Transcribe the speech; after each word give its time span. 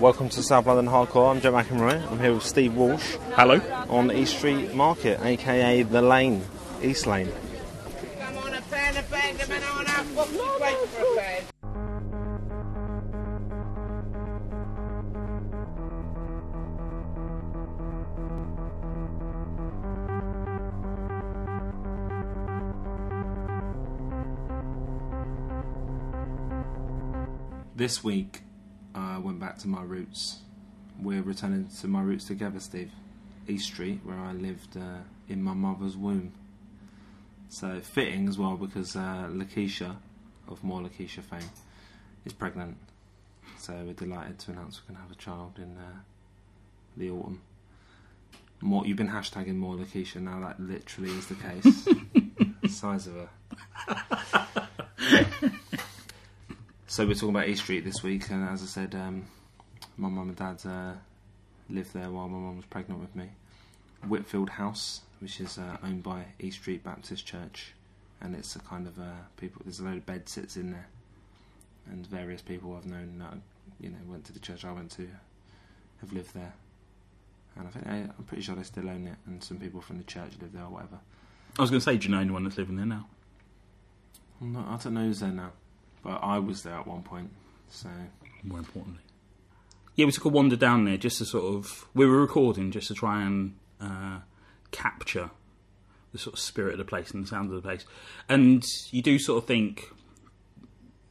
Welcome 0.00 0.28
to 0.28 0.44
South 0.44 0.66
London 0.66 0.86
Hardcore. 0.86 1.28
I'm 1.28 1.40
Joe 1.40 1.52
McEnroy. 1.52 2.00
I'm 2.08 2.20
here 2.20 2.32
with 2.32 2.44
Steve 2.44 2.76
Walsh 2.76 3.16
Hello. 3.32 3.60
on 3.88 4.12
East 4.12 4.36
Street 4.38 4.72
Market, 4.72 5.20
aka 5.24 5.82
The 5.82 6.00
Lane, 6.00 6.44
East 6.80 7.08
Lane. 7.08 7.32
This 27.74 28.04
week, 28.04 28.42
I 28.98 29.18
went 29.18 29.38
back 29.38 29.58
to 29.58 29.68
my 29.68 29.82
roots. 29.82 30.38
We're 31.00 31.22
returning 31.22 31.68
to 31.80 31.86
my 31.86 32.02
roots 32.02 32.24
together, 32.24 32.58
Steve. 32.58 32.90
East 33.46 33.66
Street, 33.66 34.00
where 34.04 34.18
I 34.18 34.32
lived 34.32 34.76
uh, 34.76 34.98
in 35.28 35.42
my 35.42 35.54
mother's 35.54 35.96
womb. 35.96 36.32
So 37.48 37.80
fitting 37.80 38.28
as 38.28 38.36
well 38.36 38.56
because 38.56 38.94
uh, 38.94 39.28
Lakeisha, 39.30 39.96
of 40.48 40.62
more 40.62 40.82
Lakeisha 40.82 41.22
fame, 41.22 41.48
is 42.26 42.32
pregnant. 42.32 42.76
So 43.58 43.72
we're 43.86 43.94
delighted 43.94 44.38
to 44.40 44.50
announce 44.50 44.82
we're 44.82 44.94
going 44.94 44.96
to 44.96 45.02
have 45.02 45.12
a 45.12 45.20
child 45.20 45.52
in 45.56 45.78
uh, 45.78 46.00
the 46.96 47.10
autumn. 47.10 47.40
More, 48.60 48.86
you've 48.86 48.98
been 48.98 49.08
hashtagging 49.08 49.56
more 49.56 49.76
Lakeisha 49.76 50.20
now. 50.20 50.40
That 50.40 50.60
literally 50.60 51.10
is 51.10 51.26
the 51.26 51.36
case. 51.36 51.88
Size 52.76 53.06
of 53.06 53.14
her. 53.14 53.28
So 56.98 57.06
we're 57.06 57.14
talking 57.14 57.28
about 57.28 57.46
East 57.46 57.62
Street 57.62 57.84
this 57.84 58.02
week, 58.02 58.28
and 58.30 58.42
as 58.48 58.60
I 58.60 58.66
said, 58.66 58.92
um, 58.96 59.24
my 59.96 60.08
mum 60.08 60.30
and 60.30 60.36
dad 60.36 60.60
uh, 60.68 60.94
lived 61.70 61.94
there 61.94 62.10
while 62.10 62.26
my 62.26 62.38
mum 62.38 62.56
was 62.56 62.66
pregnant 62.66 63.00
with 63.00 63.14
me. 63.14 63.28
Whitfield 64.08 64.50
House, 64.50 65.02
which 65.20 65.38
is 65.38 65.58
uh, 65.58 65.76
owned 65.84 66.02
by 66.02 66.24
East 66.40 66.58
Street 66.58 66.82
Baptist 66.82 67.24
Church, 67.24 67.72
and 68.20 68.34
it's 68.34 68.56
a 68.56 68.58
kind 68.58 68.88
of 68.88 68.98
uh, 68.98 69.12
people. 69.36 69.62
There's 69.64 69.78
a 69.78 69.84
load 69.84 69.98
of 69.98 70.06
bed 70.06 70.28
sits 70.28 70.56
in 70.56 70.72
there, 70.72 70.88
and 71.88 72.04
various 72.04 72.42
people 72.42 72.76
I've 72.76 72.84
known 72.84 73.20
that 73.20 73.34
you 73.78 73.90
know 73.90 73.98
went 74.08 74.24
to 74.24 74.32
the 74.32 74.40
church 74.40 74.64
I 74.64 74.72
went 74.72 74.90
to 74.96 75.08
have 76.00 76.12
lived 76.12 76.34
there, 76.34 76.54
and 77.54 77.68
I 77.68 77.70
think 77.70 77.86
I, 77.86 77.94
I'm 78.18 78.24
pretty 78.26 78.42
sure 78.42 78.56
they 78.56 78.64
still 78.64 78.88
own 78.88 79.06
it, 79.06 79.18
and 79.28 79.40
some 79.44 79.58
people 79.58 79.80
from 79.80 79.98
the 79.98 80.04
church 80.04 80.32
live 80.40 80.52
there 80.52 80.64
or 80.64 80.70
whatever. 80.70 80.98
I 81.60 81.62
was 81.62 81.70
going 81.70 81.78
to 81.78 81.84
say, 81.84 81.96
do 81.96 82.08
you 82.08 82.12
know 82.16 82.20
anyone 82.20 82.42
that's 82.42 82.58
living 82.58 82.74
there 82.74 82.86
now? 82.86 83.06
I 84.42 84.78
don't 84.82 84.94
know 84.94 85.02
who's 85.02 85.20
there 85.20 85.30
now, 85.30 85.52
but 86.02 86.20
I 86.22 86.38
was 86.38 86.62
there 86.62 86.74
at 86.74 86.86
one 86.86 87.02
point, 87.02 87.30
so. 87.68 87.88
More 88.42 88.58
importantly. 88.58 89.02
Yeah, 89.96 90.06
we 90.06 90.12
took 90.12 90.26
a 90.26 90.28
wander 90.28 90.56
down 90.56 90.84
there 90.84 90.96
just 90.96 91.18
to 91.18 91.24
sort 91.24 91.54
of. 91.54 91.86
We 91.94 92.06
were 92.06 92.20
recording 92.20 92.70
just 92.70 92.88
to 92.88 92.94
try 92.94 93.22
and 93.22 93.56
uh, 93.80 94.20
capture 94.70 95.30
the 96.12 96.18
sort 96.18 96.34
of 96.34 96.40
spirit 96.40 96.72
of 96.72 96.78
the 96.78 96.84
place 96.84 97.10
and 97.10 97.24
the 97.24 97.28
sound 97.28 97.50
of 97.50 97.56
the 97.56 97.62
place. 97.62 97.84
And 98.28 98.64
you 98.90 99.02
do 99.02 99.18
sort 99.18 99.42
of 99.42 99.48
think. 99.48 99.92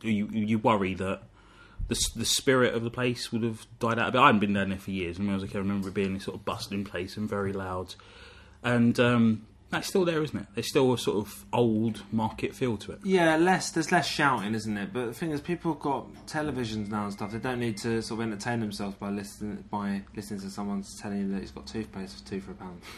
You, 0.02 0.27
you 0.31 0.59
worry 0.59 0.93
that 0.93 1.23
the, 1.88 1.99
the 2.15 2.25
spirit 2.25 2.75
of 2.75 2.83
the 2.83 2.89
place 2.89 3.31
would 3.31 3.43
have 3.43 3.65
died 3.80 3.99
out 3.99 4.09
a 4.09 4.11
bit. 4.11 4.21
I 4.21 4.27
hadn't 4.27 4.39
been 4.39 4.53
down 4.53 4.69
there 4.69 4.77
for 4.77 4.91
years. 4.91 5.17
and 5.17 5.30
I 5.30 5.33
was 5.33 5.43
like, 5.43 5.55
I 5.55 5.59
remember 5.59 5.89
it 5.89 5.93
being 5.93 6.13
this 6.13 6.23
sort 6.23 6.38
of 6.38 6.45
bustling 6.45 6.85
place 6.85 7.17
and 7.17 7.27
very 7.27 7.52
loud. 7.52 7.95
And 8.63 8.99
um, 8.99 9.47
that's 9.70 9.88
still 9.88 10.06
there, 10.06 10.23
isn't 10.23 10.40
it? 10.40 10.48
There's 10.54 10.70
still 10.70 10.94
a 10.94 10.98
sort 10.98 11.18
of 11.18 11.46
old 11.52 12.04
market 12.12 12.56
feel 12.56 12.78
to 12.78 12.94
it. 12.94 13.00
Yeah, 13.04 13.36
less. 13.38 13.72
There's 13.72 13.92
less 13.92 14.08
shouting, 14.08 14.56
isn't 14.56 14.78
it? 14.78 14.94
But 14.94 15.08
the 15.08 15.14
thing 15.14 15.32
is, 15.32 15.42
people 15.42 15.73
have 15.73 15.82
got 15.82 16.14
televisions 16.26 16.90
now 16.90 17.04
and 17.04 17.14
stuff. 17.14 17.32
They 17.32 17.40
don't 17.40 17.60
need 17.60 17.78
to 17.78 18.02
sort 18.02 18.22
of 18.22 18.28
entertain 18.28 18.60
themselves 18.60 18.95
by 18.95 19.10
listening 19.10 19.64
by 19.70 20.04
listening 20.16 20.40
to 20.42 20.50
someone 20.50 20.84
telling 21.02 21.20
you 21.20 21.34
that 21.34 21.42
he's 21.42 21.52
got 21.52 21.68
toothpaste 21.68 22.23
for 22.23 22.30
two 22.30 22.42
for 22.42 22.52
a 22.52 22.56
pound. 22.56 22.82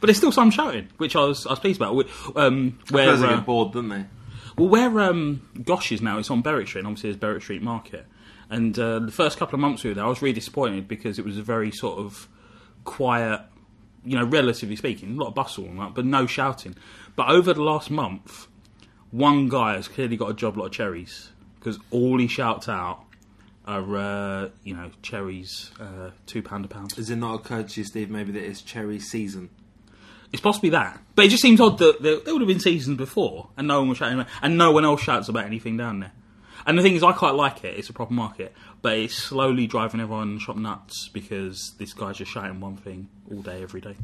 But 0.00 0.06
there's 0.06 0.18
still 0.18 0.30
some 0.30 0.52
shouting, 0.52 0.86
which 0.98 1.16
I 1.16 1.24
was 1.24 1.46
I 1.48 1.50
was 1.50 1.58
pleased 1.58 1.80
about. 1.80 2.06
Um, 2.36 2.78
where 2.90 3.16
they 3.16 3.26
uh, 3.26 3.36
get 3.36 3.44
bored, 3.44 3.72
don't 3.72 3.88
they? 3.88 4.04
well, 4.56 4.68
where 4.68 5.00
um, 5.00 5.42
Gosh 5.64 5.92
is 5.92 6.00
now, 6.00 6.18
it's 6.18 6.30
on 6.30 6.42
Berwick 6.42 6.68
Street, 6.68 6.80
and 6.80 6.88
obviously 6.88 7.10
there's 7.10 7.20
Berwick 7.20 7.42
Street 7.42 7.62
Market. 7.62 8.06
And 8.50 8.78
uh, 8.78 9.00
the 9.00 9.10
first 9.10 9.38
couple 9.38 9.54
of 9.54 9.60
months 9.60 9.82
we 9.82 9.90
were 9.90 9.94
there, 9.94 10.04
I 10.04 10.08
was 10.08 10.22
really 10.22 10.34
disappointed 10.34 10.86
because 10.86 11.18
it 11.18 11.24
was 11.24 11.38
a 11.38 11.42
very 11.42 11.70
sort 11.72 11.98
of 11.98 12.28
quiet, 12.84 13.40
you 14.04 14.18
know, 14.18 14.24
relatively 14.24 14.76
speaking, 14.76 15.16
a 15.16 15.20
lot 15.20 15.28
of 15.28 15.34
bustle 15.34 15.64
and 15.64 15.78
that, 15.78 15.94
but 15.94 16.04
no 16.04 16.26
shouting. 16.26 16.76
But 17.16 17.28
over 17.28 17.54
the 17.54 17.62
last 17.62 17.90
month, 17.90 18.48
one 19.10 19.48
guy 19.48 19.74
has 19.74 19.88
clearly 19.88 20.16
got 20.16 20.30
a 20.30 20.34
job 20.34 20.56
lot 20.56 20.66
of 20.66 20.72
cherries 20.72 21.30
because 21.58 21.78
all 21.90 22.18
he 22.18 22.26
shouts 22.26 22.68
out 22.68 23.04
are, 23.66 23.96
uh, 23.96 24.48
you 24.64 24.74
know, 24.74 24.90
cherries, 25.02 25.70
uh, 25.80 26.10
two 26.26 26.42
pound 26.42 26.64
a 26.64 26.68
pound. 26.68 26.92
Has 26.92 27.08
it 27.08 27.16
not 27.16 27.34
occurred 27.34 27.68
to 27.70 27.80
you, 27.80 27.84
Steve, 27.84 28.10
maybe 28.10 28.32
that 28.32 28.42
it's 28.42 28.60
cherry 28.60 28.98
season? 28.98 29.50
It's 30.32 30.42
possibly 30.42 30.70
that, 30.70 31.00
but 31.14 31.24
it 31.24 31.28
just 31.28 31.42
seems 31.42 31.60
odd 31.60 31.78
that 31.78 32.02
there, 32.02 32.18
there 32.18 32.34
would 32.34 32.42
have 32.42 32.48
been 32.48 32.58
seasons 32.58 32.98
before, 32.98 33.50
and 33.56 33.68
no 33.68 33.78
one 33.78 33.90
was 33.90 33.98
shouting, 33.98 34.18
about, 34.18 34.32
and 34.42 34.58
no 34.58 34.72
one 34.72 34.84
else 34.84 35.00
shouts 35.00 35.28
about 35.28 35.46
anything 35.46 35.76
down 35.76 36.00
there. 36.00 36.12
And 36.66 36.78
the 36.78 36.82
thing 36.82 36.94
is, 36.94 37.02
I 37.02 37.12
quite 37.12 37.34
like 37.34 37.62
it; 37.64 37.78
it's 37.78 37.88
a 37.90 37.92
proper 37.92 38.12
market, 38.14 38.54
but 38.82 38.96
it's 38.96 39.14
slowly 39.14 39.66
driving 39.66 40.00
everyone 40.00 40.38
shop 40.38 40.56
nuts 40.56 41.08
because 41.12 41.74
this 41.78 41.92
guy's 41.92 42.16
just 42.16 42.30
shouting 42.32 42.60
one 42.60 42.76
thing 42.76 43.08
all 43.30 43.42
day, 43.42 43.62
every 43.62 43.80
day. 43.80 43.96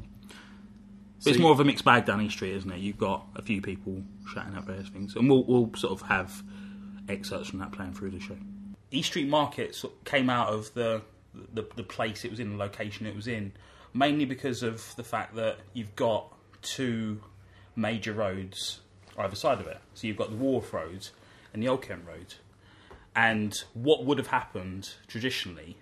So 1.21 1.31
it's 1.31 1.39
you- 1.39 1.43
more 1.43 1.53
of 1.53 1.61
a 1.61 1.65
mixed 1.65 1.85
bag 1.85 2.05
down 2.07 2.21
East 2.23 2.37
Street, 2.37 2.55
isn't 2.55 2.71
it? 2.71 2.79
You've 2.79 2.99
got 2.99 3.27
a 3.37 3.43
few 3.43 3.61
people 3.63 4.03
shouting 4.33 4.55
out 4.55 4.65
various 4.65 4.89
things, 4.89 5.17
and 5.17 5.29
we'll, 5.29 5.45
we'll 5.45 5.71
sort 5.75 5.93
of 5.93 6.07
have 6.09 6.43
excerpts 7.09 7.49
from 7.51 7.59
that 7.61 7.73
playing 7.73 7.95
through 7.95 8.11
the 8.11 8.21
show. 8.21 8.37
East 8.91 9.09
Street 9.11 9.29
Market 9.29 9.75
sort 9.75 9.95
of 9.95 10.05
came 10.05 10.29
out 10.31 10.49
of 10.49 10.73
the, 10.75 11.03
the 11.55 11.65
the 11.77 11.83
place 11.83 12.25
it 12.25 12.31
was 12.31 12.41
in, 12.41 12.51
the 12.51 12.57
location 12.57 13.07
it 13.07 13.15
was 13.17 13.29
in, 13.29 13.53
mainly 13.95 14.25
because 14.25 14.63
of 14.63 14.95
the 14.97 15.05
fact 15.05 15.35
that 15.37 15.59
you've 15.73 15.95
got 15.97 16.33
two 16.63 17.21
major 17.77 18.13
roads 18.13 18.81
either 19.19 19.37
side 19.37 19.61
of 19.61 19.67
it. 19.67 19.79
So 19.95 20.07
you've 20.07 20.17
got 20.17 20.31
the 20.31 20.37
Walworth 20.37 20.73
Road 20.73 21.09
and 21.53 21.63
the 21.63 21.69
Old 21.69 21.83
Kent 21.83 22.03
Road. 22.07 22.35
And 23.15 23.55
what 23.75 24.05
would 24.05 24.19
have 24.19 24.29
happened 24.29 24.95
traditionally 25.09 25.77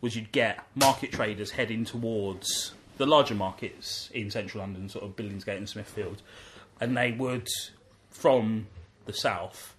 was 0.00 0.16
you'd 0.16 0.32
get 0.32 0.64
market 0.74 1.12
traders 1.12 1.50
heading 1.52 1.84
towards 1.84 2.72
the 2.96 3.06
larger 3.06 3.34
markets 3.34 4.10
in 4.12 4.30
central 4.30 4.62
London, 4.62 4.88
sort 4.88 5.04
of 5.04 5.16
Billingsgate 5.16 5.56
and 5.56 5.68
Smithfield, 5.68 6.22
and 6.80 6.96
they 6.96 7.12
would, 7.12 7.48
from 8.10 8.66
the 9.06 9.12
south, 9.12 9.74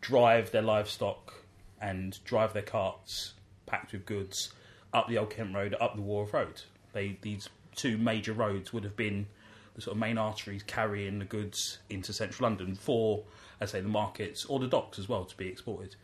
drive 0.00 0.50
their 0.50 0.62
livestock 0.62 1.34
and 1.80 2.18
drive 2.24 2.52
their 2.52 2.62
carts 2.62 3.34
packed 3.66 3.92
with 3.92 4.06
goods 4.06 4.52
up 4.92 5.08
the 5.08 5.18
Old 5.18 5.30
Kent 5.30 5.54
Road, 5.54 5.74
up 5.80 5.96
the 5.96 6.02
Walworth 6.02 6.32
Road. 6.32 6.62
They 6.92 7.18
these 7.20 7.48
two 7.74 7.98
major 7.98 8.32
roads 8.32 8.72
would 8.72 8.84
have 8.84 8.96
been 8.96 9.26
the 9.74 9.82
sort 9.82 9.94
of 9.94 10.00
main 10.00 10.16
arteries 10.16 10.62
carrying 10.62 11.18
the 11.18 11.24
goods 11.26 11.78
into 11.90 12.12
central 12.12 12.48
London 12.48 12.74
for, 12.74 13.22
I 13.60 13.66
say, 13.66 13.80
the 13.80 13.88
markets 13.88 14.44
or 14.44 14.58
the 14.58 14.66
docks 14.66 14.98
as 14.98 15.08
well 15.08 15.24
to 15.24 15.36
be 15.36 15.48
exported. 15.48 15.96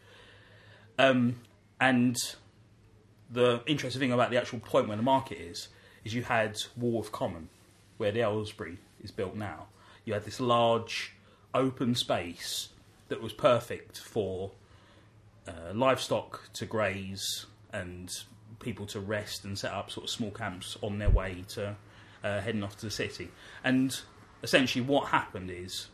Um, 0.99 1.41
and 1.81 2.17
the 3.31 3.63
interesting 3.67 4.01
thing 4.01 4.13
about 4.13 4.31
the 4.31 4.37
actual 4.37 4.61
point 4.61 4.89
where 4.89 4.97
the 4.97 5.03
market 5.03 5.39
is 5.39 5.69
is 6.05 6.15
you 6.15 6.23
had 6.23 6.59
Walworth 6.77 7.12
Common, 7.12 7.49
where 7.97 8.12
the 8.12 8.21
Aylesbury 8.21 8.79
is 9.03 9.11
built 9.11 9.35
now. 9.35 9.67
You 10.05 10.15
had 10.15 10.25
this 10.25 10.41
large 10.41 11.15
open 11.55 11.95
space 11.95 12.69
that 13.09 13.23
was 13.23 13.33
perfect 13.33 13.99
for 13.99 14.53
uh, 15.47 15.73
livestock 15.75 16.51
to 16.55 16.67
graze 16.67 17.47
and 17.73 18.11
people 18.61 18.87
to 18.87 19.01
rest 19.01 19.45
and 19.45 19.59
set 19.59 19.73
up 19.73 19.91
sort 19.91 20.05
of 20.05 20.11
small 20.11 20.31
camps 20.31 20.77
on 20.83 20.99
their 20.99 21.11
way 21.11 21.45
to 21.49 21.77
uh, 22.23 22.41
heading 22.41 22.62
off 22.62 22.77
to 22.79 22.87
the 22.87 22.91
city. 22.91 23.31
And 23.65 23.99
essentially, 24.43 24.85
what 24.85 25.09
happened 25.09 25.51
is 25.51 25.89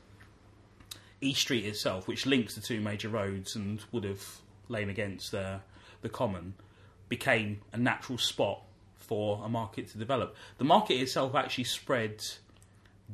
East 1.21 1.41
Street 1.43 1.65
itself, 1.65 2.07
which 2.07 2.27
links 2.27 2.55
the 2.55 2.61
two 2.61 2.81
major 2.81 3.09
roads 3.09 3.57
and 3.57 3.81
would 3.93 4.05
have 4.05 4.25
lain 4.69 4.89
against 4.89 5.35
uh, 5.35 5.59
the 6.03 6.09
common, 6.09 6.55
became 7.09 7.61
a 7.73 7.77
natural 7.77 8.19
spot 8.19 8.63
for 8.97 9.41
a 9.45 9.49
market 9.49 9.89
to 9.89 9.99
develop. 9.99 10.37
The 10.59 10.65
market 10.65 10.95
itself 10.95 11.35
actually 11.35 11.65
spread 11.65 12.25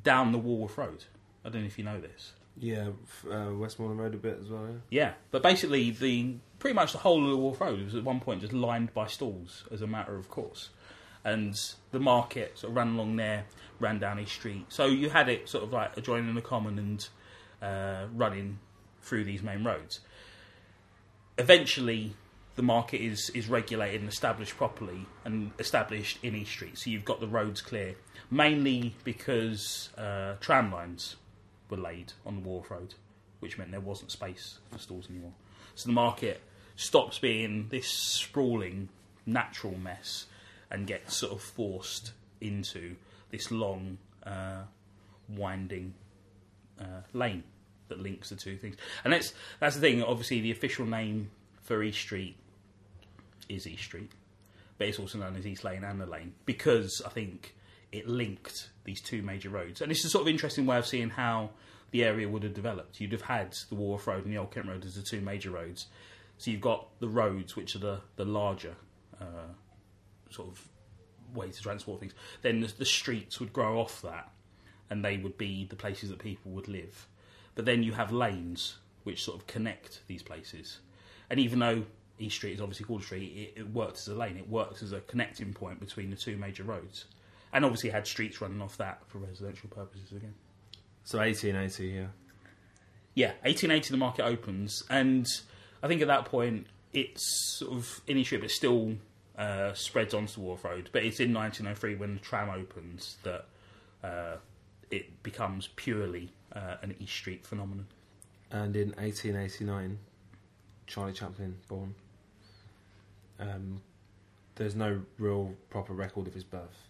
down 0.03 0.33
the 0.33 0.39
Walworth 0.39 0.77
Road. 0.77 1.05
I 1.45 1.49
don't 1.49 1.63
know 1.63 1.67
if 1.67 1.79
you 1.79 1.85
know 1.85 2.01
this. 2.01 2.33
Yeah, 2.57 2.89
uh, 3.31 3.51
Westmoreland 3.53 4.01
Road 4.01 4.15
a 4.15 4.19
bit 4.19 4.39
as 4.41 4.49
well. 4.49 4.69
Yeah, 4.91 5.13
but 5.31 5.43
basically, 5.43 5.91
the 5.91 6.35
pretty 6.59 6.75
much 6.75 6.93
the 6.93 6.99
whole 6.99 7.25
of 7.25 7.31
the 7.31 7.37
Walworth 7.37 7.61
Road 7.61 7.85
was 7.85 7.95
at 7.95 8.05
one 8.05 8.21
point 8.21 8.41
just 8.41 8.53
lined 8.53 8.95
by 8.95 9.07
stalls 9.07 9.65
as 9.73 9.83
a 9.83 9.87
matter 9.87 10.17
of 10.17 10.29
course, 10.29 10.71
and 11.25 11.59
the 11.91 11.99
market 11.99 12.59
sort 12.59 12.71
of 12.71 12.77
ran 12.77 12.95
along 12.95 13.17
there, 13.17 13.45
ran 13.81 13.99
down 13.99 14.21
East 14.21 14.33
Street. 14.33 14.67
So 14.69 14.87
you 14.87 15.11
had 15.11 15.29
it 15.29 15.49
sort 15.49 15.65
of 15.65 15.73
like 15.73 15.97
adjoining 15.97 16.35
the 16.35 16.43
common 16.43 16.79
and 16.79 17.07
uh, 17.65 18.07
running 18.15 18.59
through 19.01 19.25
these 19.25 19.43
main 19.43 19.65
roads. 19.65 20.01
Eventually, 21.39 22.15
the 22.57 22.63
market 22.63 23.01
is 23.01 23.31
is 23.31 23.49
regulated 23.49 24.01
and 24.03 24.11
established 24.11 24.57
properly 24.57 25.07
and 25.25 25.51
established 25.59 26.19
in 26.23 26.35
East 26.35 26.51
Street. 26.51 26.79
So 26.79 26.91
you've 26.91 27.05
got 27.05 27.21
the 27.21 27.27
roads 27.27 27.61
clear, 27.63 27.95
mainly 28.31 28.95
because 29.03 29.89
uh, 29.97 30.35
tram 30.41 30.71
lines 30.71 31.17
were 31.71 31.77
laid 31.77 32.13
on 32.27 32.37
the 32.37 32.43
Walworth 32.43 32.71
Road, 32.71 32.95
which 33.41 33.59
meant 33.59 33.71
there 33.71 33.81
wasn't 33.81 34.11
space 34.11 34.59
for 34.71 34.79
stalls 34.79 35.09
anymore. 35.11 35.33
So 35.75 35.89
the 35.89 35.95
market 35.95 36.41
stops 36.77 37.19
being 37.19 37.69
this 37.71 37.89
sprawling 37.89 38.89
natural 39.27 39.77
mess 39.77 40.27
and 40.71 40.87
gets 40.87 41.17
sort 41.17 41.33
of 41.33 41.41
forced 41.41 42.13
into 42.41 42.97
this 43.31 43.51
long, 43.51 43.99
uh, 44.25 44.63
winding 45.29 45.95
uh, 46.81 47.03
lane 47.13 47.43
that 47.89 48.01
links 48.01 48.31
the 48.31 48.37
two 48.37 48.57
things. 48.57 48.77
And 49.05 49.13
that's 49.13 49.35
that's 49.61 49.77
the 49.77 49.81
thing. 49.81 50.03
Obviously, 50.03 50.41
the 50.41 50.51
official 50.51 50.87
name 50.87 51.31
for 51.63 51.83
East 51.83 52.01
Street 52.01 52.37
is 53.49 53.67
East 53.67 53.85
Street, 53.85 54.11
but 54.79 54.89
it's 54.89 54.99
also 54.99 55.19
known 55.19 55.37
as 55.37 55.47
East 55.47 55.65
Lane 55.65 55.85
and 55.85 56.01
the 56.01 56.07
Lane 56.07 56.35
because 56.47 57.03
I 57.05 57.11
think 57.11 57.55
it 57.93 58.09
linked 58.09 58.71
these 58.85 59.01
two 59.01 59.23
major 59.23 59.51
roads. 59.51 59.81
And 59.81 59.91
it's 59.93 60.05
a 60.05 60.09
sort 60.09 60.23
of 60.23 60.29
interesting 60.29 60.67
way 60.67 60.79
of 60.79 60.87
seeing 60.87 61.11
how 61.11 61.51
the 61.91 62.03
area 62.05 62.29
would 62.29 62.43
have 62.43 62.55
developed. 62.55 63.01
You'd 63.01 63.13
have 63.13 63.23
had 63.23 63.57
the 63.69 63.77
Walworth 63.77 64.07
Road 64.07 64.25
and 64.25 64.33
the 64.33 64.39
Old 64.39 64.51
Kent 64.51 64.67
Road 64.67 64.85
as 64.85 64.97
the 64.97 65.03
two 65.03 65.21
major 65.21 65.51
roads. 65.51 65.87
So 66.39 66.51
you've 66.51 66.61
got 66.61 66.89
the 66.99 67.09
roads, 67.09 67.55
which 67.55 67.77
are 67.77 67.79
the, 67.79 68.01
the 68.17 68.25
larger 68.25 68.75
uh, 69.21 69.53
sort 70.31 70.49
of 70.49 70.69
way 71.33 71.51
to 71.51 71.63
transport 71.63 72.01
things. 72.01 72.15
Then 72.43 72.61
the, 72.61 72.73
the 72.79 72.85
streets 72.85 73.39
would 73.39 73.53
grow 73.53 73.79
off 73.79 74.03
that, 74.03 74.31
and 74.91 75.05
they 75.05 75.17
would 75.17 75.39
be 75.39 75.67
the 75.67 75.77
places 75.77 76.11
that 76.11 76.19
people 76.19 76.51
would 76.53 76.67
live. 76.67 77.07
But 77.55 77.65
then 77.65 77.83
you 77.83 77.93
have 77.93 78.13
lanes 78.13 78.77
which 79.05 79.23
sort 79.23 79.39
of 79.39 79.47
connect 79.47 80.01
these 80.07 80.23
places. 80.23 80.81
And 81.31 81.39
even 81.39 81.59
though 81.59 81.85
East 82.19 82.37
Street 82.37 82.55
is 82.55 82.61
obviously 82.61 82.87
called 82.87 83.03
a 83.03 83.05
street, 83.05 83.53
it, 83.57 83.61
it 83.61 83.71
works 83.71 84.09
as 84.09 84.15
a 84.15 84.19
lane. 84.19 84.37
It 84.37 84.49
works 84.49 84.83
as 84.83 84.93
a 84.93 85.01
connecting 85.01 85.53
point 85.53 85.81
between 85.81 86.11
the 86.11 86.17
two 86.17 86.37
major 86.37 86.63
roads. 86.63 87.05
And 87.53 87.65
obviously 87.65 87.91
had 87.91 88.07
streets 88.07 88.41
running 88.41 88.61
off 88.61 88.77
that 88.79 89.03
for 89.07 89.19
residential 89.19 89.69
purposes 89.69 90.11
again. 90.11 90.35
So 91.05 91.19
1880, 91.19 91.87
yeah. 91.87 92.07
Yeah, 93.15 93.29
1880 93.43 93.91
the 93.91 93.97
market 93.97 94.25
opens, 94.25 94.83
and 94.91 95.25
I 95.83 95.87
think 95.87 96.03
at 96.03 96.09
that 96.09 96.25
point 96.25 96.67
it's 96.93 97.59
sort 97.59 97.73
of 97.73 98.01
in 98.09 98.17
East 98.17 98.29
Street, 98.29 98.41
but 98.41 98.51
still 98.51 98.95
uh, 99.39 99.73
spreads 99.75 100.15
onto 100.15 100.41
Walworth 100.41 100.65
Road. 100.65 100.91
But 100.93 101.05
it's 101.05 101.21
in 101.21 101.33
1903 101.33 101.95
when 101.95 102.15
the 102.15 102.21
tram 102.21 102.51
opens 102.51 103.19
that 103.23 103.45
uh, 104.03 104.37
it 104.91 105.23
becomes 105.23 105.69
purely 105.77 106.33
uh, 106.55 106.77
an 106.83 106.95
East 107.01 107.15
Street 107.15 107.45
phenomenon. 107.47 107.87
And 108.51 108.77
in 108.77 108.89
1889, 108.93 109.99
Charlie 110.87 111.13
Chaplin 111.13 111.57
born. 111.69 111.95
Um, 113.41 113.81
there's 114.55 114.75
no 114.77 115.01
real 115.19 115.55
proper 115.71 115.93
record 115.93 116.27
of 116.27 116.35
his 116.35 116.45
birth. 116.45 116.89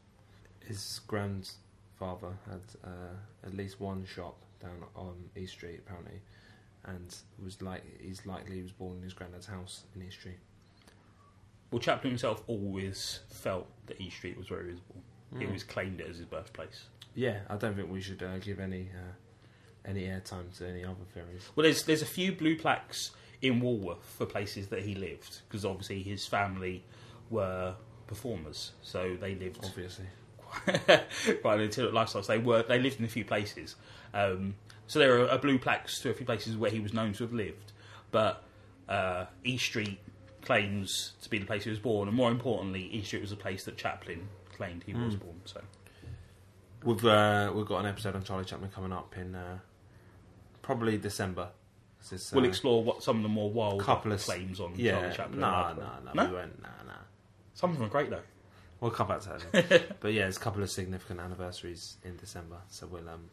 His 0.60 1.00
grandfather 1.06 2.36
had 2.48 2.60
uh, 2.84 3.46
at 3.46 3.54
least 3.54 3.80
one 3.80 4.04
shop 4.04 4.36
down 4.60 4.84
on 4.94 5.14
East 5.36 5.52
Street, 5.54 5.80
apparently, 5.86 6.20
and 6.84 7.14
was 7.42 7.62
like 7.62 7.82
he's 8.00 8.26
likely 8.26 8.56
he 8.56 8.62
was 8.62 8.72
born 8.72 8.98
in 8.98 9.02
his 9.02 9.14
granddad's 9.14 9.46
house 9.46 9.84
in 9.94 10.02
East 10.02 10.18
Street. 10.20 10.38
Well, 11.70 11.80
Chaplin 11.80 12.10
himself 12.12 12.42
always 12.46 13.20
felt 13.30 13.66
that 13.86 14.00
East 14.00 14.16
Street 14.18 14.36
was 14.36 14.50
where 14.50 14.62
he 14.62 14.70
was 14.70 14.80
born. 14.80 15.02
He 15.38 15.44
Mm. 15.44 15.48
always 15.48 15.64
claimed 15.64 16.00
it 16.00 16.08
as 16.08 16.18
his 16.18 16.26
birthplace. 16.26 16.86
Yeah, 17.14 17.40
I 17.48 17.56
don't 17.56 17.74
think 17.74 17.90
we 17.90 18.00
should 18.00 18.22
uh, 18.22 18.38
give 18.38 18.60
any 18.60 18.90
uh, 18.94 19.12
any 19.84 20.02
airtime 20.04 20.56
to 20.58 20.66
any 20.68 20.84
other 20.84 21.04
theories. 21.12 21.48
Well, 21.54 21.64
there's 21.64 21.82
there's 21.84 22.02
a 22.02 22.06
few 22.06 22.32
blue 22.32 22.56
plaques 22.56 23.10
in 23.42 23.60
Walworth 23.60 24.04
for 24.16 24.24
places 24.26 24.68
that 24.68 24.82
he 24.82 24.94
lived 24.94 25.40
because 25.48 25.64
obviously 25.64 26.02
his 26.02 26.26
family 26.26 26.82
were 27.30 27.74
performers, 28.06 28.72
so 28.82 29.16
they 29.20 29.34
lived 29.34 29.60
Obviously, 29.64 30.06
quite 31.42 31.58
an 31.58 31.60
itinerant 31.66 31.94
lifestyle. 31.94 32.22
So 32.22 32.32
they 32.32 32.38
were 32.38 32.62
they 32.62 32.78
lived 32.78 32.98
in 32.98 33.04
a 33.04 33.08
few 33.08 33.24
places. 33.24 33.76
Um, 34.12 34.54
so 34.86 34.98
there 34.98 35.28
are, 35.30 35.38
blue 35.38 35.58
plaques 35.58 36.00
to 36.02 36.10
a 36.10 36.14
few 36.14 36.26
places 36.26 36.56
where 36.56 36.70
he 36.70 36.78
was 36.80 36.92
known 36.92 37.12
to 37.14 37.24
have 37.24 37.32
lived, 37.32 37.72
but 38.10 38.44
uh, 38.88 39.24
East 39.42 39.64
Street 39.64 39.98
claims 40.42 41.12
to 41.22 41.30
be 41.30 41.38
the 41.38 41.46
place 41.46 41.64
he 41.64 41.70
was 41.70 41.78
born, 41.78 42.06
and 42.06 42.16
more 42.16 42.30
importantly, 42.30 42.82
East 42.92 43.06
Street 43.08 43.22
was 43.22 43.30
the 43.30 43.36
place 43.36 43.64
that 43.64 43.76
Chaplin 43.78 44.28
claimed 44.56 44.84
he 44.84 44.92
was 44.94 45.16
Mm. 45.16 45.20
born. 45.20 45.40
So 45.46 45.60
we've 46.84 47.04
uh, 47.04 47.50
we've 47.54 47.66
got 47.66 47.80
an 47.80 47.86
episode 47.86 48.14
on 48.14 48.22
Charlie 48.24 48.44
Chaplin 48.44 48.70
coming 48.70 48.92
up 48.92 49.14
in 49.16 49.34
uh, 49.34 49.58
probably 50.64 50.98
December. 50.98 51.48
Is, 52.10 52.32
we'll 52.34 52.44
uh, 52.44 52.48
explore 52.48 52.82
what 52.84 53.02
some 53.02 53.16
of 53.18 53.22
the 53.22 53.28
more 53.30 53.50
wild 53.50 53.80
couple 53.82 54.12
of 54.12 54.20
claims 54.20 54.60
on 54.60 54.72
Yeah, 54.76 54.92
Charlie 55.00 55.16
Chaplin. 55.16 55.40
no, 55.40 55.46
are. 55.46 55.74
no, 55.74 55.82
no, 56.04 56.12
No? 56.12 56.28
we 56.30 56.34
won't. 56.36 56.60
Nah, 56.62 56.68
nah. 56.86 56.92
Some 57.54 57.70
of 57.70 57.78
them 57.78 57.86
are 57.86 57.90
great 57.90 58.10
though. 58.10 58.20
We'll 58.80 58.90
come 58.90 59.08
back 59.08 59.20
to 59.20 59.38
that. 59.52 59.96
but 60.00 60.12
yeah, 60.12 60.22
there's 60.22 60.36
a 60.36 60.40
couple 60.40 60.62
of 60.62 60.70
significant 60.70 61.20
anniversaries 61.20 61.96
in 62.04 62.16
December, 62.16 62.58
so 62.68 62.86
we'll 62.86 63.08
um, 63.08 63.30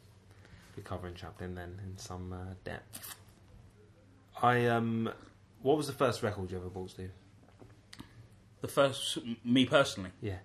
be 0.75 0.81
covering 0.81 1.15
Chaplin 1.15 1.55
then 1.55 1.81
in 1.83 1.97
some 1.97 2.31
uh, 2.31 2.53
depth. 2.63 3.15
I 4.41 4.67
um, 4.67 5.09
what 5.61 5.75
was 5.75 5.87
the 5.87 5.93
first 5.93 6.23
record 6.23 6.49
you 6.51 6.57
ever 6.57 6.69
bought, 6.69 6.91
Steve? 6.91 7.11
The 8.61 8.67
first, 8.69 9.17
me 9.43 9.65
personally, 9.65 10.11
Yeah. 10.21 10.37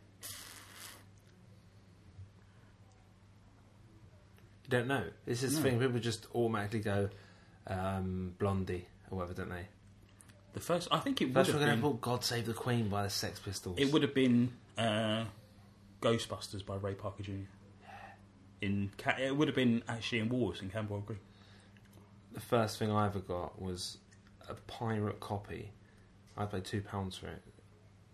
You 4.66 4.70
don't 4.70 4.88
know. 4.88 5.04
This 5.24 5.42
is 5.42 5.54
the 5.54 5.58
No. 5.62 5.70
thing. 5.70 5.80
People 5.80 6.00
just 6.00 6.26
automatically 6.34 6.80
go 6.80 7.08
um, 7.68 8.34
Blondie 8.38 8.86
or 9.10 9.18
whatever, 9.18 9.34
don't 9.34 9.50
they? 9.50 9.66
the 10.54 10.60
first, 10.60 10.88
I 10.90 10.98
think 11.00 11.20
it 11.20 11.26
would 11.26 11.34
First 11.34 11.50
have 11.50 11.60
we're 11.60 11.66
going 11.66 11.76
to 11.78 11.82
been. 11.82 11.92
bought 11.92 12.00
"God 12.00 12.24
Save 12.24 12.46
the 12.46 12.54
Queen" 12.54 12.88
by 12.88 13.02
the 13.02 13.10
Sex 13.10 13.38
Pistols. 13.38 13.76
It 13.78 13.92
would 13.92 14.00
have 14.02 14.14
been 14.14 14.52
uh, 14.78 15.24
Ghostbusters 16.00 16.64
by 16.64 16.76
Ray 16.76 16.94
Parker 16.94 17.22
Jr. 17.22 17.32
In 18.62 18.90
Ca- 18.96 19.18
it 19.20 19.36
would 19.36 19.48
have 19.48 19.54
been 19.54 19.82
actually 19.86 20.20
in 20.20 20.28
Wars 20.30 20.62
in 20.62 20.70
Camberwell 20.70 21.02
Green. 21.02 21.18
the 22.32 22.40
first 22.40 22.78
thing 22.78 22.90
I 22.90 23.04
ever 23.06 23.18
got 23.20 23.60
was 23.60 23.98
a 24.48 24.54
pirate 24.54 25.20
copy. 25.20 25.70
I 26.38 26.46
paid 26.46 26.64
two 26.64 26.80
pounds 26.80 27.16
for 27.18 27.26
it, 27.28 27.42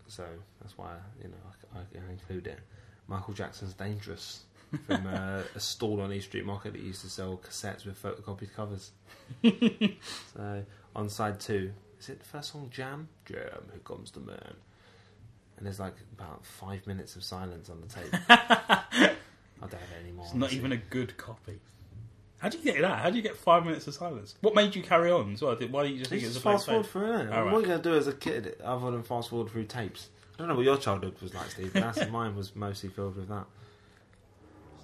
so 0.08 0.25
that's 0.60 0.76
why 0.76 0.96
you 1.22 1.28
know 1.28 1.37
I, 1.75 1.78
I, 1.78 1.82
I 2.08 2.10
include 2.10 2.48
it. 2.48 2.58
Michael 3.06 3.34
Jackson's 3.34 3.75
"Dangerous" 3.75 4.44
from 4.86 5.06
uh, 5.06 5.42
a 5.54 5.60
stall 5.60 6.00
on 6.00 6.12
East 6.12 6.28
Street 6.28 6.44
Market 6.46 6.72
that 6.72 6.82
used 6.82 7.02
to 7.02 7.08
sell 7.10 7.36
cassettes 7.38 7.84
with 7.84 8.00
photocopied 8.02 8.54
covers. 8.54 8.90
so 10.34 10.64
on 10.96 11.08
side 11.08 11.40
two, 11.40 11.72
is 12.00 12.08
it 12.08 12.19
the 12.20 12.24
first 12.24 12.52
song 12.52 12.69
"Jam"? 12.70 13.08
Jam, 13.26 13.38
here 13.70 13.80
comes 13.84 14.10
the 14.10 14.20
man. 14.20 14.54
And 15.56 15.66
there's 15.66 15.78
like 15.80 15.94
about 16.19 16.44
five 16.44 16.86
minutes 16.86 17.14
of 17.16 17.22
silence 17.24 17.70
on 17.70 17.80
the 17.80 17.86
tape. 17.86 18.12
I 18.28 19.14
don't 19.60 19.72
have 19.72 19.80
it 19.96 20.02
anymore. 20.02 20.24
It's 20.26 20.34
not 20.34 20.52
even 20.52 20.72
a 20.72 20.76
good 20.76 21.16
copy. 21.16 21.60
How 22.38 22.48
do 22.48 22.58
you 22.58 22.64
get 22.64 22.80
that? 22.80 22.98
How 22.98 23.10
do 23.10 23.16
you 23.16 23.22
get 23.22 23.36
five 23.36 23.64
minutes 23.64 23.86
of 23.86 23.94
silence? 23.94 24.34
What 24.40 24.56
made 24.56 24.74
you 24.74 24.82
carry 24.82 25.12
on? 25.12 25.34
as 25.34 25.42
well? 25.42 25.54
Did- 25.54 25.70
Why 25.70 25.84
did 25.84 25.92
you 25.92 25.98
just 25.98 26.10
think 26.10 26.22
it 26.24 26.26
It's 26.26 26.36
a 26.36 26.40
fast 26.40 26.66
forward 26.66 26.86
through. 26.86 27.12
All 27.12 27.19
What 27.19 27.30
right. 27.30 27.54
are 27.54 27.60
you 27.60 27.66
going 27.66 27.80
to 27.82 27.90
do 27.90 27.94
as 27.96 28.08
a 28.08 28.12
kid 28.12 28.56
other 28.64 28.90
than 28.90 29.04
fast 29.04 29.30
forward 29.30 29.50
through 29.52 29.64
tapes? 29.66 30.08
I 30.34 30.38
don't 30.38 30.48
know 30.48 30.56
what 30.56 30.64
your 30.64 30.76
childhood 30.78 31.14
was 31.22 31.32
like, 31.34 31.50
Steve, 31.52 31.70
but 31.72 31.94
that's, 31.94 32.10
mine 32.10 32.34
was 32.34 32.56
mostly 32.56 32.88
filled 32.88 33.14
with 33.14 33.29
that. 33.29 33.44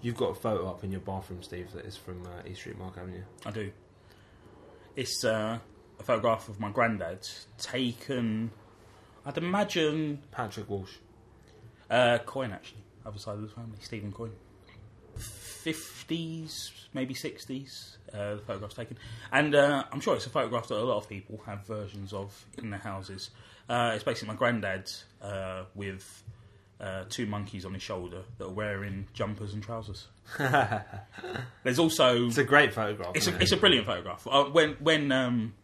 You've 0.01 0.17
got 0.17 0.31
a 0.31 0.35
photo 0.35 0.69
up 0.69 0.85
in 0.85 0.93
your 0.93 1.01
bathroom, 1.01 1.43
Steve, 1.43 1.73
that 1.73 1.85
is 1.85 1.97
from 1.97 2.25
uh, 2.25 2.49
East 2.49 2.61
Street 2.61 2.79
Mark, 2.79 2.97
haven't 2.97 3.15
you? 3.15 3.25
I 3.45 3.51
do. 3.51 3.73
It's 4.95 5.25
uh, 5.25 5.59
a 5.99 6.03
photograph 6.03 6.49
of 6.49 6.61
my 6.61 6.71
granddad 6.71 7.29
taken. 7.59 8.53
I'd 9.27 9.39
imagine 9.39 10.23
Patrick 10.31 10.71
Walsh. 10.71 10.95
Uh, 11.91 12.19
Coin, 12.19 12.53
actually, 12.53 12.83
other 13.05 13.19
side 13.19 13.37
of 13.37 13.43
the 13.43 13.49
family, 13.49 13.79
Stephen 13.81 14.13
Coin. 14.13 14.33
50s, 15.19 16.71
maybe 16.95 17.15
60s, 17.15 17.97
uh, 18.15 18.37
the 18.37 18.43
photograph's 18.43 18.75
taken. 18.75 18.97
And 19.33 19.55
uh, 19.55 19.85
I'm 19.91 20.01
sure 20.01 20.15
it's 20.15 20.27
a 20.27 20.31
photograph 20.31 20.69
that 20.69 20.79
a 20.79 20.85
lot 20.85 20.99
of 20.99 21.09
people 21.09 21.41
have 21.47 21.67
versions 21.67 22.13
of 22.13 22.47
in 22.57 22.71
their 22.71 22.79
houses. 22.79 23.31
Uh, 23.69 23.93
it's 23.95 24.05
basically 24.05 24.29
my 24.29 24.35
granddad 24.35 24.91
uh, 25.21 25.65
with 25.75 26.23
uh, 26.81 27.05
two 27.09 27.27
monkeys 27.27 27.65
on 27.65 27.75
his 27.75 27.83
shoulder 27.83 28.23
that 28.39 28.45
are 28.45 28.51
wearing 28.51 29.07
jumpers 29.13 29.53
and 29.53 29.63
trousers. 29.63 30.07
There's 31.65 31.79
also. 31.79 32.27
It's 32.27 32.39
a 32.39 32.45
great 32.45 32.73
photograph. 32.73 33.17
It's 33.17 33.27
a, 33.27 33.35
it? 33.35 33.43
it's 33.43 33.53
a 33.53 33.57
brilliant 33.57 33.87
photograph. 33.87 34.27
Uh, 34.31 34.45
when 34.45 34.75
when 34.81 35.11
um, 35.11 35.55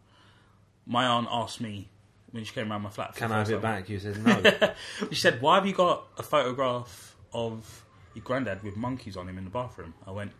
my 0.86 1.06
aunt 1.06 1.28
asked 1.30 1.60
me 1.60 1.88
when 2.32 2.42
she 2.42 2.52
came 2.52 2.72
around 2.72 2.82
my 2.82 2.90
flat, 2.90 3.14
Can 3.14 3.30
I 3.30 3.38
have 3.38 3.48
it 3.48 3.52
time, 3.52 3.62
back? 3.62 3.88
You 3.88 4.00
said 4.00 4.24
no. 4.24 4.72
she 5.10 5.14
said, 5.14 5.40
"Why 5.40 5.56
have 5.56 5.66
you 5.66 5.72
got 5.72 6.04
a 6.18 6.22
photograph 6.22 7.14
of 7.32 7.84
your 8.14 8.24
granddad 8.24 8.62
with 8.64 8.76
monkeys 8.76 9.16
on 9.16 9.28
him 9.28 9.38
in 9.38 9.44
the 9.44 9.50
bathroom?" 9.50 9.94
I 10.06 10.10
went, 10.10 10.32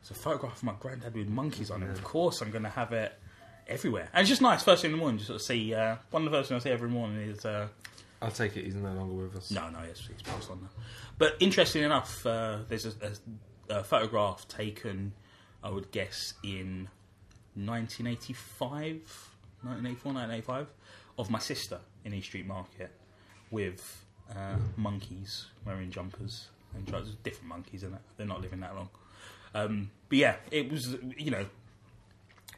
"It's 0.00 0.10
a 0.10 0.14
photograph 0.14 0.56
of 0.56 0.64
my 0.64 0.74
granddad 0.80 1.14
with 1.14 1.28
monkeys 1.28 1.70
on 1.70 1.82
him. 1.82 1.90
Of 1.90 2.02
course, 2.02 2.40
I'm 2.40 2.50
going 2.50 2.64
to 2.64 2.70
have 2.70 2.92
it 2.92 3.16
everywhere." 3.68 4.08
And 4.12 4.22
it's 4.22 4.28
just 4.28 4.42
nice 4.42 4.64
first 4.64 4.82
thing 4.82 4.90
in 4.90 4.96
the 4.96 5.00
morning, 5.00 5.18
just 5.18 5.28
sort 5.28 5.40
of 5.40 5.46
see. 5.46 5.72
Uh, 5.72 5.96
one 6.10 6.26
of 6.26 6.32
the 6.32 6.36
first 6.36 6.48
things 6.48 6.62
I 6.62 6.70
see 6.70 6.72
every 6.72 6.88
morning 6.88 7.20
is. 7.30 7.44
Uh, 7.44 7.68
I'll 8.22 8.30
take 8.30 8.56
it 8.56 8.64
he's 8.64 8.74
no 8.74 8.92
longer 8.92 9.14
with 9.14 9.36
us. 9.36 9.50
no, 9.50 9.68
no, 9.68 9.78
yes, 9.86 10.08
he's 10.10 10.22
passed 10.22 10.50
on 10.50 10.60
now. 10.62 10.68
But 11.18 11.36
interesting 11.40 11.82
enough, 11.82 12.24
uh, 12.26 12.58
there's 12.68 12.86
a, 12.86 12.92
a, 13.68 13.78
a 13.80 13.84
photograph 13.84 14.48
taken, 14.48 15.12
I 15.62 15.70
would 15.70 15.90
guess, 15.90 16.34
in 16.42 16.88
1985, 17.54 19.30
1984, 19.62 20.12
1985, 20.12 20.66
of 21.18 21.30
my 21.30 21.38
sister 21.38 21.80
in 22.04 22.14
East 22.14 22.28
Street 22.28 22.46
Market 22.46 22.90
with 23.50 24.04
uh, 24.30 24.56
monkeys 24.76 25.46
wearing 25.64 25.90
jumpers 25.90 26.48
and 26.74 26.86
trousers. 26.86 27.14
Different 27.22 27.48
monkeys, 27.48 27.82
it. 27.82 27.90
They're 28.16 28.26
not 28.26 28.40
living 28.40 28.60
that 28.60 28.74
long. 28.74 28.88
Um, 29.54 29.90
but 30.08 30.18
yeah, 30.18 30.36
it 30.50 30.70
was, 30.70 30.96
you 31.16 31.30
know, 31.30 31.46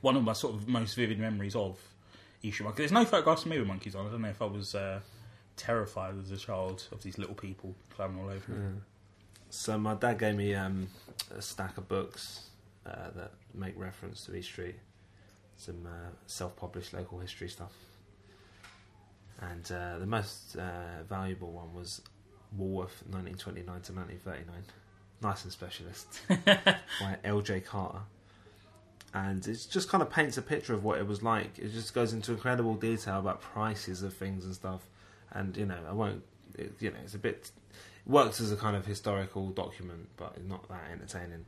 one 0.00 0.16
of 0.16 0.24
my 0.24 0.32
sort 0.32 0.54
of 0.54 0.68
most 0.68 0.94
vivid 0.94 1.18
memories 1.18 1.54
of 1.54 1.78
East 2.42 2.54
Street 2.56 2.64
Market. 2.64 2.78
There's 2.78 2.92
no 2.92 3.04
photographs 3.04 3.42
of 3.42 3.50
me 3.50 3.58
with 3.58 3.68
monkeys 3.68 3.94
on. 3.94 4.06
I 4.06 4.10
don't 4.10 4.22
know 4.22 4.28
if 4.28 4.42
I 4.42 4.46
was. 4.46 4.74
Uh, 4.74 5.00
terrified 5.58 6.14
as 6.22 6.30
a 6.30 6.36
child 6.36 6.86
of 6.92 7.02
these 7.02 7.18
little 7.18 7.34
people 7.34 7.74
climbing 7.94 8.20
all 8.20 8.30
over. 8.30 8.52
you. 8.52 8.82
So 9.50 9.76
my 9.78 9.94
dad 9.94 10.18
gave 10.18 10.36
me 10.36 10.54
um, 10.54 10.88
a 11.36 11.42
stack 11.42 11.76
of 11.78 11.88
books 11.88 12.48
uh, 12.86 13.10
that 13.16 13.32
make 13.54 13.78
reference 13.78 14.24
to 14.26 14.34
East 14.34 14.48
Street, 14.48 14.76
some 15.56 15.86
uh, 15.86 16.10
self-published 16.26 16.92
local 16.94 17.18
history 17.18 17.48
stuff, 17.48 17.72
and 19.40 19.70
uh, 19.72 19.98
the 19.98 20.06
most 20.06 20.56
uh, 20.56 21.02
valuable 21.08 21.50
one 21.52 21.72
was 21.74 22.00
Walworth 22.56 23.02
1929 23.10 23.64
to 23.82 23.92
1939, 23.92 24.62
nice 25.22 25.44
and 25.44 25.52
specialist 25.52 26.20
by 27.00 27.16
L.J. 27.24 27.60
Carter. 27.60 28.00
And 29.14 29.46
it 29.46 29.66
just 29.70 29.88
kind 29.88 30.02
of 30.02 30.10
paints 30.10 30.36
a 30.36 30.42
picture 30.42 30.74
of 30.74 30.84
what 30.84 30.98
it 30.98 31.06
was 31.06 31.22
like. 31.22 31.58
It 31.58 31.72
just 31.72 31.94
goes 31.94 32.12
into 32.12 32.32
incredible 32.32 32.74
detail 32.74 33.18
about 33.18 33.40
prices 33.40 34.02
of 34.02 34.12
things 34.12 34.44
and 34.44 34.54
stuff. 34.54 34.82
And 35.32 35.56
you 35.56 35.66
know, 35.66 35.78
I 35.88 35.92
won't. 35.92 36.22
It, 36.56 36.72
you 36.80 36.90
know, 36.90 36.96
it's 37.04 37.14
a 37.14 37.18
bit 37.18 37.50
works 38.06 38.40
as 38.40 38.50
a 38.50 38.56
kind 38.56 38.76
of 38.76 38.86
historical 38.86 39.50
document, 39.50 40.08
but 40.16 40.32
it's 40.36 40.48
not 40.48 40.68
that 40.68 40.82
entertaining. 40.90 41.44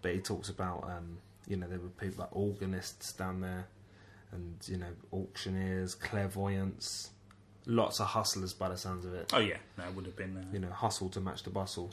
But 0.00 0.12
he 0.14 0.20
talks 0.20 0.48
about, 0.48 0.84
um, 0.84 1.18
you 1.46 1.56
know, 1.56 1.66
there 1.68 1.78
were 1.78 1.88
people 1.88 2.24
like 2.24 2.34
organists 2.34 3.12
down 3.12 3.40
there, 3.40 3.66
and 4.32 4.56
you 4.66 4.78
know, 4.78 4.92
auctioneers, 5.12 5.94
clairvoyants, 5.94 7.10
lots 7.66 8.00
of 8.00 8.06
hustlers 8.06 8.52
by 8.52 8.68
the 8.68 8.76
sounds 8.76 9.04
of 9.04 9.14
it. 9.14 9.30
Oh 9.32 9.38
yeah, 9.38 9.58
that 9.76 9.94
would 9.94 10.06
have 10.06 10.16
been. 10.16 10.36
Uh, 10.36 10.44
You 10.52 10.60
know, 10.60 10.70
hustle 10.70 11.08
to 11.10 11.20
match 11.20 11.42
the 11.42 11.50
bustle. 11.50 11.90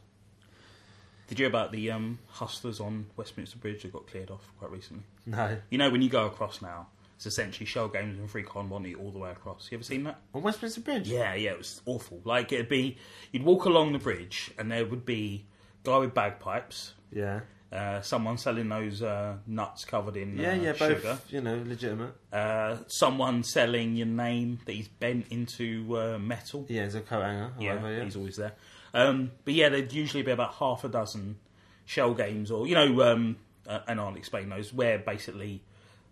Did 1.28 1.40
you 1.40 1.44
hear 1.46 1.50
about 1.50 1.72
the 1.72 1.90
um, 1.90 2.20
hustlers 2.28 2.80
on 2.80 3.08
Westminster 3.18 3.58
Bridge 3.58 3.82
that 3.82 3.92
got 3.92 4.06
cleared 4.06 4.30
off 4.30 4.48
quite 4.60 4.70
recently? 4.70 5.04
No, 5.26 5.58
You 5.72 5.80
know, 5.80 5.90
when 5.90 6.04
you 6.04 6.10
go 6.10 6.28
across 6.28 6.62
now, 6.62 6.88
it's 7.16 7.26
essentially 7.26 7.66
shell 7.66 7.88
games 7.88 8.20
and 8.20 8.30
free 8.30 8.44
con 8.44 8.70
Monty 8.70 8.96
all 8.96 9.12
the 9.12 9.20
way 9.20 9.32
across. 9.32 9.70
You 9.72 9.78
ever 9.78 9.84
seen 9.84 10.04
that? 10.04 10.20
on 10.34 10.42
Westminster 10.42 10.82
Bridge. 10.82 11.08
Yeah, 11.08 11.34
yeah, 11.34 11.52
it 11.52 11.58
was 11.58 11.82
awful. 11.86 12.22
Like 12.24 12.52
it'd 12.52 12.70
be, 12.70 12.98
you'd 13.32 13.44
walk 13.44 13.66
along 13.66 13.94
the 13.94 14.00
bridge 14.00 14.52
and 14.58 14.72
there 14.72 14.86
would 14.86 15.06
be 15.06 15.46
a 15.84 15.88
guy 15.88 15.98
with 16.00 16.14
bagpipes, 16.14 16.94
yeah, 17.12 17.42
uh, 17.72 18.02
someone 18.02 18.38
selling 18.38 18.70
those 18.70 19.02
uh, 19.02 19.36
nuts 19.48 19.86
covered 19.86 20.16
in 20.18 20.38
yeah, 20.38 20.52
uh, 20.52 20.56
yeah. 20.56 20.72
Both, 20.74 20.98
sugar, 21.02 21.20
you 21.30 21.42
know, 21.42 21.62
legitimate. 21.66 22.14
uh, 22.32 22.78
someone 22.88 23.44
selling 23.44 23.96
your 23.96 24.08
name 24.08 24.60
that 24.66 24.74
he's 24.74 24.88
bent 24.88 25.28
into 25.30 25.98
uh, 25.98 26.20
metal. 26.20 26.66
Yeah, 26.70 26.84
he's 26.84 26.96
a 26.96 27.02
coat 27.02 27.24
hanger. 27.24 27.52
Yeah, 27.60 27.76
whatever, 27.76 27.98
yeah. 27.98 28.04
he's 28.04 28.16
always 28.16 28.38
there. 28.38 28.54
Um, 28.94 29.32
but 29.44 29.54
yeah, 29.54 29.70
there'd 29.70 29.92
usually 29.92 30.24
be 30.24 30.32
about 30.32 30.54
half 30.56 30.84
a 30.84 30.90
dozen 30.90 31.38
shell 31.86 32.14
games, 32.14 32.52
or 32.52 32.68
you 32.68 32.76
know, 32.76 33.02
um, 33.12 33.38
uh, 33.68 33.80
and 33.88 34.00
I'll 34.00 34.16
explain 34.16 34.50
those 34.50 34.74
where 34.74 34.98
basically 35.00 35.62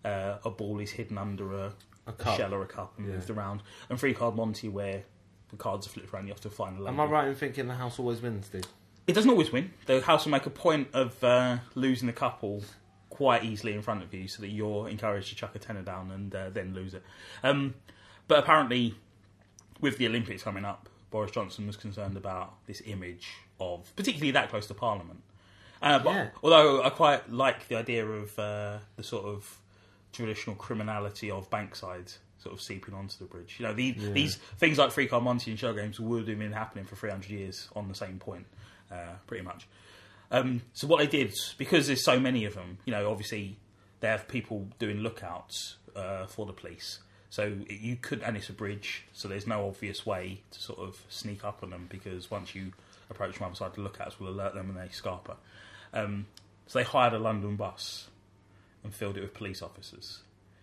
uh, 0.04 0.38
a 0.44 0.50
ball 0.50 0.78
is 0.80 0.90
hidden 0.92 1.18
under 1.18 1.52
a, 1.52 1.72
A 2.06 2.12
a 2.18 2.36
shell 2.36 2.52
or 2.54 2.62
a 2.62 2.66
cup 2.66 2.94
and 2.98 3.06
Yeah. 3.06 3.14
moved 3.14 3.30
around, 3.30 3.62
and 3.88 3.98
free 3.98 4.14
card 4.14 4.34
Monty 4.36 4.68
where 4.68 5.04
the 5.50 5.56
cards 5.56 5.86
are 5.86 5.90
flipped 5.90 6.12
around. 6.12 6.26
You 6.26 6.32
have 6.32 6.40
to 6.42 6.50
find 6.50 6.78
the. 6.78 6.86
Am. 6.88 7.00
I 7.00 7.04
right 7.06 7.28
in 7.28 7.34
thinking 7.34 7.68
the 7.68 7.74
house 7.74 7.98
always 7.98 8.20
wins, 8.20 8.46
Steve? 8.46 8.64
It 9.06 9.12
doesn't 9.12 9.30
always 9.30 9.52
win. 9.52 9.70
The 9.86 10.00
house 10.00 10.24
will 10.24 10.32
make 10.32 10.46
a 10.46 10.50
point 10.50 10.88
of 10.94 11.22
uh, 11.22 11.58
losing 11.74 12.06
the 12.06 12.12
couple 12.12 12.62
quite 13.10 13.44
easily 13.44 13.72
in 13.74 13.82
front 13.82 14.02
of 14.02 14.12
you, 14.12 14.26
so 14.28 14.40
that 14.42 14.48
you're 14.48 14.88
encouraged 14.88 15.28
to 15.28 15.34
chuck 15.36 15.54
a 15.54 15.58
tenner 15.58 15.82
down 15.82 16.10
and 16.10 16.34
uh, 16.34 16.50
then 16.50 16.74
lose 16.74 16.94
it. 16.94 17.02
Um, 17.42 17.74
but 18.28 18.38
apparently, 18.38 18.94
with 19.80 19.98
the 19.98 20.06
Olympics 20.06 20.42
coming 20.42 20.64
up, 20.64 20.88
Boris 21.10 21.30
Johnson 21.30 21.66
was 21.66 21.76
concerned 21.76 22.16
about 22.16 22.54
this 22.66 22.82
image 22.86 23.28
of, 23.60 23.94
particularly 23.94 24.32
that 24.32 24.48
close 24.50 24.66
to 24.66 24.74
Parliament. 24.74 25.22
Uh, 25.82 25.98
but, 25.98 26.10
Yeah. 26.12 26.28
Although 26.42 26.82
I 26.82 26.90
quite 26.90 27.30
like 27.30 27.68
the 27.68 27.76
idea 27.76 28.04
of 28.06 28.36
uh, 28.38 28.78
the 28.96 29.02
sort 29.04 29.26
of 29.26 29.58
traditional 30.14 30.56
criminality 30.56 31.30
of 31.30 31.50
Bankside 31.50 32.16
sort 32.38 32.54
of 32.54 32.60
seeping 32.60 32.94
onto 32.94 33.16
the 33.18 33.24
bridge. 33.24 33.56
You 33.58 33.66
know, 33.66 33.74
the, 33.74 33.92
these 34.12 34.36
things 34.58 34.78
like 34.78 34.90
Free 34.92 35.06
Car 35.06 35.20
Monty 35.20 35.50
and 35.50 35.58
show 35.60 35.72
games 35.72 35.98
would 36.00 36.28
have 36.28 36.38
been 36.38 36.52
happening 36.52 36.84
for 36.84 36.94
300 36.96 37.30
years 37.30 37.68
on 37.74 37.88
the 37.88 37.94
same 37.94 38.18
point, 38.18 38.46
uh, 38.92 39.14
pretty 39.26 39.42
much. 39.44 39.66
Um, 40.30 40.62
so 40.72 40.86
what 40.86 40.98
they 40.98 41.06
did, 41.06 41.32
because 41.58 41.86
there's 41.86 42.04
so 42.04 42.18
many 42.20 42.44
of 42.44 42.54
them, 42.54 42.78
you 42.84 42.92
know, 42.92 43.10
obviously 43.10 43.56
they 44.00 44.08
have 44.08 44.28
people 44.28 44.68
doing 44.78 44.98
lookouts 44.98 45.76
uh, 45.96 46.26
for 46.26 46.44
the 46.46 46.52
police. 46.52 46.98
So 47.30 47.56
it- 47.68 47.80
you 47.80 47.96
could, 47.96 48.22
and 48.22 48.36
it's 48.36 48.48
a 48.48 48.52
bridge, 48.52 49.04
so 49.12 49.26
there's 49.28 49.46
no 49.46 49.66
obvious 49.66 50.04
way 50.04 50.40
to 50.50 50.60
sort 50.60 50.80
of 50.80 51.02
sneak 51.08 51.44
up 51.44 51.60
on 51.62 51.70
them 51.70 51.86
because 51.88 52.30
once 52.30 52.54
you 52.54 52.72
approach 53.10 53.36
from 53.38 53.50
the 53.50 53.56
side, 53.56 53.74
the 53.74 53.80
lookouts 53.80 54.20
will 54.20 54.28
alert 54.28 54.54
them 54.54 54.68
and 54.70 54.76
they 54.78 54.88
scarper. 54.92 55.36
Um, 55.92 56.26
so 56.66 56.78
they 56.78 56.84
hired 56.84 57.12
a 57.14 57.18
London 57.18 57.56
bus 57.56 58.08
and 58.84 58.94
filled 58.94 59.16
it 59.16 59.22
with 59.22 59.34
police 59.34 59.62
officers. 59.62 60.20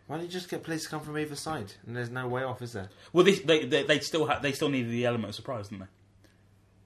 Why 0.07 0.17
don't 0.17 0.25
you 0.25 0.31
just 0.31 0.49
get 0.49 0.63
police 0.63 0.83
to 0.83 0.89
come 0.89 1.01
from 1.01 1.17
either 1.17 1.35
side? 1.35 1.73
And 1.85 1.95
there's 1.95 2.09
no 2.09 2.27
way 2.27 2.43
off, 2.43 2.61
is 2.61 2.73
there? 2.73 2.89
Well, 3.13 3.23
this, 3.25 3.39
they, 3.41 3.65
they 3.65 3.83
they 3.83 3.99
still 3.99 4.27
ha- 4.27 4.39
they 4.39 4.51
still 4.51 4.69
needed 4.69 4.91
the 4.91 5.05
element 5.05 5.29
of 5.29 5.35
surprise, 5.35 5.67
didn't 5.69 5.81
they? 5.81 5.87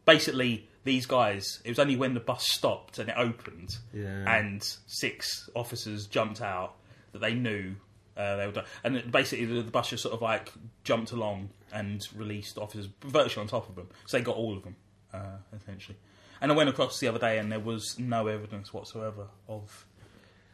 Basically, 0.06 0.68
these 0.84 1.06
guys. 1.06 1.60
It 1.66 1.70
was 1.70 1.80
only 1.80 1.96
when 1.96 2.14
the 2.14 2.20
bus 2.20 2.48
stopped 2.48 3.00
and 3.00 3.10
it 3.10 3.16
opened, 3.18 3.78
Yeah. 3.94 4.36
and 4.38 4.62
six 4.86 5.50
officers 5.56 6.06
jumped 6.06 6.42
out 6.42 6.76
that 7.12 7.20
they 7.20 7.34
knew 7.34 7.76
uh, 8.16 8.36
they 8.36 8.46
were 8.46 8.52
done. 8.52 8.66
And 8.84 8.98
it- 8.98 9.12
basically, 9.12 9.46
the, 9.46 9.62
the 9.64 9.72
bus 9.72 9.90
just 9.90 10.04
sort 10.04 10.14
of 10.14 10.22
like 10.22 10.52
jumped 10.84 11.12
along 11.12 11.50
and 11.74 12.02
released 12.16 12.58
officers 12.60 12.88
virtually 13.02 13.42
on 13.42 13.48
top 13.48 13.68
of 13.68 13.76
them. 13.76 13.90
So 14.06 14.18
they 14.18 14.24
got 14.24 14.36
all 14.36 14.56
of 14.56 14.64
them 14.64 14.76
uh, 15.14 15.38
essentially. 15.60 15.98
And 16.42 16.52
I 16.52 16.56
went 16.56 16.70
across 16.70 17.00
the 17.00 17.08
other 17.08 17.18
day, 17.20 17.40
and 17.40 17.52
there 17.52 17.60
was 17.60 17.98
no 17.98 18.28
evidence 18.28 18.72
whatsoever 18.72 19.28
of 19.48 19.86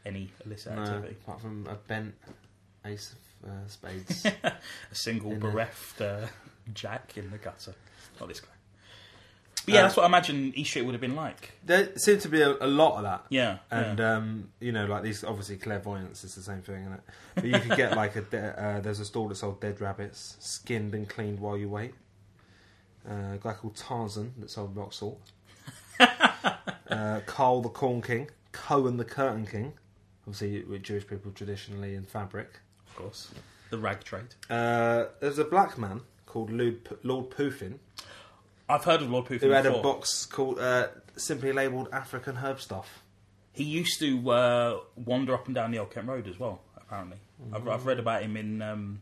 any 0.05 0.31
illicit 0.45 0.73
No, 0.75 0.81
activity. 0.81 1.15
apart 1.23 1.41
from 1.41 1.67
a 1.67 1.75
bent 1.75 2.13
ace 2.85 3.13
of 3.43 3.49
uh, 3.49 3.67
spades. 3.67 4.25
a 4.43 4.53
single 4.91 5.31
In 5.31 5.39
bereft 5.39 6.01
uh, 6.01 6.27
jack 6.73 7.13
in 7.17 7.29
the 7.31 7.37
gutter. 7.37 7.73
Not 8.19 8.29
this 8.29 8.39
guy. 8.39 8.47
But 9.65 9.73
yeah, 9.75 9.79
Um, 9.81 9.83
that's 9.85 9.97
what 9.97 10.03
I 10.03 10.05
imagine 10.07 10.53
East 10.55 10.71
Street 10.71 10.83
would 10.85 10.93
have 10.95 11.01
been 11.01 11.15
like. 11.15 11.51
there 11.63 11.95
seemed 11.97 12.21
to 12.21 12.29
be 12.29 12.41
a, 12.41 12.49
a 12.61 12.65
lot 12.65 12.97
of 12.97 13.03
that. 13.03 13.25
Yeah, 13.29 13.57
And 13.69 13.99
yeah. 13.99 14.15
um, 14.15 14.49
you 14.59 14.71
know, 14.71 14.85
like 14.87 15.03
these, 15.03 15.23
obviously 15.23 15.57
clairvoyance 15.57 16.23
is 16.23 16.33
the 16.33 16.41
same 16.41 16.61
thing, 16.63 16.81
isn't 16.81 16.93
it? 16.93 17.01
But 17.35 17.45
you 17.45 17.59
could 17.59 17.77
get 17.77 17.95
like 17.95 18.15
a 18.15 18.21
de- 18.21 18.59
uh, 18.63 18.79
there's 18.81 18.99
a 18.99 19.05
stall 19.05 19.27
that 19.27 19.35
sold 19.35 19.61
dead 19.61 19.79
rabbits, 19.79 20.35
skinned 20.39 20.95
and 20.95 21.07
cleaned 21.07 21.39
while 21.39 21.57
you 21.57 21.69
wait. 21.69 21.93
Uh, 23.07 23.33
a 23.35 23.39
guy 23.39 23.53
called 23.53 23.75
Tarzan 23.75 24.33
that 24.39 24.49
sold 24.49 24.75
rock 24.75 24.93
salt. 24.93 25.19
uh, 25.99 27.19
Carl 27.25 27.61
the 27.61 27.69
Corn 27.69 28.01
King, 28.01 28.29
Cohen 28.51 28.97
the 28.97 29.05
Curtain 29.05 29.45
King, 29.45 29.73
obviously 30.27 30.63
with 30.63 30.83
Jewish 30.83 31.07
people 31.07 31.31
traditionally 31.31 31.95
in 31.95 32.03
fabric. 32.03 32.59
of 32.87 32.95
course, 32.95 33.29
the 33.69 33.77
rag 33.77 34.03
trade. 34.03 34.35
Uh, 34.49 35.05
there's 35.19 35.39
a 35.39 35.45
black 35.45 35.77
man 35.77 36.01
called 36.25 36.51
Lord, 36.51 36.83
P- 36.85 36.95
Lord 37.03 37.29
Puffin 37.29 37.79
I've 38.71 38.85
heard 38.85 39.01
of 39.01 39.11
Lord 39.11 39.25
Puffin 39.25 39.49
who 39.49 39.53
had 39.53 39.63
before. 39.65 39.79
a 39.79 39.83
box 39.83 40.25
called 40.25 40.59
uh, 40.59 40.87
simply 41.17 41.51
labelled 41.51 41.89
African 41.91 42.37
herb 42.37 42.61
stuff. 42.61 43.01
He 43.51 43.65
used 43.65 43.99
to 43.99 44.31
uh, 44.31 44.79
wander 44.95 45.33
up 45.33 45.45
and 45.47 45.55
down 45.55 45.71
the 45.71 45.79
Old 45.79 45.91
Kent 45.91 46.07
Road 46.07 46.25
as 46.27 46.39
well. 46.39 46.61
Apparently, 46.77 47.17
I've, 47.53 47.67
I've 47.67 47.85
read 47.85 47.99
about 47.99 48.23
him 48.23 48.37
in 48.37 48.61
um, 48.61 49.01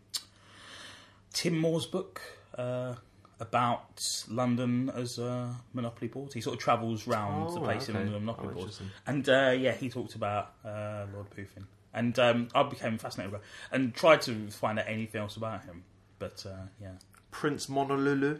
Tim 1.34 1.56
Moore's 1.58 1.86
book 1.86 2.20
uh, 2.58 2.96
about 3.40 4.26
London 4.30 4.90
as 4.96 5.18
a 5.18 5.56
monopoly 5.74 6.08
board. 6.10 6.34
He 6.34 6.42
sort 6.42 6.56
of 6.56 6.62
travels 6.62 7.08
round 7.08 7.50
Oh, 7.50 7.54
the 7.56 7.62
place 7.62 7.90
okay. 7.90 8.00
in 8.02 8.12
the 8.12 8.20
monopoly 8.20 8.54
Oh, 8.56 8.60
interesting. 8.60 8.88
and 9.08 9.28
uh, 9.30 9.56
yeah, 9.58 9.72
he 9.74 9.90
talked 9.90 10.16
about 10.16 10.54
uh, 10.66 11.06
Lord 11.14 11.30
Puffin, 11.30 11.66
and 11.94 12.18
um, 12.20 12.48
I 12.54 12.64
became 12.64 12.98
fascinated 12.98 13.32
with 13.32 13.42
it 13.42 13.48
and 13.72 13.94
tried 13.94 14.22
to 14.24 14.50
find 14.52 14.78
out 14.80 14.86
anything 14.88 15.22
else 15.22 15.38
about 15.38 15.64
him, 15.64 15.84
but 16.20 16.46
uh, 16.46 16.66
yeah, 16.82 16.92
Prince 17.32 17.68
Monolulu. 17.68 18.40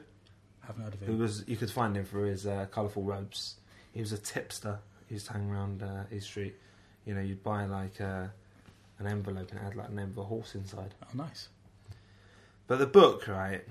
Haven't 0.68 0.84
heard 0.84 0.94
of 0.94 1.02
him. 1.02 1.18
was 1.20 1.44
you 1.48 1.58
could 1.58 1.72
find 1.72 1.96
him 1.98 2.06
for 2.06 2.26
his 2.26 2.46
uh, 2.46 2.68
colourful 2.70 3.02
robes. 3.04 3.56
He 3.92 4.02
was 4.02 4.12
a 4.12 4.18
tipster. 4.20 4.80
He 5.08 5.16
used 5.16 5.26
to 5.28 5.34
hang 5.34 5.50
around 5.50 5.82
uh, 5.82 6.04
East 6.12 6.28
Street. 6.28 6.56
You 7.06 7.16
know, 7.16 7.22
you'd 7.22 7.42
buy 7.42 7.66
like 7.66 8.00
uh, 8.00 8.26
an 9.00 9.08
envelope 9.08 9.50
and 9.50 9.60
it 9.60 9.64
had 9.64 9.76
like 9.76 9.90
a 9.90 9.94
name 9.94 10.10
of 10.12 10.18
a 10.20 10.24
horse 10.26 10.54
inside. 10.54 10.94
Oh, 11.04 11.08
nice. 11.16 11.48
But 12.68 12.78
the 12.78 12.86
book, 12.86 13.28
right? 13.28 13.64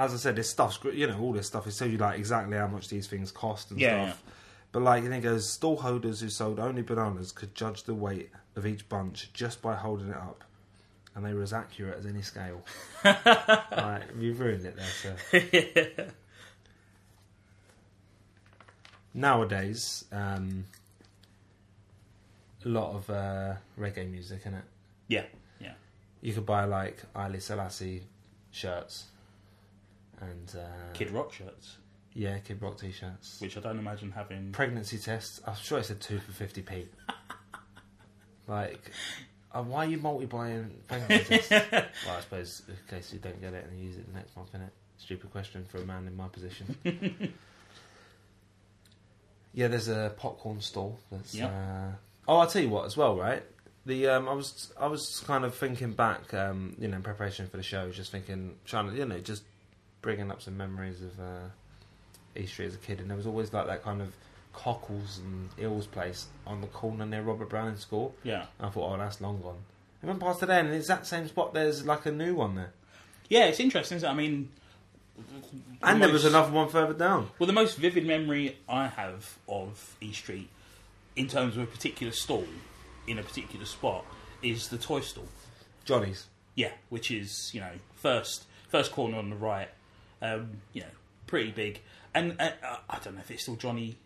As 0.00 0.14
I 0.14 0.16
said, 0.16 0.34
this 0.34 0.48
stuff's 0.48 0.78
you 0.94 1.06
know 1.06 1.20
all 1.20 1.34
this 1.34 1.46
stuff. 1.48 1.66
It 1.66 1.76
tells 1.76 1.90
you 1.92 1.98
like 1.98 2.18
exactly 2.18 2.56
how 2.56 2.68
much 2.68 2.88
these 2.88 3.06
things 3.06 3.30
cost 3.30 3.70
and 3.70 3.78
Yeah, 3.78 4.06
stuff. 4.06 4.22
But 4.72 4.80
like, 4.80 5.04
and 5.04 5.12
it 5.12 5.20
goes, 5.20 5.46
stallholders 5.46 6.22
who 6.22 6.30
sold 6.30 6.58
only 6.58 6.80
bananas 6.80 7.32
could 7.32 7.54
judge 7.54 7.82
the 7.82 7.92
weight 7.92 8.30
of 8.56 8.64
each 8.66 8.88
bunch 8.88 9.30
just 9.34 9.60
by 9.60 9.74
holding 9.74 10.08
it 10.08 10.16
up, 10.16 10.42
and 11.14 11.22
they 11.22 11.34
were 11.34 11.42
as 11.42 11.52
accurate 11.52 11.98
as 11.98 12.06
any 12.06 12.22
scale. 12.22 12.64
right, 13.04 14.00
you've 14.18 14.40
ruined 14.40 14.64
it 14.64 14.74
there, 14.74 14.86
sir. 14.86 16.06
Nowadays, 19.12 20.06
um, 20.12 20.64
a 22.64 22.68
lot 22.70 22.94
of 22.94 23.10
uh, 23.10 23.54
reggae 23.78 24.10
music 24.10 24.46
in 24.46 24.54
it. 24.54 24.64
Yeah, 25.08 25.24
yeah. 25.60 25.74
You 26.22 26.32
could 26.32 26.46
buy 26.46 26.64
like 26.64 27.02
Haile 27.14 27.38
Selassie 27.38 28.04
shirts 28.50 29.08
and 30.20 30.54
uh, 30.56 30.92
Kid 30.92 31.10
Rock 31.10 31.32
shirts, 31.32 31.76
yeah, 32.14 32.38
Kid 32.38 32.60
Rock 32.60 32.78
t-shirts. 32.78 33.40
which 33.40 33.56
I 33.56 33.60
don't 33.60 33.78
imagine 33.78 34.10
having. 34.10 34.52
Pregnancy 34.52 34.98
tests. 34.98 35.40
I'm 35.46 35.54
sure 35.56 35.78
it's 35.78 35.90
a 35.90 35.94
two 35.94 36.18
for 36.18 36.32
fifty 36.32 36.62
p. 36.62 36.86
like, 38.48 38.90
uh, 39.52 39.62
why 39.62 39.86
are 39.86 39.88
you 39.88 39.98
multi-buying 39.98 40.70
pregnancy 40.88 41.38
tests? 41.48 41.50
well, 42.06 42.16
I 42.16 42.20
suppose 42.20 42.62
in 42.68 42.74
case 42.88 43.12
you 43.12 43.20
don't 43.20 43.40
get 43.40 43.54
it 43.54 43.66
and 43.68 43.78
you 43.78 43.86
use 43.86 43.96
it 43.96 44.06
the 44.12 44.18
next 44.18 44.36
month, 44.36 44.52
innit? 44.52 44.70
Stupid 44.98 45.30
question 45.30 45.64
for 45.64 45.78
a 45.78 45.84
man 45.84 46.06
in 46.06 46.16
my 46.16 46.28
position. 46.28 46.76
yeah, 49.54 49.68
there's 49.68 49.88
a 49.88 50.12
popcorn 50.16 50.60
stall. 50.60 50.98
That's. 51.10 51.34
Yeah. 51.34 51.46
Uh... 51.46 51.92
Oh, 52.28 52.38
I'll 52.38 52.46
tell 52.46 52.62
you 52.62 52.68
what 52.68 52.86
as 52.86 52.96
well, 52.96 53.16
right? 53.16 53.42
The 53.86 54.08
um, 54.08 54.28
I 54.28 54.34
was 54.34 54.72
I 54.78 54.88
was 54.88 55.22
kind 55.26 55.44
of 55.44 55.54
thinking 55.54 55.92
back, 55.92 56.34
um, 56.34 56.76
you 56.78 56.86
know, 56.86 56.96
in 56.96 57.02
preparation 57.02 57.48
for 57.48 57.56
the 57.56 57.62
show, 57.62 57.90
just 57.90 58.12
thinking, 58.12 58.56
trying 58.66 58.90
to, 58.90 58.96
you 58.96 59.06
know, 59.06 59.18
just 59.20 59.42
bringing 60.02 60.30
up 60.30 60.40
some 60.42 60.56
memories 60.56 61.00
of 61.02 61.18
uh, 61.20 61.48
East 62.36 62.52
Street 62.52 62.66
as 62.66 62.74
a 62.74 62.78
kid, 62.78 63.00
and 63.00 63.08
there 63.10 63.16
was 63.16 63.26
always 63.26 63.52
like 63.52 63.66
that 63.66 63.82
kind 63.82 64.00
of 64.00 64.14
cockles 64.52 65.18
and 65.18 65.48
eels 65.60 65.86
place 65.86 66.26
on 66.46 66.60
the 66.60 66.66
corner 66.66 67.06
near 67.06 67.22
Robert 67.22 67.48
Browning 67.48 67.76
School. 67.76 68.14
Yeah, 68.24 68.46
And 68.58 68.66
I 68.66 68.70
thought, 68.70 68.92
oh, 68.94 68.98
that's 68.98 69.20
long 69.20 69.40
gone. 69.40 69.58
I 70.02 70.06
went 70.06 70.18
past 70.20 70.42
it 70.42 70.48
and 70.50 70.66
in 70.68 70.72
the 70.72 70.78
exact 70.78 71.06
same 71.06 71.28
spot, 71.28 71.52
there's 71.54 71.84
like 71.86 72.06
a 72.06 72.10
new 72.10 72.34
one 72.34 72.54
there. 72.54 72.72
yeah. 73.28 73.44
It's 73.44 73.60
interesting. 73.60 73.96
Isn't 73.96 74.08
it? 74.08 74.12
I 74.12 74.14
mean, 74.14 74.48
And 75.82 76.02
there 76.02 76.10
was 76.10 76.24
another 76.24 76.50
one 76.50 76.68
further 76.68 76.94
down. 76.94 77.30
Well, 77.38 77.46
the 77.46 77.52
most 77.52 77.76
vivid 77.76 78.06
memory 78.06 78.56
I 78.68 78.86
have 78.88 79.36
of 79.48 79.96
East 80.00 80.20
Street, 80.20 80.48
in 81.16 81.28
terms 81.28 81.56
of 81.56 81.62
a 81.64 81.66
particular 81.66 82.12
stall 82.12 82.46
in 83.06 83.18
a 83.18 83.22
particular 83.22 83.66
spot, 83.66 84.04
is 84.42 84.68
the 84.68 84.78
toy 84.78 85.00
stall. 85.00 85.28
Johnny's. 85.84 86.26
Yeah, 86.54 86.72
which 86.88 87.10
is 87.10 87.50
you 87.54 87.60
know 87.60 87.72
first 87.94 88.44
first 88.68 88.92
corner 88.92 89.16
on 89.18 89.30
the 89.30 89.36
right. 89.36 89.68
Um, 90.22 90.50
you 90.72 90.82
know, 90.82 90.88
pretty 91.26 91.50
big, 91.50 91.80
and 92.14 92.36
uh, 92.40 92.50
I 92.88 92.98
don't 93.02 93.14
know 93.14 93.20
if 93.20 93.30
it's 93.30 93.42
still 93.42 93.56
Johnny 93.56 93.96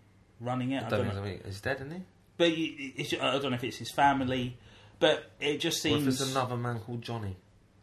running 0.41 0.73
it. 0.73 0.85
I 0.85 0.89
don't, 0.89 1.07
know, 1.09 1.23
know. 1.25 1.37
He's 1.45 1.61
dead, 1.61 1.77
isn't 1.77 1.91
he? 1.91 2.03
but 2.37 2.49
it's, 2.55 3.13
I 3.15 3.39
don't 3.39 3.51
know 3.51 3.57
if 3.57 3.65
it's 3.65 3.77
his 3.79 3.91
family. 3.91 4.57
But 5.01 5.31
it 5.41 5.59
just 5.59 5.85
Or 5.85 5.89
if 5.89 5.95
seems 6.03 6.19
there's 6.19 6.31
another 6.31 6.57
man 6.57 6.79
called 6.79 7.03
Johnny. 7.03 7.37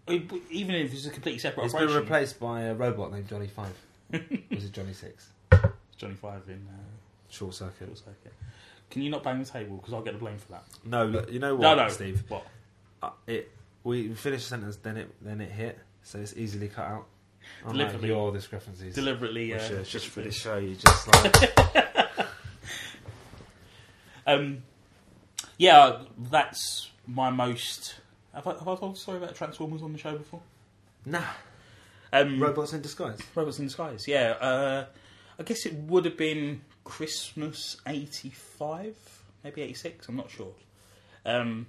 even 0.07 0.75
if 0.75 0.93
it's 0.93 1.05
a 1.05 1.09
completely 1.09 1.39
separate 1.39 1.63
He's 1.63 1.73
operation. 1.75 1.93
been 1.95 2.03
replaced 2.03 2.39
by 2.39 2.61
a 2.63 2.73
robot 2.73 3.11
named 3.11 3.27
Johnny 3.27 3.47
Five. 3.47 3.73
Was 4.11 4.63
it 4.65 4.71
Johnny 4.71 4.93
Six? 4.93 5.29
Johnny 5.97 6.15
Five 6.15 6.43
in 6.47 6.65
uh, 6.69 6.77
Short 7.29 7.53
circuit. 7.53 7.87
Short 7.87 7.97
Circuit. 7.97 8.33
Can 8.89 9.01
you 9.01 9.09
not 9.09 9.23
bang 9.23 9.39
the 9.39 9.45
table 9.45 9.77
because 9.77 9.93
I'll 9.93 10.01
get 10.01 10.13
the 10.13 10.19
blame 10.19 10.37
for 10.37 10.53
that? 10.53 10.63
No, 10.85 11.05
look, 11.05 11.31
you 11.31 11.39
know 11.39 11.55
what, 11.55 11.75
no, 11.75 11.83
no, 11.83 11.89
Steve? 11.89 12.23
What? 12.27 12.45
Uh, 13.03 13.09
it 13.27 13.51
we 13.83 14.13
finished 14.13 14.45
the 14.45 14.49
sentence, 14.49 14.77
then 14.77 14.97
it 14.97 15.13
then 15.21 15.41
it 15.41 15.51
hit, 15.51 15.79
so 16.03 16.19
it's 16.19 16.35
easily 16.35 16.69
cut 16.69 16.85
out. 16.87 17.05
Deliberately. 17.67 18.07
your 18.09 18.31
discrepancies. 18.31 18.95
Deliberately. 18.95 19.53
Which, 19.53 19.61
Uh, 19.71 19.75
uh, 19.75 19.83
just 19.83 20.07
for 20.07 20.21
the 20.21 20.31
show, 20.31 20.57
you 20.57 20.75
just 20.75 21.07
like 21.23 22.27
Um, 24.27 24.63
yeah, 25.57 26.03
that's 26.17 26.89
my 27.07 27.29
most. 27.29 27.95
Have 28.33 28.47
I, 28.47 28.51
have 28.53 28.67
I 28.67 28.75
told 28.75 28.95
a 28.95 28.99
story 28.99 29.17
about 29.17 29.35
Transformers 29.35 29.81
on 29.81 29.91
the 29.93 29.99
show 29.99 30.15
before? 30.17 30.41
nah. 31.05 31.23
Um, 32.13 32.41
Robots 32.41 32.73
in 32.73 32.81
disguise. 32.81 33.19
Robots 33.35 33.57
in 33.59 33.65
Disguise, 33.67 34.05
yeah. 34.05 34.31
Uh, 34.31 34.85
I 35.39 35.43
guess 35.43 35.65
it 35.65 35.73
would 35.73 36.03
have 36.03 36.17
been 36.17 36.59
Christmas 36.83 37.77
85, 37.87 38.95
maybe 39.45 39.61
86, 39.61 40.09
I'm 40.09 40.17
not 40.17 40.29
sure. 40.29 40.51
Um, 41.25 41.67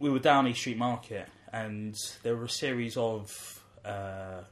we 0.00 0.08
were 0.08 0.18
down 0.18 0.48
East 0.48 0.60
Street 0.60 0.78
Market 0.78 1.28
and 1.52 1.94
there 2.22 2.34
were 2.34 2.46
a 2.46 2.48
series 2.48 2.96
of 2.96 3.61
uh, 3.84 4.42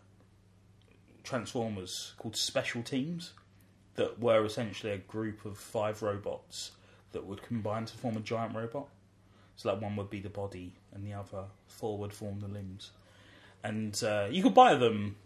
Transformers 1.22 2.14
called 2.18 2.36
Special 2.36 2.82
Teams 2.82 3.32
that 3.94 4.18
were 4.18 4.44
essentially 4.44 4.92
a 4.92 4.98
group 4.98 5.44
of 5.44 5.58
five 5.58 6.02
robots 6.02 6.72
that 7.12 7.26
would 7.26 7.42
combine 7.42 7.84
to 7.86 7.96
form 7.96 8.16
a 8.16 8.20
giant 8.20 8.54
robot. 8.54 8.88
So 9.56 9.68
that 9.68 9.82
one 9.82 9.96
would 9.96 10.08
be 10.10 10.20
the 10.20 10.30
body 10.30 10.72
and 10.92 11.06
the 11.06 11.12
other 11.12 11.44
four 11.66 11.98
would 11.98 12.12
form 12.12 12.40
the 12.40 12.48
limbs. 12.48 12.92
And 13.62 14.00
uh, 14.02 14.28
you 14.30 14.42
could 14.42 14.54
buy 14.54 14.74
them 14.74 15.16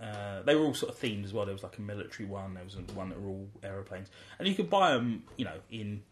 uh, 0.00 0.42
they 0.42 0.54
were 0.54 0.64
all 0.64 0.74
sort 0.74 0.92
of 0.92 1.00
themed 1.00 1.24
as 1.24 1.32
well. 1.32 1.44
There 1.44 1.54
was 1.54 1.62
like 1.62 1.78
a 1.78 1.82
military 1.82 2.28
one. 2.28 2.54
There 2.54 2.64
was 2.64 2.76
one 2.94 3.08
that 3.08 3.20
were 3.20 3.30
all 3.30 3.48
aeroplanes, 3.62 4.08
and 4.38 4.46
you 4.46 4.54
could 4.54 4.70
buy 4.70 4.92
them, 4.92 5.24
you 5.36 5.44
know, 5.44 5.58
in 5.70 6.02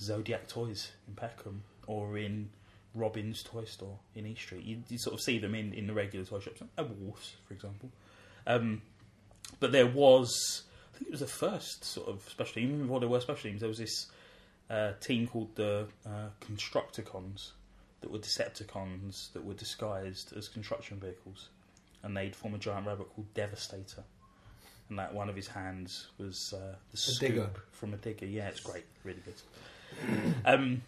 Zodiac 0.00 0.48
Toys 0.48 0.92
in 1.06 1.14
Peckham 1.14 1.62
or 1.86 2.18
in 2.18 2.50
Robin's 2.98 3.42
Toy 3.42 3.64
Store 3.64 3.98
in 4.14 4.26
East 4.26 4.42
Street. 4.42 4.64
You, 4.64 4.82
you 4.88 4.98
sort 4.98 5.14
of 5.14 5.20
see 5.20 5.38
them 5.38 5.54
in, 5.54 5.72
in 5.72 5.86
the 5.86 5.94
regular 5.94 6.24
toy 6.24 6.40
shops, 6.40 6.60
at 6.76 6.90
Wolves, 6.96 7.36
for 7.46 7.54
example. 7.54 7.90
Um, 8.46 8.82
but 9.60 9.72
there 9.72 9.86
was, 9.86 10.62
I 10.94 10.98
think 10.98 11.08
it 11.08 11.12
was 11.12 11.20
the 11.20 11.26
first 11.26 11.84
sort 11.84 12.08
of 12.08 12.28
special 12.28 12.54
team. 12.54 12.68
Even 12.68 12.82
before 12.82 13.00
there 13.00 13.08
were 13.08 13.20
special 13.20 13.50
teams, 13.50 13.60
there 13.60 13.68
was 13.68 13.78
this 13.78 14.06
uh, 14.70 14.92
team 15.00 15.26
called 15.26 15.54
the 15.54 15.86
uh, 16.06 16.28
Constructicons 16.40 17.52
that 18.00 18.10
were 18.10 18.18
Decepticons 18.18 19.32
that 19.32 19.44
were 19.44 19.54
disguised 19.54 20.36
as 20.36 20.48
construction 20.48 20.98
vehicles 20.98 21.48
and 22.02 22.16
they'd 22.16 22.34
form 22.34 22.54
a 22.54 22.58
giant 22.58 22.86
robot 22.86 23.08
called 23.14 23.32
Devastator. 23.34 24.04
And 24.88 24.98
that 24.98 25.12
one 25.12 25.28
of 25.28 25.36
his 25.36 25.48
hands 25.48 26.08
was 26.16 26.54
uh, 26.56 26.74
the 26.90 26.96
scoop 26.96 27.28
digger. 27.30 27.50
from 27.72 27.92
a 27.92 27.96
digger. 27.98 28.24
Yeah, 28.24 28.48
it's 28.48 28.60
great, 28.60 28.86
really 29.04 29.20
good. 29.24 30.34
um, 30.44 30.82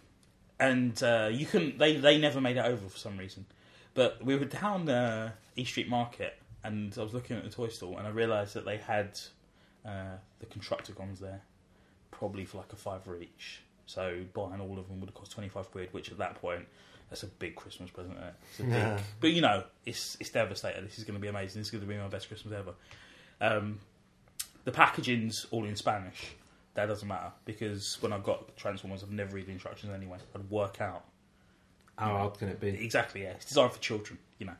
and 0.60 1.02
uh, 1.02 1.28
you 1.32 1.46
couldn't. 1.46 1.78
They 1.78 1.96
they 1.96 2.18
never 2.18 2.40
made 2.40 2.56
it 2.56 2.64
over 2.64 2.88
for 2.88 2.98
some 2.98 3.16
reason. 3.16 3.46
But 3.94 4.24
we 4.24 4.36
were 4.36 4.44
down 4.44 4.88
uh, 4.88 5.32
East 5.56 5.72
Street 5.72 5.88
Market, 5.88 6.36
and 6.62 6.94
I 6.96 7.02
was 7.02 7.12
looking 7.12 7.36
at 7.36 7.42
the 7.44 7.50
toy 7.50 7.68
store, 7.68 7.98
and 7.98 8.06
I 8.06 8.10
realised 8.10 8.54
that 8.54 8.64
they 8.64 8.76
had 8.76 9.18
uh, 9.84 10.16
the 10.38 10.46
Constructicons 10.46 11.18
there, 11.18 11.40
probably 12.12 12.44
for 12.44 12.58
like 12.58 12.72
a 12.72 12.76
fiver 12.76 13.18
each. 13.20 13.62
So 13.86 14.20
buying 14.34 14.60
all 14.60 14.78
of 14.78 14.86
them 14.88 15.00
would 15.00 15.08
have 15.08 15.14
cost 15.14 15.32
twenty 15.32 15.48
five 15.48 15.70
quid, 15.72 15.88
which 15.92 16.12
at 16.12 16.18
that 16.18 16.36
point 16.36 16.66
that's 17.08 17.24
a 17.24 17.26
big 17.26 17.56
Christmas 17.56 17.90
present. 17.90 18.16
It's 18.50 18.60
a 18.60 18.62
big, 18.62 18.72
Yeah. 18.72 19.00
but 19.20 19.30
you 19.32 19.40
know, 19.40 19.64
it's 19.84 20.16
it's 20.20 20.30
Devastator. 20.30 20.80
This 20.82 20.98
is 20.98 21.04
going 21.04 21.18
to 21.18 21.20
be 21.20 21.26
amazing. 21.28 21.60
This 21.60 21.66
is 21.66 21.70
going 21.72 21.82
to 21.82 21.88
be 21.88 21.96
my 21.96 22.06
best 22.06 22.28
Christmas 22.28 22.54
ever. 22.56 22.74
Um, 23.40 23.80
the 24.64 24.70
packaging's 24.70 25.46
all 25.50 25.64
in 25.64 25.74
Spanish. 25.74 26.32
That 26.80 26.88
doesn't 26.88 27.06
matter 27.08 27.32
because 27.44 27.98
when 28.00 28.12
I 28.12 28.18
got 28.18 28.56
Transformers, 28.56 29.02
I've 29.02 29.10
never 29.10 29.36
read 29.36 29.46
the 29.46 29.52
instructions 29.52 29.92
anyway. 29.92 30.18
I'd 30.34 30.50
work 30.50 30.80
out 30.80 31.04
How 31.98 32.16
hard 32.16 32.38
can 32.38 32.48
it 32.48 32.60
be? 32.60 32.68
exactly. 32.68 33.22
Yeah, 33.22 33.30
it's 33.30 33.46
designed 33.46 33.72
for 33.72 33.78
children. 33.80 34.18
You 34.38 34.46
know, 34.46 34.54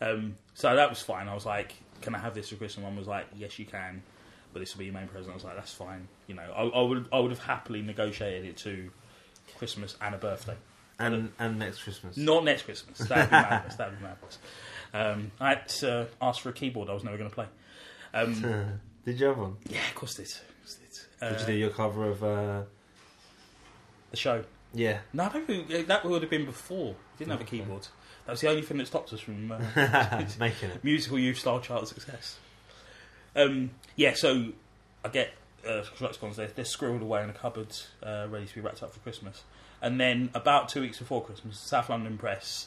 um, 0.00 0.36
so 0.54 0.74
that 0.74 0.88
was 0.88 1.00
fine. 1.02 1.28
I 1.28 1.34
was 1.34 1.44
like, 1.46 1.74
"Can 2.00 2.14
I 2.14 2.18
have 2.18 2.34
this 2.34 2.48
for 2.48 2.56
Christmas?" 2.56 2.84
Mum 2.84 2.96
was 2.96 3.06
like, 3.06 3.26
"Yes, 3.36 3.58
you 3.58 3.64
can." 3.66 4.02
But 4.52 4.60
this 4.60 4.74
will 4.74 4.78
be 4.80 4.86
your 4.86 4.94
main 4.94 5.08
present. 5.08 5.30
I 5.32 5.34
was 5.34 5.44
like, 5.44 5.56
"That's 5.56 5.72
fine." 5.74 6.08
You 6.26 6.34
know, 6.36 6.42
I, 6.56 6.62
I 6.64 6.82
would 6.82 7.06
I 7.12 7.18
would 7.18 7.30
have 7.30 7.40
happily 7.40 7.82
negotiated 7.82 8.44
it 8.48 8.56
to 8.58 8.90
Christmas 9.58 9.96
and 10.00 10.14
a 10.14 10.18
birthday. 10.18 10.56
And 10.98 11.30
and 11.38 11.58
next 11.58 11.82
Christmas. 11.82 12.16
Not 12.16 12.44
next 12.44 12.62
Christmas. 12.62 12.98
That'd 12.98 13.26
be 13.30 13.30
madness. 13.36 13.76
That'd 13.76 13.98
be 13.98 14.04
madness. 14.04 14.38
Um, 14.94 15.30
I 15.38 15.50
had 15.50 15.68
to 15.68 16.08
ask 16.22 16.40
for 16.40 16.48
a 16.48 16.52
keyboard 16.52 16.88
I 16.88 16.94
was 16.94 17.04
never 17.04 17.18
going 17.18 17.28
to 17.28 17.34
play. 17.34 17.46
Um, 18.14 18.80
Did 19.04 19.20
you 19.20 19.26
have 19.26 19.38
one? 19.38 19.56
yeah, 19.68 19.86
of 19.88 19.94
course 19.94 20.14
did. 20.16 20.26
Of 20.26 20.58
course 20.60 20.74
did. 20.74 20.98
Uh, 21.20 21.30
Did 21.30 21.40
you 21.40 21.46
do 21.46 21.52
your 21.52 21.70
cover 21.70 22.06
of? 22.08 22.22
Uh... 22.22 22.62
the 24.10 24.16
show? 24.16 24.44
Yeah. 24.74 24.98
No, 25.12 25.24
I 25.24 25.28
don't 25.30 25.46
think 25.46 25.86
that 25.86 26.04
would 26.04 26.22
have 26.22 26.30
been 26.30 26.44
before. 26.44 26.88
We 26.88 27.18
didn't 27.18 27.32
have 27.32 27.40
a 27.40 27.44
keyboard. 27.44 27.88
That 28.26 28.32
was 28.32 28.40
the 28.42 28.50
only 28.50 28.62
thing 28.62 28.76
that 28.78 28.86
stopped 28.86 29.12
us 29.12 29.20
from 29.20 29.50
uh, 29.50 29.58
Making 30.38 30.70
it. 30.70 30.84
musical 30.84 31.18
youth 31.18 31.38
style 31.38 31.60
chart 31.60 31.88
success. 31.88 32.36
Um, 33.34 33.70
yeah, 33.96 34.12
so 34.14 34.48
I 35.04 35.08
get 35.08 35.30
uh, 35.66 35.82
Constructicons, 35.82 36.36
they're, 36.36 36.48
they're 36.48 36.64
squirreled 36.64 37.00
away 37.00 37.22
in 37.22 37.30
a 37.30 37.32
cupboard, 37.32 37.74
uh, 38.02 38.26
ready 38.28 38.46
to 38.46 38.54
be 38.54 38.60
wrapped 38.60 38.82
up 38.82 38.92
for 38.92 39.00
Christmas. 39.00 39.44
And 39.80 40.00
then 40.00 40.30
about 40.34 40.68
two 40.68 40.80
weeks 40.80 40.98
before 40.98 41.24
Christmas, 41.24 41.58
South 41.58 41.88
London 41.88 42.18
Press 42.18 42.66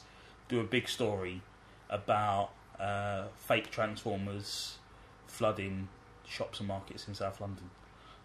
do 0.50 0.60
a 0.60 0.64
big 0.64 0.88
story 0.88 1.42
about 1.90 2.52
uh, 2.80 3.26
fake 3.38 3.70
Transformers 3.70 4.78
flooding 5.28 5.88
shops 6.28 6.60
and 6.60 6.68
markets 6.68 7.08
in 7.08 7.14
South 7.14 7.40
London. 7.40 7.70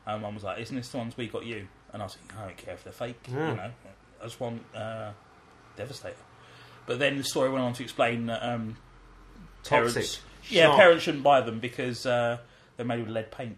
And 0.06 0.22
Mum 0.22 0.34
was 0.34 0.44
like, 0.44 0.58
"Isn't 0.60 0.76
this 0.76 0.88
the 0.88 0.98
ones 0.98 1.16
we 1.16 1.26
got 1.28 1.44
you?" 1.44 1.66
And 1.92 2.02
I 2.02 2.06
was 2.06 2.16
like, 2.28 2.38
"I 2.40 2.44
don't 2.46 2.56
care 2.56 2.74
if 2.74 2.84
they're 2.84 2.92
fake. 2.92 3.18
Yeah. 3.28 3.50
You 3.50 3.56
know, 3.56 3.70
I 4.20 4.24
just 4.24 4.38
want 4.40 4.62
uh, 4.74 5.10
Devastator." 5.76 6.14
But 6.86 6.98
then 7.00 7.16
the 7.18 7.24
story 7.24 7.50
went 7.50 7.64
on 7.64 7.72
to 7.74 7.82
explain 7.82 8.26
that 8.26 8.42
um, 8.42 8.76
Toxic. 9.64 9.94
parents, 9.94 10.20
yeah, 10.48 10.64
Sharp. 10.66 10.76
parents 10.76 11.02
shouldn't 11.04 11.24
buy 11.24 11.40
them 11.40 11.58
because 11.58 12.06
uh, 12.06 12.38
they're 12.76 12.86
made 12.86 13.00
with 13.00 13.08
lead 13.08 13.32
paint, 13.32 13.56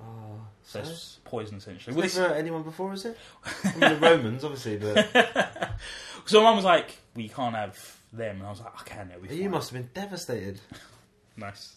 Oh, 0.00 0.40
so 0.62 0.82
so? 0.82 0.90
it's 0.90 1.18
poison 1.24 1.56
essentially. 1.56 1.96
Was 1.96 2.14
Well, 2.16 2.28
this- 2.28 2.38
anyone 2.38 2.62
before, 2.62 2.92
is 2.92 3.06
it? 3.06 3.16
I 3.64 3.70
mean, 3.76 3.80
the 3.80 3.96
Romans, 3.96 4.44
obviously, 4.44 4.76
but 4.76 5.74
so 6.26 6.42
mum 6.42 6.56
was 6.56 6.64
like, 6.66 6.98
"We 7.16 7.30
can't 7.30 7.54
have 7.56 7.78
them," 8.12 8.36
and 8.36 8.46
I 8.46 8.50
was 8.50 8.60
like, 8.60 8.72
"I 8.78 8.84
can." 8.84 9.10
It'll 9.10 9.22
be 9.26 9.34
you 9.34 9.42
fine." 9.44 9.50
must 9.52 9.70
have 9.70 9.80
been 9.82 9.90
devastated. 10.02 10.60
Nice. 11.38 11.76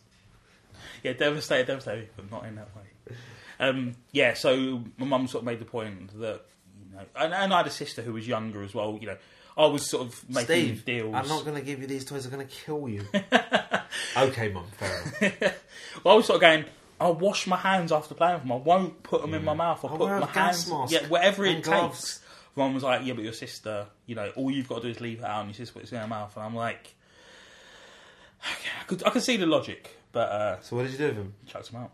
Yeah, 1.03 1.13
devastated, 1.13 1.67
devastated, 1.67 2.09
but 2.15 2.31
not 2.31 2.45
in 2.47 2.55
that 2.55 2.69
way. 2.75 3.15
Um, 3.61 3.95
yeah, 4.11 4.33
so 4.33 4.83
my 4.97 5.05
mum 5.05 5.27
sort 5.27 5.43
of 5.43 5.45
made 5.45 5.59
the 5.59 5.65
point 5.65 6.19
that, 6.19 6.41
you 6.89 6.95
know, 6.97 7.03
and, 7.15 7.33
and 7.33 7.53
I 7.53 7.57
had 7.57 7.67
a 7.67 7.71
sister 7.71 8.01
who 8.01 8.13
was 8.13 8.27
younger 8.27 8.63
as 8.63 8.73
well. 8.73 8.97
You 8.99 9.07
know, 9.07 9.17
I 9.57 9.67
was 9.67 9.87
sort 9.89 10.07
of 10.07 10.29
making 10.29 10.45
Steve, 10.45 10.85
deals. 10.85 11.13
I'm 11.15 11.27
not 11.27 11.45
going 11.45 11.55
to 11.57 11.61
give 11.61 11.79
you 11.79 11.87
these 11.87 12.03
toys. 12.03 12.25
I'm 12.25 12.31
going 12.31 12.47
to 12.47 12.53
kill 12.53 12.89
you. 12.89 13.05
okay, 14.17 14.49
mum. 14.51 14.65
Fair 14.77 15.03
enough. 15.21 15.57
Well, 16.03 16.13
I 16.13 16.17
was 16.17 16.25
sort 16.25 16.37
of 16.37 16.41
going. 16.41 16.65
I'll 16.99 17.15
wash 17.15 17.47
my 17.47 17.57
hands 17.57 17.91
after 17.91 18.13
playing 18.15 18.35
with 18.35 18.43
them. 18.43 18.51
I 18.51 18.55
won't 18.55 19.03
put 19.03 19.21
them 19.21 19.33
in 19.33 19.43
my 19.43 19.53
mouth. 19.53 19.83
I'll, 19.83 19.91
I'll 19.91 19.97
put 19.97 20.19
my 20.21 20.25
hands. 20.27 20.69
mask 20.69 20.93
yeah, 20.93 21.07
whatever 21.07 21.45
it 21.45 21.63
gloves. 21.63 21.99
takes. 21.99 22.19
Mum 22.55 22.73
was 22.73 22.83
like, 22.83 23.05
"Yeah, 23.05 23.13
but 23.13 23.23
your 23.23 23.33
sister, 23.33 23.87
you 24.05 24.15
know, 24.15 24.29
all 24.35 24.49
you've 24.51 24.67
got 24.69 24.75
to 24.77 24.81
do 24.83 24.89
is 24.89 25.01
leave 25.01 25.19
it 25.19 25.25
out, 25.25 25.41
and 25.41 25.49
your 25.49 25.55
sister 25.55 25.79
puts 25.79 25.91
it 25.91 25.95
in 25.95 26.01
her 26.01 26.07
mouth." 26.07 26.35
And 26.35 26.45
I'm 26.45 26.55
like, 26.55 26.93
okay, 28.43 28.69
I 28.79 28.83
could, 28.85 29.03
I 29.05 29.09
could 29.09 29.23
see 29.23 29.37
the 29.37 29.45
logic, 29.45 29.95
But 30.11 30.29
uh, 30.29 30.61
So 30.61 30.75
what 30.75 30.83
did 30.83 30.91
you 30.93 30.97
do 30.97 31.07
with 31.07 31.17
him? 31.17 31.33
chucked 31.47 31.71
them 31.71 31.81
out. 31.83 31.91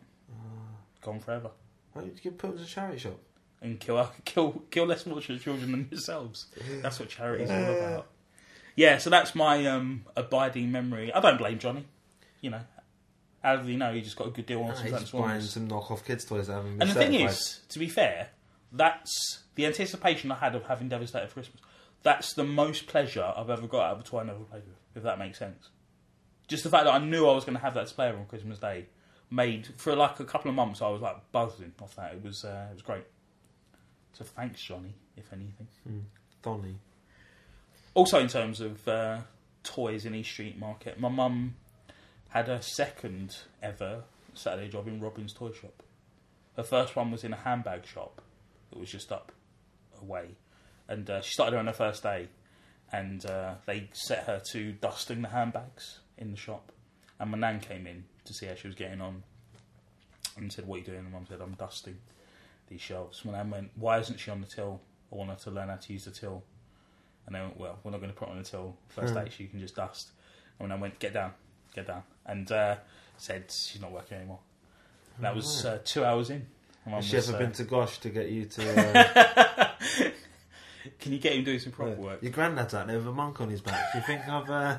Gone 1.08 1.22
forever. 1.22 1.52
Why 1.94 2.02
don't 2.02 2.20
you 2.22 2.32
put 2.32 2.50
him 2.50 2.58
in 2.58 2.64
a 2.64 2.66
charity 2.66 3.00
shop? 3.00 3.18
And 3.62 3.80
kill 3.80 4.12
kill 4.26 4.62
kill 4.70 4.86
less 4.88 5.04
fortunate 5.04 5.42
children 5.42 5.72
than 5.72 5.88
yourselves. 5.90 6.48
That's 6.82 7.00
what 7.00 7.08
charity's 7.08 7.50
all 7.50 7.56
about. 7.56 8.08
Yeah, 8.76 8.98
so 8.98 9.10
that's 9.10 9.34
my 9.34 9.66
um, 9.68 10.04
abiding 10.18 10.70
memory. 10.70 11.14
I 11.14 11.22
don't 11.22 11.38
blame 11.38 11.60
Johnny. 11.60 11.86
You 12.42 12.50
know, 12.50 12.60
how 13.42 13.56
do 13.56 13.72
you 13.72 13.78
know 13.78 13.94
he 13.94 14.02
just 14.02 14.18
got 14.18 14.28
a 14.28 14.32
good 14.32 14.46
deal 14.48 14.62
on 14.64 14.76
some 14.76 14.84
he's 14.84 14.92
buying 14.92 15.00
Transformers? 15.06 15.50
some 15.54 15.68
knockoff 15.70 16.04
kids 16.04 16.26
toys 16.26 16.48
that 16.48 16.54
haven't 16.56 16.74
been 16.78 16.82
And 16.82 16.90
the 16.92 16.94
thing 16.96 17.14
certified. 17.14 17.32
is, 17.32 17.60
to 17.70 17.80
be 17.80 17.88
fair, 17.88 18.28
that's 18.74 19.40
the 19.56 19.66
anticipation 19.66 20.30
I 20.30 20.36
had 20.36 20.56
of 20.56 20.66
having 20.66 20.90
Devastator 20.90 21.28
for 21.28 21.36
Christmas. 21.36 21.62
That's 22.04 22.34
the 22.34 22.44
most 22.44 22.86
pleasure 22.86 23.34
I've 23.36 23.50
ever 23.50 23.66
got 23.66 23.86
out 23.86 23.94
of 23.94 24.00
a 24.02 24.04
toy 24.04 24.20
I 24.20 24.24
never 24.26 24.40
played 24.40 24.64
with, 24.68 24.76
if 24.94 25.04
that 25.04 25.18
makes 25.18 25.40
sense. 25.40 25.70
Just 26.50 26.64
the 26.66 26.70
fact 26.70 26.84
that 26.84 26.94
I 26.94 27.00
knew 27.00 27.28
I 27.28 27.34
was 27.34 27.46
going 27.46 27.56
to 27.58 27.64
have 27.64 27.74
that 27.76 27.88
to 27.88 27.96
play 27.96 28.12
with 28.12 28.20
on 28.20 28.26
Christmas 28.28 28.60
Day 28.60 28.86
made 29.30 29.68
for 29.78 29.96
like 29.96 30.20
a 30.20 30.26
couple 30.26 30.50
of 30.50 30.56
months. 30.56 30.82
I 30.82 30.90
was 30.90 31.02
like 31.02 31.32
buzzing 31.32 31.74
off 31.82 31.96
that. 31.96 32.14
It 32.14 32.24
was 32.24 32.44
uh, 32.44 32.68
it 32.70 32.74
was 32.74 32.82
great. 32.82 33.06
So 34.14 34.24
thanks, 34.24 34.62
Johnny, 34.62 34.96
if 35.16 35.32
anything. 35.32 35.68
Donny. 36.42 36.76
Also, 37.94 38.20
in 38.20 38.28
terms 38.28 38.62
of 38.62 38.88
uh, 38.88 39.20
toys 39.64 40.06
in 40.06 40.16
East 40.16 40.32
Street 40.32 40.58
Market, 40.58 41.00
my 41.00 41.10
mum 41.10 41.56
had 42.30 42.48
her 42.48 42.62
second 42.62 43.38
ever 43.62 44.04
Saturday 44.34 44.70
job 44.70 44.88
in 44.88 45.00
Robin's 45.00 45.34
Toy 45.34 45.52
Shop. 45.52 45.84
Her 46.56 46.64
first 46.64 46.96
one 46.96 47.12
was 47.12 47.24
in 47.24 47.34
a 47.34 47.38
handbag 47.38 47.86
shop 47.86 48.22
that 48.70 48.80
was 48.80 48.90
just 48.90 49.12
up 49.12 49.32
away, 50.02 50.38
and 50.88 51.10
uh, 51.10 51.22
she 51.22 51.32
started 51.32 51.58
on 51.58 51.68
her 51.68 51.74
first 51.74 52.04
day, 52.04 52.28
and 52.92 53.26
uh, 53.26 53.56
they 53.66 53.90
set 53.94 54.24
her 54.26 54.42
to 54.52 54.72
dusting 54.74 55.22
the 55.22 55.30
handbags 55.30 56.00
in 56.18 56.32
the 56.32 56.38
shop. 56.38 56.72
And 57.20 57.32
my 57.32 57.38
nan 57.38 57.60
came 57.60 57.88
in 57.88 58.06
to 58.28 58.34
see 58.34 58.46
how 58.46 58.56
she 58.56 58.68
was 58.68 58.76
getting 58.76 59.02
on, 59.02 59.24
and 60.38 60.52
said, 60.52 60.68
"What 60.68 60.76
are 60.76 60.80
you 60.80 60.86
doing?" 60.86 61.00
And 61.00 61.12
mum 61.12 61.26
said, 61.28 61.42
"I'm 61.42 61.54
dusting 61.54 61.98
these 62.70 62.82
shelves." 62.82 63.24
My 63.26 63.32
nan 63.34 63.50
went, 63.50 63.72
"Why 63.76 64.00
isn't 64.00 64.20
she 64.20 64.32
on 64.32 64.42
the 64.42 64.48
till? 64.48 64.82
I 65.12 65.16
want 65.16 65.30
her 65.32 65.36
to 65.38 65.52
learn 65.52 65.70
how 65.70 65.76
to 65.76 65.94
use 65.94 66.06
the 66.06 66.12
till." 66.12 66.44
And 67.26 67.36
they 67.36 67.42
went, 67.42 67.58
well, 67.60 67.78
we're 67.84 67.92
not 67.92 68.00
going 68.00 68.12
to 68.14 68.18
put 68.18 68.30
her 68.30 68.36
on 68.36 68.42
till 68.44 68.78
first 68.88 69.14
Hmm. 69.14 69.20
date. 69.26 69.34
She 69.34 69.48
can 69.48 69.60
just 69.60 69.76
dust. 69.76 70.12
And 70.60 70.70
when 70.70 70.78
I 70.78 70.82
went, 70.82 70.98
get 70.98 71.14
down, 71.14 71.34
get 71.76 71.86
down, 71.88 72.04
and 72.26 72.50
uh, 72.50 72.78
said 73.18 73.52
she's 73.52 73.82
not 73.82 73.92
working 73.92 74.16
anymore. 74.18 74.40
That 75.20 75.36
was 75.36 75.66
uh, 75.66 75.80
two 75.84 76.06
hours 76.06 76.30
in. 76.30 76.46
And 76.86 76.94
Mum 76.94 77.02
Has 77.02 77.06
she 77.06 77.18
was, 77.18 77.28
ever 77.28 77.38
uh, 77.38 77.42
been 77.42 77.52
to 77.52 77.64
Gosh 77.66 77.98
to 78.00 78.10
get 78.10 78.30
you 78.30 78.46
to... 78.46 79.74
Uh, 79.98 80.10
Can 81.00 81.12
you 81.12 81.20
get 81.20 81.34
him 81.34 81.44
doing 81.44 81.60
some 81.60 81.74
proper 81.74 81.96
work? 81.96 82.24
Your 82.24 82.32
granddad's 82.32 82.74
out 82.74 82.88
there 82.88 82.98
with 82.98 83.08
a 83.08 83.12
monk 83.12 83.42
on 83.42 83.50
his 83.50 83.60
back. 83.60 83.92
Do 83.92 83.98
you 84.00 84.06
think 84.06 84.26
I've... 84.28 84.50
Uh, 84.50 84.78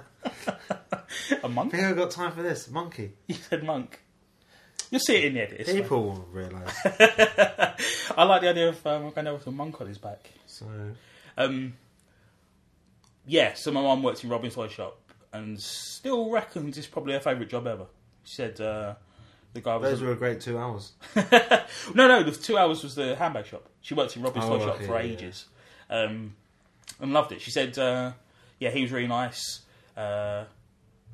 A 1.42 1.48
monk? 1.48 1.72
think 1.72 1.84
I've 1.84 1.96
got 1.96 2.10
time 2.10 2.32
for 2.32 2.42
this? 2.42 2.70
Monkey. 2.70 3.12
You 3.26 3.34
said 3.34 3.64
monk. 3.64 4.00
You'll 4.90 5.00
see 5.00 5.16
it 5.16 5.24
in 5.26 5.34
the 5.34 5.42
edit. 5.42 5.60
it's. 5.60 5.72
People 5.72 6.02
will 6.02 6.26
realise. 6.32 6.72
I 8.16 8.24
like 8.24 8.40
the 8.40 8.48
idea 8.48 8.70
of 8.70 8.86
um, 8.86 9.10
going 9.10 9.26
over 9.26 9.36
with 9.36 9.46
a 9.46 9.50
monk 9.50 9.80
on 9.80 9.86
his 9.86 9.98
back. 9.98 10.30
So... 10.46 10.66
Um, 11.36 11.74
yeah, 13.26 13.52
so 13.54 13.70
my 13.70 13.82
mum 13.82 14.02
worked 14.02 14.24
in 14.24 14.30
Robin's 14.30 14.54
Toy 14.54 14.68
Shop 14.68 14.98
and 15.32 15.60
still 15.60 16.30
reckons 16.30 16.78
it's 16.78 16.86
probably 16.86 17.12
her 17.12 17.20
favourite 17.20 17.50
job 17.50 17.66
ever. 17.66 17.86
She 18.24 18.34
said 18.34 18.60
uh, 18.60 18.94
the 19.52 19.60
guy 19.60 19.76
was 19.76 19.90
Those 19.90 20.02
were 20.02 20.12
a 20.12 20.16
great 20.16 20.40
two 20.40 20.58
hours. 20.58 20.92
no, 21.94 22.08
no. 22.08 22.22
The 22.22 22.32
two 22.32 22.56
hours 22.56 22.82
was 22.82 22.94
the 22.94 23.16
handbag 23.16 23.46
shop. 23.46 23.68
She 23.80 23.94
worked 23.94 24.16
in 24.16 24.22
Robin's 24.22 24.44
Oh, 24.46 24.58
Toy 24.58 24.64
Shop 24.64 24.76
okay, 24.76 24.86
for 24.86 25.00
yeah, 25.00 25.12
ages, 25.12 25.46
um, 25.90 26.34
and 27.00 27.12
loved 27.12 27.32
it. 27.32 27.40
She 27.40 27.50
said, 27.50 27.78
uh, 27.78 28.12
"Yeah, 28.58 28.70
he 28.70 28.82
was 28.82 28.92
really 28.92 29.06
nice." 29.06 29.60
Uh, 29.96 30.44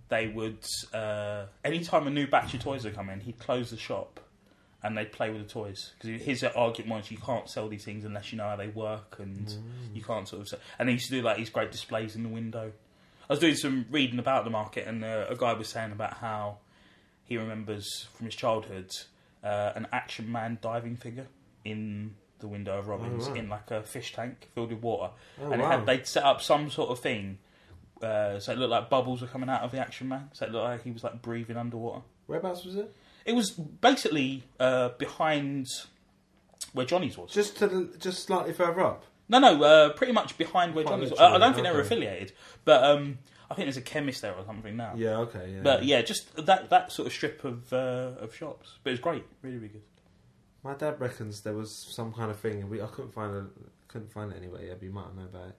they 0.08 0.26
would 0.28 0.58
uh, 0.92 1.44
anytime 1.64 2.06
a 2.06 2.10
new 2.10 2.26
batch 2.26 2.54
of 2.54 2.60
toys 2.60 2.84
would 2.84 2.94
come 2.94 3.10
in, 3.10 3.20
he'd 3.20 3.38
close 3.38 3.70
the 3.70 3.76
shop 3.76 4.20
and 4.82 4.96
they'd 4.98 5.12
play 5.12 5.30
with 5.30 5.42
the 5.42 5.48
toys 5.48 5.92
because 5.98 6.20
his 6.22 6.44
argument 6.44 6.90
was 7.04 7.10
you 7.10 7.16
can't 7.16 7.48
sell 7.48 7.68
these 7.68 7.84
things 7.84 8.04
unless 8.04 8.30
you 8.32 8.36
know 8.38 8.48
how 8.50 8.56
they 8.56 8.68
work 8.68 9.16
and 9.18 9.54
you 9.94 10.02
can't 10.02 10.28
sort 10.28 10.42
of. 10.42 10.48
Sell. 10.48 10.58
And 10.78 10.88
he 10.88 10.94
used 10.94 11.06
to 11.08 11.12
do 11.12 11.22
like 11.22 11.38
these 11.38 11.50
great 11.50 11.72
displays 11.72 12.14
in 12.16 12.22
the 12.22 12.28
window. 12.28 12.72
I 13.28 13.32
was 13.32 13.40
doing 13.40 13.54
some 13.54 13.86
reading 13.90 14.18
about 14.18 14.44
the 14.44 14.50
market, 14.50 14.86
and 14.86 15.02
uh, 15.02 15.24
a 15.30 15.36
guy 15.36 15.54
was 15.54 15.68
saying 15.68 15.92
about 15.92 16.14
how 16.18 16.58
he 17.24 17.38
remembers 17.38 18.06
from 18.12 18.26
his 18.26 18.34
childhood 18.34 18.90
uh, 19.42 19.72
an 19.74 19.86
Action 19.92 20.30
Man 20.30 20.58
diving 20.60 20.96
figure 20.96 21.28
in 21.64 22.14
the 22.40 22.48
window 22.48 22.78
of 22.78 22.88
Robbins 22.88 23.24
Oh, 23.26 23.30
right. 23.30 23.38
in 23.40 23.48
like 23.48 23.70
a 23.70 23.82
fish 23.82 24.12
tank 24.12 24.50
filled 24.54 24.70
with 24.70 24.82
water, 24.82 25.12
Oh, 25.40 25.50
and 25.52 25.62
it 25.62 25.64
wow. 25.64 25.70
had, 25.78 25.86
they'd 25.86 26.06
set 26.06 26.24
up 26.24 26.42
some 26.42 26.70
sort 26.70 26.90
of 26.90 26.98
thing. 27.00 27.38
Uh, 28.02 28.38
so 28.38 28.52
it 28.52 28.59
looked 28.59 28.70
like 28.70 28.90
bubbles 28.90 29.22
were 29.22 29.26
coming 29.28 29.48
out 29.48 29.62
of 29.62 29.70
the 29.70 29.78
Action 29.78 30.09
Man. 30.09 30.30
So 30.33 30.46
it 30.46 30.52
looked 30.52 30.64
like 30.64 30.83
he 30.83 30.90
was 30.90 31.04
like 31.04 31.22
breathing 31.22 31.57
underwater. 31.57 32.02
Whereabouts 32.26 32.64
was 32.64 32.76
it? 32.76 32.94
It 33.24 33.35
was 33.35 33.50
basically 33.50 34.44
uh, 34.61 34.90
behind 34.90 35.68
where 36.72 36.87
Johnny's 36.87 37.16
was. 37.16 37.33
Just 37.33 37.57
to 37.59 37.66
the, 37.66 37.98
just 37.98 38.24
slightly 38.24 38.52
further 38.52 38.80
up. 38.80 39.04
No, 39.28 39.38
no, 39.38 39.62
uh, 39.62 39.90
pretty 39.90 40.12
much 40.12 40.37
behind 40.37 40.74
where 40.74 40.85
Quite 40.85 40.96
Johnny's 40.96 41.11
was. 41.11 41.20
I, 41.20 41.35
I 41.35 41.38
don't 41.38 41.54
think 41.54 41.66
they 41.66 41.72
were 41.72 41.80
affiliated, 41.80 42.33
but 42.64 42.85
um, 42.85 43.18
I 43.50 43.54
think 43.54 43.66
there's 43.66 43.78
a 43.78 43.83
chemist 43.83 44.20
there 44.20 44.35
or 44.35 44.44
something 44.44 44.76
now. 44.76 44.92
Yeah, 44.96 45.18
okay, 45.18 45.52
yeah. 45.54 45.61
But 45.62 45.85
yeah, 45.85 46.02
just 46.02 46.35
that 46.44 46.68
that 46.70 46.92
sort 46.92 47.07
of 47.07 47.12
strip 47.12 47.42
of 47.44 47.72
uh, 47.72 48.12
of 48.20 48.35
shops. 48.35 48.78
But 48.83 48.90
it 48.90 48.92
was 48.94 49.00
great, 49.00 49.24
really, 49.40 49.57
really 49.57 49.68
good. 49.68 49.83
My 50.62 50.74
dad 50.74 51.00
reckons 51.00 51.42
there 51.42 51.54
was 51.54 51.87
some 51.94 52.12
kind 52.12 52.30
of 52.30 52.38
thing, 52.38 52.68
we 52.68 52.83
I 52.83 52.87
couldn't 52.87 53.12
find 53.12 53.35
it, 53.35 53.44
couldn't 53.88 54.12
find 54.12 54.33
it 54.33 54.37
anywhere. 54.37 54.62
Yeah, 54.62 54.74
but 54.74 54.83
you 54.83 54.92
might 54.92 55.14
know 55.16 55.24
about 55.24 55.48
it, 55.48 55.57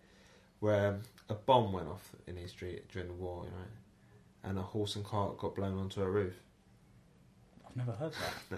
where 0.59 0.87
um, 0.89 1.01
a 1.29 1.33
bomb 1.33 1.71
went 1.73 1.87
off 1.87 2.11
in 2.27 2.37
East 2.37 2.53
Street 2.53 2.87
during 2.91 3.07
the 3.07 3.13
war, 3.13 3.43
right? 3.43 3.67
And 4.49 4.57
a 4.59 4.61
horse 4.61 4.95
and 4.95 5.03
cart 5.03 5.37
got 5.37 5.55
blown 5.55 5.77
onto 5.79 6.01
a 6.01 6.09
roof. 6.09 6.35
I've 7.67 7.75
never 7.75 7.91
heard 7.93 8.13
that. 8.13 8.57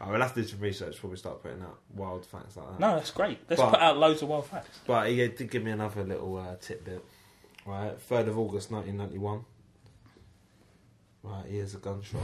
I 0.00 0.10
will 0.10 0.20
have 0.20 0.34
to 0.34 0.42
do 0.42 0.48
some 0.48 0.60
research 0.60 0.92
before 0.94 1.10
we 1.10 1.16
start 1.16 1.42
putting 1.42 1.60
out 1.62 1.78
wild 1.94 2.24
facts 2.24 2.56
like 2.56 2.66
that. 2.70 2.80
No, 2.80 2.96
that's 2.96 3.10
great. 3.10 3.38
Let's 3.48 3.60
But- 3.60 3.70
put 3.72 3.80
out 3.80 3.98
loads 3.98 4.22
of 4.22 4.28
wild 4.28 4.46
facts. 4.46 4.78
But 4.86 5.08
he 5.08 5.16
did 5.28 5.50
give 5.50 5.62
me 5.62 5.70
another 5.72 6.02
little 6.04 6.36
uh, 6.38 6.56
tidbit. 6.60 7.04
Right, 7.66 8.00
third 8.00 8.28
of 8.28 8.38
August, 8.38 8.70
nineteen 8.70 8.96
ninety 8.96 9.18
one. 9.18 9.44
Right, 11.22 11.44
here's 11.48 11.74
a 11.74 11.78
gunshot. 11.78 12.22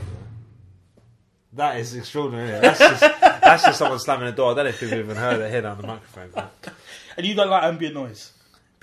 That 1.55 1.77
is 1.79 1.95
extraordinary. 1.97 2.49
Isn't 2.51 2.59
it? 2.59 2.63
That's 2.63 2.79
just 2.79 3.21
that's 3.21 3.65
just 3.65 3.79
someone 3.79 3.99
slamming 3.99 4.29
a 4.29 4.33
door. 4.33 4.53
I 4.53 4.55
don't 4.55 4.65
know 4.67 4.69
if 4.71 4.81
you've 4.81 4.93
even 4.93 5.17
heard 5.17 5.41
it 5.41 5.51
here 5.51 5.67
on 5.67 5.79
the 5.81 5.87
microphone. 5.87 6.31
But 6.33 6.53
And 7.17 7.27
you 7.27 7.35
don't 7.35 7.51
like 7.51 7.65
ambient 7.65 7.95
noise. 7.95 8.33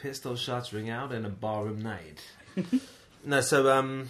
Pistol 0.02 0.36
shots 0.36 0.72
ring 0.74 0.90
out 0.90 1.12
in 1.12 1.26
a 1.26 1.30
barroom 1.30 1.82
night. 1.82 2.22
no, 3.26 3.42
so 3.42 3.72
um, 3.72 4.10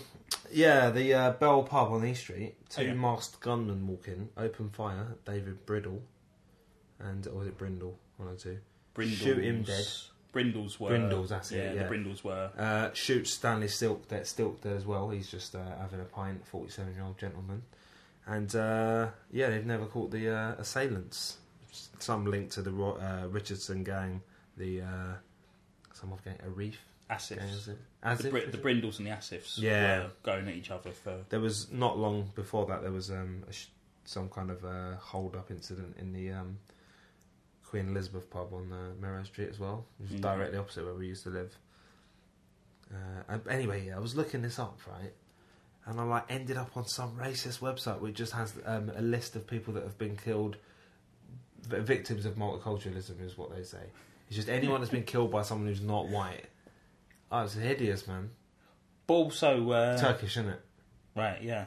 yeah, 0.52 0.90
the 0.90 1.14
uh, 1.14 1.32
Bell 1.32 1.64
Pub 1.64 1.92
on 1.92 2.06
East 2.06 2.22
Street. 2.22 2.56
Two 2.70 2.86
yeah. 2.86 2.94
masked 2.94 3.40
gunmen 3.40 3.88
walk 3.88 4.08
in, 4.08 4.30
open 4.38 4.70
fire. 4.70 5.16
David 5.26 5.66
Briddle, 5.66 6.02
and 7.00 7.26
or 7.28 7.40
was 7.40 7.48
it 7.48 7.58
Brindle? 7.58 7.96
One 8.18 8.30
or 8.30 8.36
two. 8.36 8.60
Brindles. 8.94 9.20
Shoot 9.20 9.44
him 9.44 9.64
dead. 9.64 9.86
Brindles 10.32 10.80
were. 10.80 10.90
Brindles, 10.90 11.30
that's 11.30 11.52
it, 11.52 11.58
yeah, 11.58 11.74
yeah. 11.74 11.84
the 11.84 11.88
Brindles 11.88 12.24
were. 12.24 12.52
Uh, 12.58 12.90
shoots 12.94 13.34
Stanley 13.34 13.68
Silk 13.68 14.08
that 14.10 14.28
Stilk 14.28 14.62
dead 14.62 14.76
as 14.76 14.86
well. 14.86 15.10
He's 15.10 15.30
just 15.30 15.56
uh, 15.56 15.78
having 15.80 16.02
a 16.02 16.06
pint, 16.06 16.46
forty-seven-year-old 16.46 17.18
gentleman, 17.18 17.64
and 18.28 18.56
uh, 18.56 19.08
yeah, 19.32 19.50
they've 19.50 19.66
never 19.66 19.86
caught 19.86 20.12
the 20.12 20.30
uh, 20.30 20.52
assailants. 20.60 21.38
Some 22.00 22.26
link 22.26 22.52
to 22.52 22.62
the 22.62 22.72
uh, 22.72 23.28
Richardson 23.28 23.84
gang, 23.84 24.22
the 24.58 24.82
uh, 24.82 25.14
some 26.00 26.12
of 26.14 26.24
gang, 26.24 26.38
a 26.46 26.50
reef 26.50 26.80
gang, 27.10 27.18
Arifs. 27.40 27.68
it? 27.68 27.78
As 28.04 28.20
The, 28.20 28.30
Br- 28.30 28.40
the 28.52 28.58
Brindles 28.58 29.00
and 29.00 29.08
the 29.08 29.12
Arifs 29.12 29.58
Yeah. 29.58 30.04
were 30.04 30.10
going 30.24 30.48
at 30.48 30.56
each 30.56 30.72
other 30.72 30.92
for. 30.92 31.26
there 31.30 31.40
was 31.40 31.72
not 31.72 31.98
long 31.98 32.32
before 32.36 32.66
that 32.68 32.82
there 32.82 32.92
was 32.92 33.10
um, 33.12 33.44
a 33.50 33.54
sh- 33.54 33.68
some 34.06 34.30
kind 34.30 34.50
of 34.52 34.64
uh, 34.66 34.96
hold-up 34.98 35.52
incident 35.52 35.96
in 36.00 36.14
the 36.14 36.32
um, 36.32 36.58
Queen 37.66 37.90
Elizabeth 37.90 38.30
pub 38.30 38.54
on 38.54 38.72
uh, 38.72 38.94
Merrow 39.02 39.24
Street 39.24 39.50
as 39.50 39.60
well, 39.60 39.86
which 39.98 40.12
is 40.12 40.18
Mm. 40.20 40.22
directly 40.22 40.58
opposite 40.58 40.86
where 40.86 40.94
we 40.96 41.08
used 41.08 41.24
to 41.24 41.30
live. 41.30 41.56
Uh, 42.92 43.38
anyway, 43.50 43.86
yeah, 43.88 43.96
I 43.96 44.00
was 44.00 44.16
looking 44.16 44.42
this 44.42 44.58
up 44.58 44.80
right, 44.88 45.14
and 45.86 46.00
I 46.00 46.04
like 46.04 46.26
ended 46.30 46.58
up 46.58 46.76
on 46.76 46.88
some 46.88 47.16
racist 47.18 47.60
website 47.60 48.00
which 48.00 48.16
just 48.16 48.34
has 48.34 48.54
um, 48.66 48.92
a 48.96 49.02
list 49.02 49.36
of 49.36 49.46
people 49.46 49.74
that 49.76 49.84
have 49.84 49.98
been 50.00 50.16
killed, 50.18 50.58
v- 51.68 51.80
victims 51.82 52.26
of 52.26 52.36
multiculturalism 52.36 53.24
is 53.24 53.38
what 53.38 53.56
they 53.56 53.64
say. 53.64 53.92
It's 54.30 54.38
just 54.38 54.50
anyone 54.50 54.80
that's 54.80 54.92
been 54.92 55.04
killed 55.04 55.32
by 55.32 55.42
someone 55.42 55.68
who's 55.68 55.82
not 55.82 56.08
white. 56.08 56.46
Oh, 57.32 57.42
it's 57.42 57.56
hideous, 57.56 58.08
man. 58.08 58.30
But 59.08 59.14
also. 59.16 59.72
Uh, 59.72 59.98
Turkish, 59.98 60.38
isn't 60.38 60.50
it? 60.50 60.62
Right, 61.16 61.42
yeah. 61.42 61.66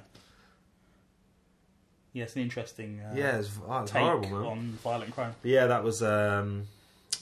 Yeah, 2.13 2.25
it's 2.25 2.37
an 2.37 2.43
interesting 2.43 3.01
uh, 3.01 3.15
yeah, 3.17 3.39
it's, 3.39 3.51
oh, 3.67 3.83
it's 3.83 3.91
take 3.91 4.03
horrible, 4.03 4.29
man. 4.29 4.45
on 4.45 4.79
violent 4.83 5.15
crime. 5.15 5.35
But 5.41 5.51
yeah, 5.51 5.67
that 5.67 5.83
was 5.83 6.03
um, 6.03 6.65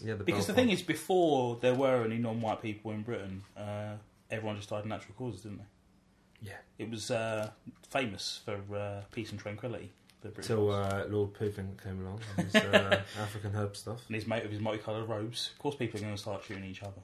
yeah. 0.05 0.15
The 0.15 0.25
Because 0.25 0.49
the 0.49 0.53
thing 0.53 0.71
is, 0.71 0.83
before 0.83 1.59
there 1.61 1.75
were 1.75 2.05
any 2.05 2.19
non-white 2.19 2.61
people 2.61 2.91
in 2.91 3.03
Britain, 3.03 3.45
uh, 3.57 3.95
everyone 4.31 4.57
just 4.57 4.69
died 4.69 4.81
of 4.81 4.87
natural 4.87 5.15
causes, 5.17 5.43
didn't 5.43 5.59
they? 5.59 6.49
Yeah. 6.51 6.57
It 6.79 6.91
was 6.91 7.11
uh, 7.11 7.51
famous 7.89 8.41
for 8.45 8.59
uh, 8.77 9.03
peace 9.13 9.31
and 9.31 9.39
tranquility. 9.39 9.93
The 10.23 10.29
British. 10.29 10.47
till 10.49 10.71
uh, 10.71 11.05
Lord 11.09 11.33
Putin 11.35 11.83
came 11.83 12.01
along 12.05 12.21
and 12.37 12.47
his 12.47 12.55
uh, 12.57 13.03
African 13.19 13.53
herb 13.53 13.75
stuff. 13.77 14.01
and 14.07 14.15
his 14.15 14.27
mate 14.27 14.43
with 14.43 14.53
his 14.53 14.61
multicoloured 14.61 15.09
robes. 15.09 15.51
Of 15.55 15.59
course, 15.59 15.77
people 15.77 15.99
are 15.99 16.03
going 16.03 16.15
to 16.15 16.21
start 16.21 16.45
shooting 16.45 16.65
each 16.65 16.83
other. 16.83 17.01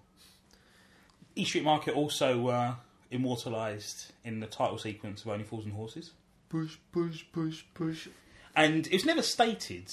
East 1.34 1.50
Street 1.50 1.64
Market 1.64 1.94
also 1.94 2.48
uh, 2.48 2.74
immortalised 3.10 4.12
in 4.24 4.40
the 4.40 4.46
title 4.46 4.78
sequence 4.78 5.22
of 5.22 5.28
Only 5.28 5.44
Fools 5.44 5.64
and 5.64 5.74
Horses. 5.74 6.12
push, 6.48 6.76
push, 6.92 7.24
push, 7.32 7.62
push. 7.74 8.08
and 8.54 8.86
it's 8.88 9.04
never 9.04 9.22
stated. 9.22 9.90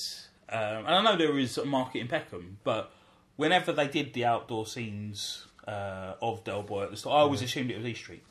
Um, 0.50 0.60
and 0.86 0.90
I 0.90 1.02
know 1.02 1.18
there 1.18 1.38
is 1.40 1.58
a 1.58 1.66
market 1.66 2.00
in 2.00 2.08
Peckham, 2.08 2.58
but 2.64 2.92
whenever 3.38 3.72
they 3.72 3.88
did 3.88 4.14
the 4.14 4.26
outdoor 4.26 4.68
scenes 4.68 5.48
uh, 5.68 6.14
of 6.22 6.44
Del 6.44 6.64
Boy 6.64 6.84
at 6.84 6.92
the 6.92 6.98
start, 6.98 7.16
I 7.16 7.20
always 7.22 7.42
assumed 7.42 7.72
it 7.72 7.78
was 7.78 7.86
East 7.86 8.02
Street. 8.02 8.24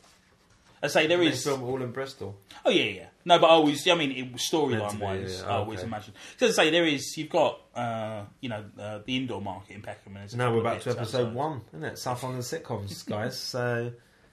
I 0.83 0.89
say 0.89 1.07
there 1.07 1.23
is 1.23 1.45
film 1.45 1.63
all 1.63 1.81
in 1.83 1.93
Bristol. 1.93 2.37
Oh 2.65 2.71
yeah, 2.71 2.85
yeah. 2.85 3.07
No, 3.25 3.39
but 3.39 3.47
I 3.47 3.51
always, 3.51 3.87
I 3.87 3.95
mean, 3.95 4.11
it 4.11 4.33
was 4.33 4.43
storyline 4.43 4.99
wise, 4.99 5.41
yeah. 5.47 5.49
I 5.53 5.59
always 5.59 5.79
Okay. 5.79 5.87
imagine. 5.87 6.15
Because 6.33 6.59
I 6.59 6.65
say 6.65 6.71
there 6.71 6.85
is, 6.87 7.17
you've 7.17 7.31
got, 7.31 7.61
uh, 7.75 8.25
you 8.41 8.49
know, 8.49 8.65
uh, 8.81 8.99
the 9.07 9.17
indoor 9.17 9.41
market 9.41 9.77
in 9.77 9.83
Peckham. 9.83 10.17
And 10.17 10.37
Now 10.37 10.53
we're 10.53 10.65
back 10.65 10.81
to 10.81 10.91
episode 10.91 11.27
outside. 11.27 11.35
one, 11.35 11.61
isn't 11.73 11.85
it? 11.85 11.99
South 11.99 12.23
London 12.25 12.43
sitcoms, 12.43 13.07
guys. 13.09 13.39
So 13.39 13.93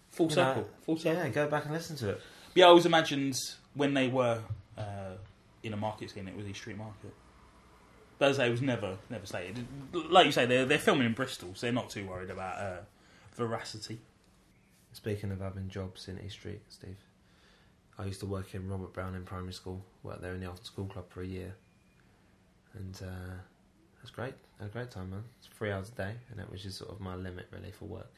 Full 0.09 0.29
you 0.31 0.35
know, 0.37 0.65
full 0.81 0.97
circle. 0.97 1.13
yeah, 1.21 1.29
go 1.29 1.47
back 1.47 1.65
and 1.65 1.73
listen 1.73 1.95
to 1.97 2.09
it. 2.09 2.21
But 2.47 2.57
yeah, 2.57 2.65
I 2.65 2.69
always 2.69 2.87
imagined 2.87 3.35
when 3.75 3.93
they 3.93 4.07
were 4.07 4.41
uh, 4.75 5.11
in 5.61 5.73
a 5.73 5.77
market 5.77 6.09
scene, 6.09 6.27
it 6.27 6.35
was 6.35 6.47
East 6.47 6.61
Street 6.61 6.77
Market. 6.77 7.13
But 8.17 8.29
as 8.31 8.39
I 8.39 8.43
say, 8.45 8.47
it 8.47 8.51
was 8.51 8.61
never, 8.63 8.97
never 9.11 9.25
stated. 9.27 9.65
Like 9.93 10.25
you 10.25 10.31
say, 10.31 10.47
they're 10.47 10.65
they're 10.65 10.79
filming 10.79 11.05
in 11.05 11.13
Bristol, 11.13 11.51
so 11.53 11.67
they're 11.67 11.71
not 11.73 11.91
too 11.91 12.05
worried 12.07 12.31
about 12.31 12.57
uh, 12.59 12.77
veracity. 13.35 13.99
Speaking 14.91 15.31
of 15.31 15.39
having 15.39 15.69
jobs 15.69 16.07
in 16.07 16.19
East 16.19 16.35
Street, 16.35 16.61
Steve, 16.69 16.97
I 17.97 18.05
used 18.05 18.19
to 18.21 18.25
work 18.25 18.55
in 18.55 18.67
Robert 18.67 18.93
Browning 18.93 19.23
primary 19.23 19.53
school. 19.53 19.83
Worked 20.03 20.21
there 20.21 20.33
in 20.33 20.39
the 20.39 20.47
after 20.47 20.65
school 20.65 20.85
club 20.85 21.05
for 21.09 21.21
a 21.21 21.27
year, 21.27 21.55
and 22.73 22.99
uh, 23.03 23.35
it 23.35 24.01
was 24.01 24.11
great. 24.11 24.33
I 24.59 24.63
had 24.63 24.71
a 24.71 24.73
great 24.73 24.91
time, 24.91 25.11
man. 25.11 25.23
It's 25.37 25.47
three 25.47 25.71
hours 25.71 25.89
a 25.89 25.95
day, 25.95 26.13
and 26.31 26.39
that 26.39 26.51
was 26.51 26.63
just 26.63 26.77
sort 26.79 26.91
of 26.91 26.99
my 26.99 27.15
limit 27.15 27.47
really 27.51 27.71
for 27.71 27.85
work. 27.85 28.11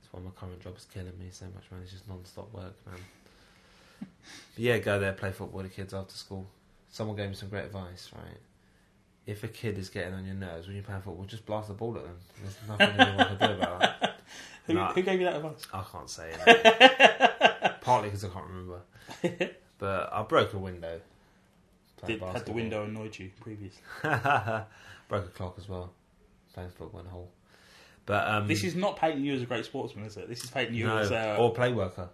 That's 0.00 0.12
why 0.12 0.20
my 0.20 0.30
current 0.30 0.60
job 0.60 0.76
is 0.76 0.86
killing 0.92 1.18
me 1.18 1.28
so 1.30 1.46
much, 1.46 1.64
man. 1.70 1.80
It's 1.82 1.92
just 1.92 2.08
non-stop 2.08 2.52
work, 2.52 2.74
man. 2.86 3.00
but 4.00 4.08
yeah, 4.56 4.78
go 4.78 4.98
there, 4.98 5.12
play 5.12 5.32
football 5.32 5.62
with 5.62 5.70
the 5.70 5.74
kids 5.74 5.94
after 5.94 6.14
school. 6.14 6.46
Someone 6.90 7.16
gave 7.16 7.28
me 7.28 7.34
some 7.34 7.48
great 7.48 7.64
advice, 7.64 8.10
right? 8.14 8.38
If 9.26 9.42
a 9.42 9.48
kid 9.48 9.78
is 9.78 9.88
getting 9.88 10.12
on 10.14 10.26
your 10.26 10.34
nerves 10.34 10.66
when 10.66 10.76
you're 10.76 10.84
playing 10.84 11.00
football, 11.02 11.24
just 11.24 11.46
blast 11.46 11.68
the 11.68 11.74
ball 11.74 11.96
at 11.96 12.04
them. 12.04 12.16
There's 12.42 12.56
nothing 12.68 13.00
anyone 13.00 13.26
can 13.26 13.38
do 13.38 13.54
about 13.62 13.80
that. 13.80 14.20
Who, 14.66 14.78
who 14.78 15.02
gave 15.02 15.20
you 15.20 15.26
that 15.26 15.36
advice? 15.36 15.66
I 15.74 15.82
can't 15.92 16.08
say 16.08 16.32
it. 16.46 17.80
Partly 17.82 18.08
because 18.08 18.24
I 18.24 18.28
can't 18.28 18.46
remember. 18.46 18.80
But 19.76 20.10
I 20.12 20.22
broke 20.22 20.54
a 20.54 20.58
window. 20.58 21.00
Did, 22.06 22.22
had 22.22 22.46
the 22.46 22.52
window 22.52 22.84
annoyed 22.84 23.18
you 23.18 23.30
previously? 23.40 23.82
broke 24.02 25.26
a 25.26 25.30
clock 25.34 25.56
as 25.58 25.68
well. 25.68 25.92
Playing 26.54 26.70
football 26.70 27.00
in 27.00 27.06
a 27.06 27.10
hole. 27.10 27.30
But 28.06 28.28
um, 28.28 28.46
This 28.46 28.64
is 28.64 28.74
not 28.74 28.96
painting 28.96 29.24
you 29.24 29.34
as 29.34 29.42
a 29.42 29.46
great 29.46 29.64
sportsman, 29.64 30.04
is 30.06 30.16
it? 30.16 30.28
This 30.28 30.44
is 30.44 30.50
painting 30.50 30.76
you 30.76 30.86
no, 30.86 30.98
as 30.98 31.10
uh, 31.12 31.36
or 31.38 31.52
play 31.52 31.72
worker. 31.72 32.08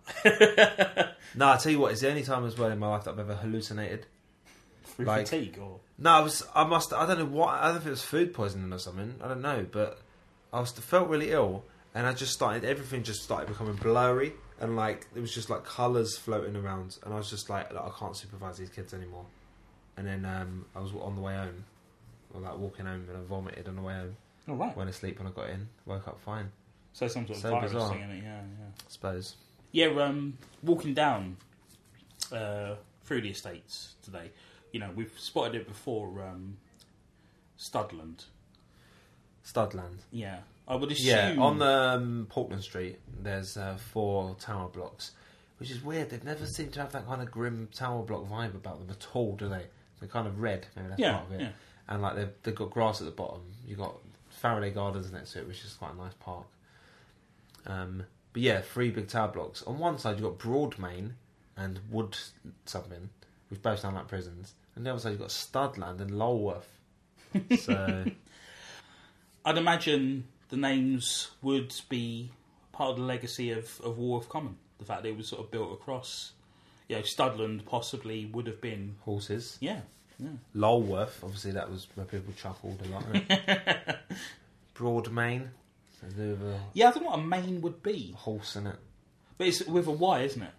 no, 1.35 1.49
I 1.51 1.57
tell 1.59 1.71
you 1.71 1.79
what, 1.81 1.93
it's 1.93 2.01
the 2.01 2.09
only 2.09 2.23
time 2.23 2.45
as 2.47 2.57
well 2.57 2.71
in 2.71 2.79
my 2.79 2.89
life 2.89 3.05
that 3.05 3.11
I've 3.11 3.19
ever 3.19 3.35
hallucinated. 3.35 4.07
Through 4.85 5.07
like- 5.07 5.27
fatigue 5.29 5.59
or 5.59 5.81
No, 5.99 6.11
I 6.11 6.21
was. 6.21 6.47
I 6.55 6.65
must. 6.65 6.93
I 6.93 7.07
don't 7.07 7.19
know 7.19 7.25
what. 7.27 7.49
I 7.55 7.65
don't 7.67 7.75
know 7.75 7.81
if 7.81 7.87
it 7.87 7.91
was 7.91 8.03
food 8.03 8.33
poisoning 8.35 8.73
or 8.73 8.79
something. 8.79 9.15
I 9.23 9.29
don't 9.29 9.43
know, 9.43 9.67
but 9.71 9.99
I 10.53 10.61
was 10.61 10.73
felt 10.73 11.09
really 11.09 11.31
ill, 11.31 11.65
and 11.95 12.07
I 12.07 12.13
just 12.13 12.33
started. 12.33 12.65
Everything 12.65 13.03
just 13.03 13.23
started 13.23 13.49
becoming 13.49 13.75
blurry, 13.77 14.33
and 14.61 14.77
like 14.77 15.07
it 15.15 15.21
was 15.21 15.33
just 15.35 15.51
like 15.51 15.65
colours 15.65 16.17
floating 16.17 16.57
around, 16.57 16.97
and 17.05 17.13
I 17.13 17.17
was 17.19 17.29
just 17.31 17.51
like, 17.51 17.73
like, 17.73 17.85
I 17.85 17.91
can't 17.99 18.17
supervise 18.17 18.57
these 18.59 18.71
kids 18.71 18.95
anymore. 18.95 19.27
And 19.97 20.07
then 20.07 20.25
um, 20.25 20.65
I 20.75 20.81
was 20.81 20.93
on 20.95 21.15
the 21.17 21.21
way 21.21 21.35
home, 21.37 21.65
or 22.33 22.41
like 22.41 22.57
walking 22.57 22.87
home, 22.87 23.05
and 23.09 23.19
I 23.19 23.21
vomited 23.29 23.69
on 23.69 23.77
the 23.77 23.83
way 23.83 23.93
home. 23.95 24.17
oh 24.49 24.55
right. 24.55 24.75
Went 24.77 24.91
to 24.91 24.97
sleep 24.97 25.19
when 25.19 25.29
I 25.29 25.31
got 25.33 25.51
in, 25.51 25.69
woke 25.85 26.09
up 26.09 26.19
fine. 26.23 26.51
So 26.95 27.07
some 27.09 27.27
sort 27.27 27.37
of 27.37 27.43
So 27.43 27.51
virus 27.51 27.73
bizarre. 27.73 27.91
thing, 27.93 28.01
isn't 28.03 28.17
it? 28.17 28.23
Yeah, 28.25 28.41
yeah. 28.41 28.67
I 28.67 28.89
suppose. 28.89 29.37
Yeah, 29.73 29.87
um, 30.03 30.39
walking 30.63 30.95
down 30.95 31.37
uh, 32.33 32.75
through 33.05 33.21
the 33.23 33.31
estates 33.31 33.95
today, 34.03 34.31
you 34.73 34.81
know, 34.81 34.91
we've 34.95 35.13
spotted 35.19 35.55
it 35.55 35.69
before. 35.69 36.23
Um, 36.23 36.57
Studland, 37.59 38.25
Studland. 39.45 39.99
yeah. 40.11 40.39
I 40.67 40.77
would 40.77 40.93
assume. 40.93 41.07
Yeah, 41.07 41.35
on 41.39 41.59
the 41.59 41.67
um, 41.67 42.27
Portland 42.31 42.63
Street, 42.63 43.01
there's 43.23 43.57
uh, 43.57 43.77
four 43.93 44.37
tower 44.39 44.69
blocks, 44.69 45.11
which 45.59 45.71
is 45.71 45.83
weird. 45.83 46.11
They've 46.11 46.23
never 46.23 46.47
seemed 46.47 46.73
to 46.75 46.81
have 46.81 46.93
that 46.93 47.07
kind 47.07 47.21
of 47.21 47.31
grim 47.31 47.69
tower 47.75 48.03
block 48.05 48.29
vibe 48.29 48.55
about 48.55 48.79
them 48.79 48.89
at 48.89 49.05
all, 49.13 49.35
do 49.35 49.49
they? 49.49 49.67
They're 49.99 50.09
kind 50.09 50.29
of 50.29 50.41
red, 50.41 50.67
maybe 50.77 50.89
that's 50.89 51.01
yeah, 51.01 51.13
part 51.13 51.27
of 51.27 51.33
it. 51.33 51.41
yeah. 51.41 51.49
And 51.89 52.03
like 52.03 52.15
they've, 52.15 52.33
they've 52.45 52.55
got 52.55 52.71
grass 52.71 53.01
at 53.01 53.07
the 53.07 53.11
bottom. 53.11 53.43
You've 53.67 53.79
got 53.79 53.97
Faraday 54.31 54.71
Gardens 54.71 55.13
next 55.13 55.33
to 55.33 55.41
it, 55.41 55.49
which 55.49 55.65
is 55.65 55.73
quite 55.75 55.93
a 55.93 55.97
nice 55.97 56.15
park. 56.21 56.47
Um, 57.67 58.05
but 58.33 58.43
yeah, 58.43 58.61
three 58.61 58.91
big 58.91 59.09
tower 59.09 59.29
blocks. 59.29 59.63
On 59.65 59.79
one 59.79 59.99
side, 59.99 60.21
you've 60.21 60.39
got 60.39 60.39
Broadmain 60.39 61.11
and 61.57 61.81
Wood 61.91 62.17
something, 62.65 63.11
which 63.51 63.61
both 63.63 63.81
sound 63.81 63.97
like 63.97 64.09
prisons. 64.09 64.55
And 64.75 64.87
the 64.87 64.91
other 64.91 65.01
side, 65.01 65.11
you've 65.11 65.21
got 65.21 65.29
Studland 65.29 66.01
and 66.01 66.13
Lulworth. 66.13 66.65
So. 67.61 68.05
I'd 69.45 69.59
imagine 69.59 70.25
the 70.49 70.57
names 70.57 71.31
would 71.43 71.75
be 71.89 72.31
part 72.73 72.91
of 72.91 72.97
the 72.97 73.03
legacy 73.03 73.51
of, 73.53 73.81
of 73.85 73.99
Walworth 73.99 74.29
Common. 74.29 74.57
The 74.79 74.85
fact 74.85 75.03
that 75.03 75.09
it 75.11 75.17
was 75.17 75.29
sort 75.29 75.43
of 75.45 75.51
built 75.51 75.73
across, 75.73 76.33
you 76.89 76.97
know, 76.97 77.03
Studland 77.03 77.65
possibly 77.67 78.27
would 78.27 78.47
have 78.47 78.61
been, 78.61 78.97
horses. 79.01 79.59
yeah, 79.61 79.81
yeah. 80.19 80.29
Lulworth, 80.55 81.23
obviously 81.23 81.53
that 81.53 81.71
was 81.71 81.87
where 81.95 82.07
people 82.07 82.33
chuckled 82.37 82.81
a 82.85 82.89
lot. 82.89 83.05
Broadmain, 84.75 85.49
so 86.01 86.07
Yeah, 86.73 86.89
I 86.89 86.93
don't 86.93 87.03
know 87.05 87.11
what 87.11 87.19
a 87.19 87.23
main 87.23 87.61
would 87.61 87.83
be, 87.83 88.15
horse 88.17 88.57
in 88.57 88.67
it. 88.67 88.77
but 89.37 89.47
it's 89.47 89.63
with 89.67 89.87
a 89.87 89.91
Y, 89.93 90.21
isn't 90.23 90.43
it? 90.43 90.53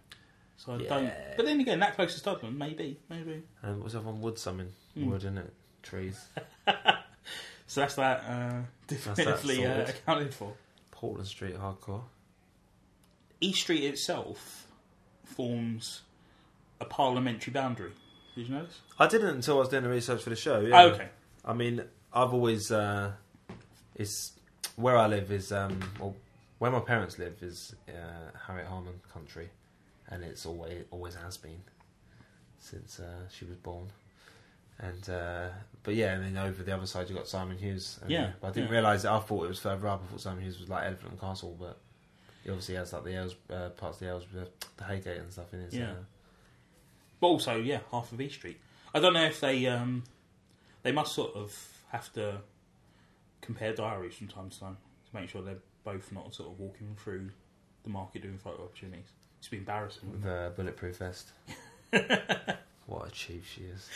So 0.58 0.74
I 0.74 0.78
don't. 0.78 1.14
But 1.38 1.46
then 1.46 1.60
again, 1.60 1.80
that 1.80 1.96
close 1.96 2.20
to 2.20 2.30
Studland, 2.30 2.58
maybe, 2.58 3.00
maybe. 3.10 3.44
And 3.64 3.78
what 3.78 3.84
was 3.86 3.94
the 3.94 4.00
other 4.00 4.10
one? 4.10 4.22
Wood 4.22 4.38
something. 4.38 4.72
Hmm. 4.94 5.10
Wood 5.10 5.24
in 5.24 5.38
it. 5.38 5.54
Trees. 5.82 6.24
So 7.72 7.80
that's 7.80 7.96
that 7.96 8.26
uh, 8.28 8.64
definitively 8.86 9.66
uh, 9.66 9.84
accounted 9.88 10.34
for. 10.34 10.52
Portland 10.92 11.26
Street 11.26 11.56
hardcore. 11.58 12.02
East 13.40 13.62
Street 13.62 13.86
itself 13.86 14.68
forms 15.24 16.02
a 16.82 16.86
parliamentary 16.86 17.54
boundary. 17.54 17.94
Did 18.36 18.50
you 18.50 18.56
notice? 18.56 18.78
I 19.00 19.08
didn't 19.08 19.30
until 19.30 19.56
I 19.56 19.60
was 19.60 19.70
doing 19.70 19.84
the 19.84 19.90
research 19.90 20.22
for 20.22 20.32
the 20.32 20.36
show. 20.36 20.60
Yeah. 20.60 20.82
Oh, 20.82 20.88
okay. 20.90 21.08
I 21.46 21.54
mean, 21.54 21.82
I've 22.12 22.34
always 22.34 22.74
uh, 22.74 23.14
it's 23.96 24.34
where 24.76 24.98
I 24.98 25.08
live 25.08 25.32
is 25.32 25.54
um, 25.54 25.80
well, 25.98 26.14
where 26.60 26.72
my 26.72 26.82
parents 26.82 27.18
live 27.18 27.42
is 27.42 27.74
uh, 27.88 28.38
Harriet 28.48 28.68
Harman 28.68 29.00
country, 29.14 29.50
and 30.12 30.24
it's 30.24 30.46
always 30.46 30.84
always 30.92 31.16
has 31.16 31.38
been 31.38 31.62
since 32.60 33.00
uh, 33.00 33.28
she 33.34 33.46
was 33.46 33.58
born. 33.58 33.88
And 34.80 35.10
uh, 35.10 35.50
but 35.84 35.96
yeah, 35.96 36.14
and 36.14 36.24
then 36.24 36.44
over 36.44 36.64
the 36.64 36.74
other 36.76 36.86
side 36.86 37.10
you 37.10 37.16
got 37.16 37.28
Simon 37.28 37.58
Hughes. 37.58 38.00
And, 38.02 38.12
Yeah, 38.12 38.32
but 38.40 38.50
I 38.50 38.52
didn't 38.52 38.70
yeah. 38.70 38.76
realise 38.76 39.04
that. 39.04 39.12
I 39.12 39.20
thought 39.20 39.46
it 39.46 39.50
was 39.50 39.60
further 39.60 39.88
up. 39.88 40.04
I 40.04 40.12
thought 40.12 40.22
Simon 40.22 40.44
Hughes 40.44 40.60
was 40.60 40.70
like 40.70 40.86
Elephant 40.86 41.12
and 41.12 41.22
Castle, 41.22 41.56
but 41.60 41.80
he 42.44 42.50
obviously 42.50 42.76
has 42.76 42.94
like 42.94 43.04
the 43.04 43.16
Els, 43.16 43.36
uh, 43.52 43.70
parts 43.70 43.98
of 43.98 44.00
the 44.00 44.08
Ellsworth, 44.08 44.50
the 44.78 44.84
Heygate 44.84 45.20
and 45.20 45.32
stuff 45.32 45.54
in 45.54 45.62
his. 45.62 45.74
Yeah. 45.74 45.94
But 47.20 47.28
also, 47.28 47.58
yeah, 47.58 47.80
half 47.92 48.12
of 48.12 48.20
East 48.20 48.36
Street. 48.36 48.60
I 48.94 49.00
don't 49.00 49.14
know 49.14 49.26
if 49.26 49.40
they 49.40 49.68
um, 49.68 50.04
they 50.84 50.92
must 50.92 51.14
sort 51.14 51.36
of 51.36 51.56
have 51.90 52.12
to 52.14 52.42
compare 53.42 53.74
diaries 53.74 54.16
from 54.16 54.28
time 54.28 54.50
to 54.50 54.60
time 54.60 54.78
to 55.10 55.20
make 55.20 55.30
sure 55.30 55.42
they're 55.42 55.56
both 55.84 56.12
not 56.12 56.34
sort 56.34 56.52
of 56.52 56.60
walking 56.60 56.96
through 56.98 57.30
the 57.84 57.90
market 57.90 58.24
doing 58.24 58.38
photo 58.38 58.64
opportunities. 58.64 59.12
It's 59.42 59.48
be 59.48 59.58
embarrassing. 59.58 60.12
with 60.12 60.24
a 60.24 60.54
bulletproof 60.56 60.98
vest. 60.98 61.32
what 62.86 63.08
a 63.08 63.12
chief 63.12 63.52
she 63.52 63.62
is. 63.62 63.90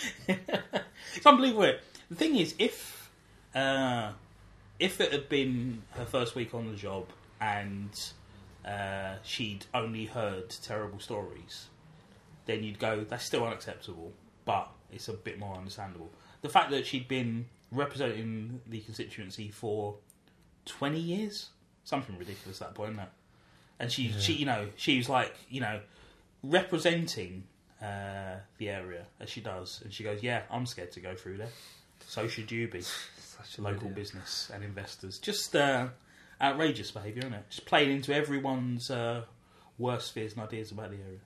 It's 1.16 1.24
unbelievable. 1.24 1.72
The 2.10 2.16
thing 2.16 2.36
is, 2.36 2.56
if 2.58 3.12
uh, 3.54 4.14
if 4.80 5.00
it 5.00 5.12
had 5.12 5.30
been 5.30 5.84
her 5.92 6.06
first 6.06 6.34
week 6.34 6.56
on 6.56 6.72
the 6.72 6.76
job 6.76 7.06
and 7.40 7.92
uh, 8.66 9.18
she'd 9.22 9.68
only 9.72 10.06
heard 10.06 10.50
terrible 10.64 11.00
stories, 11.00 11.68
then 12.48 12.64
you'd 12.64 12.80
go, 12.80 13.06
that's 13.08 13.24
still 13.26 13.46
unacceptable, 13.46 14.14
but 14.46 14.72
it's 14.92 15.10
a 15.10 15.14
bit 15.14 15.38
more 15.38 15.56
understandable. 15.56 16.10
The 16.42 16.50
fact 16.50 16.72
that 16.72 16.88
she'd 16.88 17.08
been 17.08 17.46
representing 17.72 18.62
the 18.66 18.80
constituency 18.80 19.50
for 19.50 19.98
20 20.66 21.00
years, 21.00 21.50
something 21.84 22.18
ridiculous 22.18 22.64
at 22.64 22.70
that 22.70 22.74
point, 22.76 22.94
isn't 22.94 23.04
it? 23.04 23.10
And 23.80 23.92
she, 23.92 24.14
she, 24.20 24.34
you 24.34 24.46
know, 24.46 24.68
she 24.78 24.98
was 24.98 25.10
like, 25.10 25.36
you 25.50 25.60
know, 25.62 25.80
representing 26.44 27.44
uh, 27.82 28.36
the 28.58 28.70
area 28.70 29.06
as 29.20 29.30
she 29.30 29.42
does, 29.42 29.82
and 29.84 29.94
she 29.94 30.04
goes, 30.04 30.24
"Yeah, 30.24 30.44
I'm 30.50 30.66
scared 30.66 30.92
to 30.94 31.00
go 31.00 31.16
through 31.16 31.38
there. 31.38 31.50
So 32.08 32.28
should 32.28 32.52
you 32.52 32.68
be, 32.68 32.82
Such 33.18 33.58
a 33.58 33.62
local 33.62 33.82
idiot. 33.82 33.96
business 33.96 34.50
and 34.54 34.64
investors." 34.64 35.20
Just 35.20 35.56
uh, 35.56 35.88
outrageous 36.42 36.92
behaviour, 36.92 37.20
isn't 37.20 37.34
it? 37.34 37.44
Just 37.50 37.66
playing 37.66 37.92
into 37.92 38.14
everyone's 38.14 38.90
uh, 38.90 39.24
worst 39.78 40.14
fears 40.14 40.34
and 40.34 40.44
ideas 40.44 40.72
about 40.72 40.92
the 40.92 40.98
area. 40.98 41.20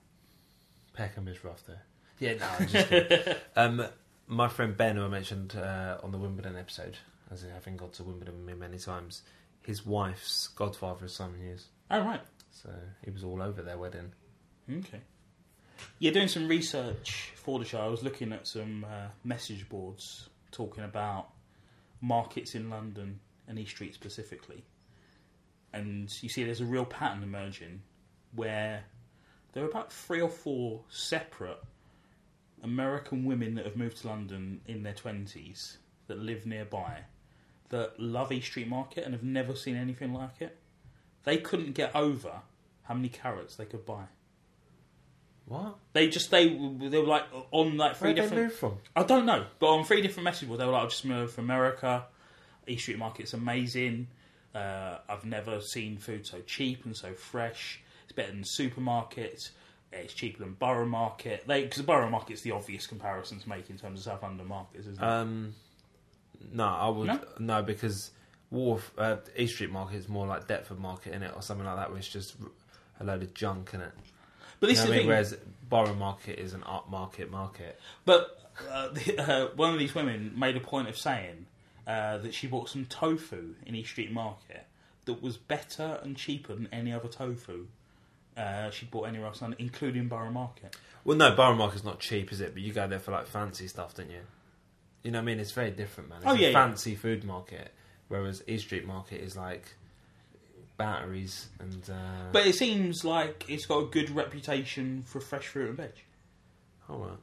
Peckham 0.94 1.28
is 1.28 1.44
rough 1.44 1.64
there. 1.68 1.84
Yeah, 2.20 2.34
no, 2.40 2.48
I'm 2.60 2.68
just 2.68 2.88
kidding. 2.90 3.36
um, 3.56 3.86
my 4.28 4.48
friend 4.48 4.76
Ben, 4.76 4.96
who 4.98 5.06
I 5.06 5.08
mentioned 5.08 5.56
uh, 5.56 5.98
on 6.04 6.12
the 6.12 6.18
Wimbledon 6.18 6.58
episode, 6.58 6.98
as 7.32 7.44
in 7.44 7.52
having 7.52 7.78
gone 7.78 7.92
to 7.92 8.04
Wimbledon 8.04 8.36
with 8.38 8.46
me 8.46 8.54
many 8.60 8.78
times, 8.80 9.22
his 9.62 9.86
wife's 9.86 10.48
godfather 10.50 11.06
is 11.06 11.14
Simon 11.16 11.40
Hughes. 11.40 11.68
Oh 11.92 12.02
right, 12.04 12.22
So 12.52 12.70
he 13.04 13.12
was 13.12 13.24
all 13.24 13.42
over 13.42 13.62
their 13.62 13.78
wedding. 13.78 14.12
okay. 14.70 15.02
Yeah, 16.00 16.12
doing 16.12 16.28
some 16.28 16.48
research 16.48 17.32
for 17.36 17.58
the 17.60 17.66
show, 17.66 17.80
I 17.80 17.88
was 17.88 18.04
looking 18.04 18.34
at 18.34 18.48
some 18.48 18.86
uh, 18.86 19.08
message 19.24 19.70
boards 19.70 20.30
talking 20.52 20.84
about 20.84 21.30
markets 22.02 22.56
in 22.56 22.70
London 22.70 23.20
and 23.48 23.58
East 23.58 23.72
Street 23.72 23.94
specifically. 23.94 24.64
And 25.72 26.12
you 26.22 26.30
see 26.30 26.44
there's 26.44 26.62
a 26.62 26.66
real 26.66 26.86
pattern 26.86 27.24
emerging 27.24 27.82
where 28.36 28.84
there 29.54 29.64
are 29.64 29.70
about 29.70 29.92
three 29.94 30.22
or 30.22 30.30
four 30.30 30.82
separate 30.90 31.60
American 32.64 33.26
women 33.26 33.56
that 33.56 33.66
have 33.66 33.78
moved 33.78 33.98
to 33.98 34.08
London 34.08 34.62
in 34.68 34.84
their 34.84 34.94
20s 34.94 35.78
that 36.08 36.20
live 36.20 36.46
nearby 36.46 37.00
that 37.70 38.00
love 38.00 38.32
East 38.32 38.48
Street 38.48 38.68
Market 38.68 39.06
and 39.06 39.14
have 39.14 39.24
never 39.24 39.56
seen 39.56 39.76
anything 39.76 40.14
like 40.14 40.42
it. 40.42 40.58
They 41.24 41.38
couldn't 41.38 41.74
get 41.74 41.96
over 41.96 42.42
how 42.84 42.94
many 42.94 43.10
carrots 43.10 43.56
they 43.56 43.66
could 43.66 43.86
buy. 43.86 44.04
What? 45.46 45.78
They 45.94 46.10
just 46.10 46.30
they 46.30 46.48
they 46.48 46.98
were 47.00 47.08
like 47.08 47.24
on 47.52 47.76
like 47.78 47.96
three 47.96 48.10
Where'd 48.10 48.18
they 48.18 48.22
different. 48.22 48.44
move 48.44 48.54
from? 48.54 48.78
I 48.96 49.04
don't 49.04 49.26
know, 49.26 49.46
but 49.60 49.68
on 49.68 49.84
three 49.84 50.02
different 50.02 50.26
message 50.26 50.48
boards, 50.48 50.60
they 50.60 50.66
were 50.66 50.72
like, 50.74 50.84
"I've 50.84 50.90
just 50.92 51.06
moved 51.06 51.34
from 51.34 51.46
America. 51.46 52.06
East 52.68 52.84
Street 52.84 53.00
Market's 53.00 53.34
amazing. 53.34 54.08
Uh, 54.54 54.98
I've 55.08 55.26
never 55.26 55.60
seen 55.62 55.98
food 55.98 56.26
so 56.28 56.42
cheap 56.42 56.86
and 56.86 56.96
so 56.96 57.14
fresh. 57.14 57.82
It's 58.04 58.14
better 58.14 58.32
than 58.32 58.44
supermarkets. 58.44 59.50
It's 59.92 60.14
cheaper 60.14 60.40
than 60.44 60.54
Borough 60.54 60.86
Market. 60.86 61.46
They 61.48 61.64
Because 61.64 61.78
the 61.78 61.84
Borough 61.84 62.10
Market's 62.12 62.42
the 62.42 62.52
obvious 62.52 62.86
comparison 62.86 63.40
to 63.40 63.50
make 63.50 63.72
in 63.72 63.78
terms 63.78 64.00
of 64.02 64.06
South 64.06 64.22
London 64.22 64.48
markets, 64.48 64.86
isn't 64.86 65.04
it? 65.04 65.08
Um, 65.08 65.56
no, 66.52 66.66
I 66.68 66.90
would 66.90 67.08
No? 67.08 67.20
no, 67.40 67.64
because 67.64 68.12
Wharf 68.52 68.92
uh, 68.98 69.18
East 69.38 69.56
Street 69.56 69.72
Market 69.72 69.98
is 69.98 70.08
more 70.10 70.26
like 70.28 70.48
Deptford 70.48 70.80
Market 70.80 71.14
in 71.14 71.24
it 71.24 71.32
or 71.36 71.42
something 71.42 71.66
like 71.66 71.76
that, 71.78 71.90
where 71.90 72.00
it's 72.00 72.08
just 72.10 72.36
a 73.00 73.04
load 73.04 73.22
of 73.22 73.34
junk 73.34 73.72
in 73.74 73.82
it. 73.82 73.92
but 74.60 74.70
You 74.70 74.76
this 74.76 74.86
know 74.86 74.86
is 74.86 74.90
the 74.90 74.94
I 74.94 74.98
mean? 74.98 75.00
thing. 75.02 75.08
Whereas 75.08 75.38
Borough 75.70 75.94
Market 75.96 76.40
is 76.40 76.54
an 76.54 76.64
art 76.64 76.90
market 76.90 77.30
market. 77.32 77.80
But 78.06 78.40
uh, 78.72 78.90
uh, 79.18 79.48
one 79.56 79.74
of 79.74 79.80
these 79.80 79.94
women 79.96 80.34
made 80.36 80.58
a 80.58 80.60
point 80.60 80.88
of 80.90 80.98
saying 80.98 81.46
uh, 81.88 82.18
that 82.20 82.34
she 82.34 82.48
bought 82.48 82.70
some 82.70 82.86
tofu 82.86 83.54
in 83.66 83.76
East 83.76 83.92
Street 83.92 84.12
Market 84.12 84.66
that 85.06 85.22
was 85.22 85.38
better 85.38 86.00
and 86.04 86.16
cheaper 86.18 86.54
than 86.56 86.68
any 86.72 86.92
other 86.92 87.08
tofu 87.08 87.68
uh, 88.38 88.70
she'd 88.72 88.90
bought 88.92 89.04
anywhere 89.04 89.28
else, 89.28 89.42
in 89.42 89.54
including 89.60 90.08
Borough 90.08 90.32
Market. 90.32 90.76
Well, 91.04 91.18
no, 91.18 91.36
Borough 91.36 91.56
Market's 91.56 91.84
not 91.84 92.00
cheap, 92.00 92.32
is 92.32 92.40
it? 92.42 92.54
But 92.54 92.62
you 92.64 92.72
go 92.74 92.88
there 92.88 93.00
for 93.00 93.12
like 93.12 93.28
fancy 93.28 93.68
stuff, 93.68 93.96
don't 93.96 94.10
you? 94.10 94.22
You 95.04 95.12
know 95.12 95.20
what 95.20 95.24
I 95.24 95.26
mean? 95.26 95.40
It's 95.40 95.52
very 95.52 95.72
different, 95.72 96.10
man. 96.10 96.20
It's 96.20 96.28
Oh, 96.28 96.34
a 96.36 96.38
yeah, 96.38 96.48
yeah. 96.50 96.54
fancy 96.54 96.96
food 96.96 97.24
market, 97.24 97.74
whereas 98.10 98.44
East 98.48 98.66
Street 98.66 98.86
Market 98.86 99.22
is 99.22 99.36
like 99.38 99.74
batteries 100.78 101.48
and. 101.60 101.90
Uh, 101.90 102.30
But 102.32 102.48
it 102.48 102.56
seems 102.56 103.04
like 103.04 103.46
it's 103.50 103.66
got 103.66 103.80
a 103.80 103.86
good 103.86 104.10
reputation 104.12 105.04
for 105.06 105.20
fresh 105.20 105.48
fruit 105.48 105.70
and 105.70 105.78
veg. 105.78 105.92
oh, 106.90 106.98
well. 106.98 107.18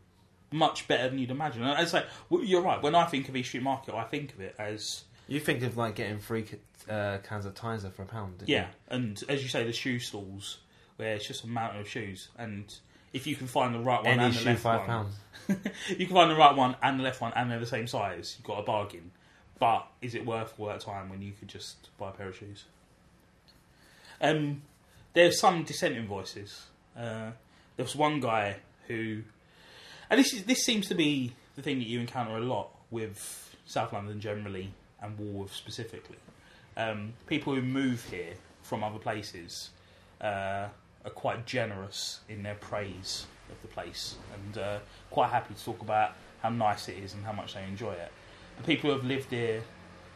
Much 0.53 0.87
better 0.87 1.09
than 1.09 1.19
you'd 1.19 1.31
imagine. 1.31 1.63
And 1.65 1.81
It's 1.83 1.93
like 1.93 2.07
well, 2.31 2.43
you're 2.43 2.63
right. 2.63 2.81
When 2.81 2.95
I 2.95 3.05
think 3.05 3.29
of 3.29 3.37
East 3.37 3.49
Street 3.49 3.63
Market, 3.65 3.95
I 3.95 4.05
think 4.05 4.33
of 4.33 4.41
it 4.41 4.55
as 4.59 5.05
You 5.29 5.41
think 5.41 5.63
of 5.65 5.77
like 5.77 5.97
getting 5.97 6.19
free 6.21 6.43
ca- 6.45 6.93
uh, 6.93 7.19
cans 7.19 7.47
of 7.47 7.55
Tizer 7.55 7.93
for 7.93 8.03
a 8.03 8.07
pound? 8.07 8.39
don't 8.39 8.49
yeah, 8.49 8.69
and 8.89 9.21
as 9.29 9.43
you 9.43 9.49
say, 9.49 9.65
the 9.65 9.73
shoe 9.73 9.99
stalls 9.99 10.59
where 10.97 11.15
it's 11.15 11.27
just 11.27 11.43
a 11.45 11.49
mountain 11.49 11.81
of 11.81 11.89
shoes, 11.89 12.29
and 12.39 12.73
if 13.13 13.27
you 13.27 13.35
can 13.35 13.47
find 13.49 13.75
the 13.75 13.81
right 13.81 13.99
one 14.03 14.13
Any 14.13 14.25
and 14.27 14.35
the 14.35 14.39
shoe 14.39 14.45
left 14.47 14.61
five 14.63 14.79
one, 14.81 14.87
pounds. 14.89 15.15
you 15.89 16.07
can 16.07 16.15
find 16.15 16.31
the 16.31 16.37
right 16.37 16.55
one 16.57 16.77
and 16.81 17.01
the 17.01 17.05
left 17.05 17.21
one, 17.21 17.33
and 17.35 17.51
they're 17.51 17.59
the 17.59 17.67
same 17.67 17.87
size. 17.89 18.37
You've 18.39 18.47
got 18.47 18.61
a 18.61 18.63
bargain. 18.63 19.11
But 19.59 19.87
is 20.03 20.15
it 20.15 20.27
worth 20.27 20.55
all 20.59 20.67
that 20.67 20.81
time 20.81 21.09
when 21.09 21.23
you 21.23 21.33
could 21.33 21.49
just 21.49 21.89
buy 21.99 22.11
a 22.11 22.13
pair 22.13 22.29
of 22.29 22.37
shoes? 22.37 22.65
Um, 24.21 24.63
there's 25.15 25.41
some 25.41 25.65
dissenting 25.65 26.07
voices. 26.07 26.67
Uh, 26.97 27.31
there 27.77 27.85
was 27.85 27.97
one 27.97 28.21
guy 28.21 28.57
who, 28.87 29.23
and 30.11 30.21
this 30.21 30.33
is 30.33 30.45
this 30.45 30.65
seems 30.65 30.89
to 30.89 30.95
be 30.95 31.33
the 31.57 31.63
thing 31.63 31.79
that 31.79 31.87
you 31.87 32.01
encounter 32.01 32.37
a 32.37 32.41
lot 32.41 32.71
with 32.91 33.57
South 33.67 33.93
London 33.93 34.21
generally 34.21 34.71
and 35.01 35.19
Walworth 35.19 35.55
specifically. 35.55 36.19
Um, 36.77 37.15
people 37.27 37.55
who 37.55 37.63
move 37.63 38.05
here 38.11 38.35
from 38.63 38.85
other 38.85 38.99
places 38.99 39.71
uh, 40.21 40.69
are 41.05 41.11
quite 41.15 41.47
generous 41.47 42.21
in 42.29 42.43
their 42.43 42.55
praise 42.57 43.27
of 43.51 43.61
the 43.63 43.69
place 43.69 44.17
and 44.35 44.59
uh, 44.59 44.79
quite 45.11 45.31
happy 45.31 45.55
to 45.55 45.65
talk 45.65 45.81
about 45.81 46.13
how 46.43 46.51
nice 46.51 46.89
it 46.89 46.99
is 46.99 47.15
and 47.15 47.25
how 47.25 47.33
much 47.33 47.55
they 47.55 47.65
enjoy 47.65 47.93
it. 47.93 48.13
The 48.59 48.63
people 48.65 48.91
who 48.91 48.97
have 48.97 49.05
lived 49.07 49.31
here 49.31 49.63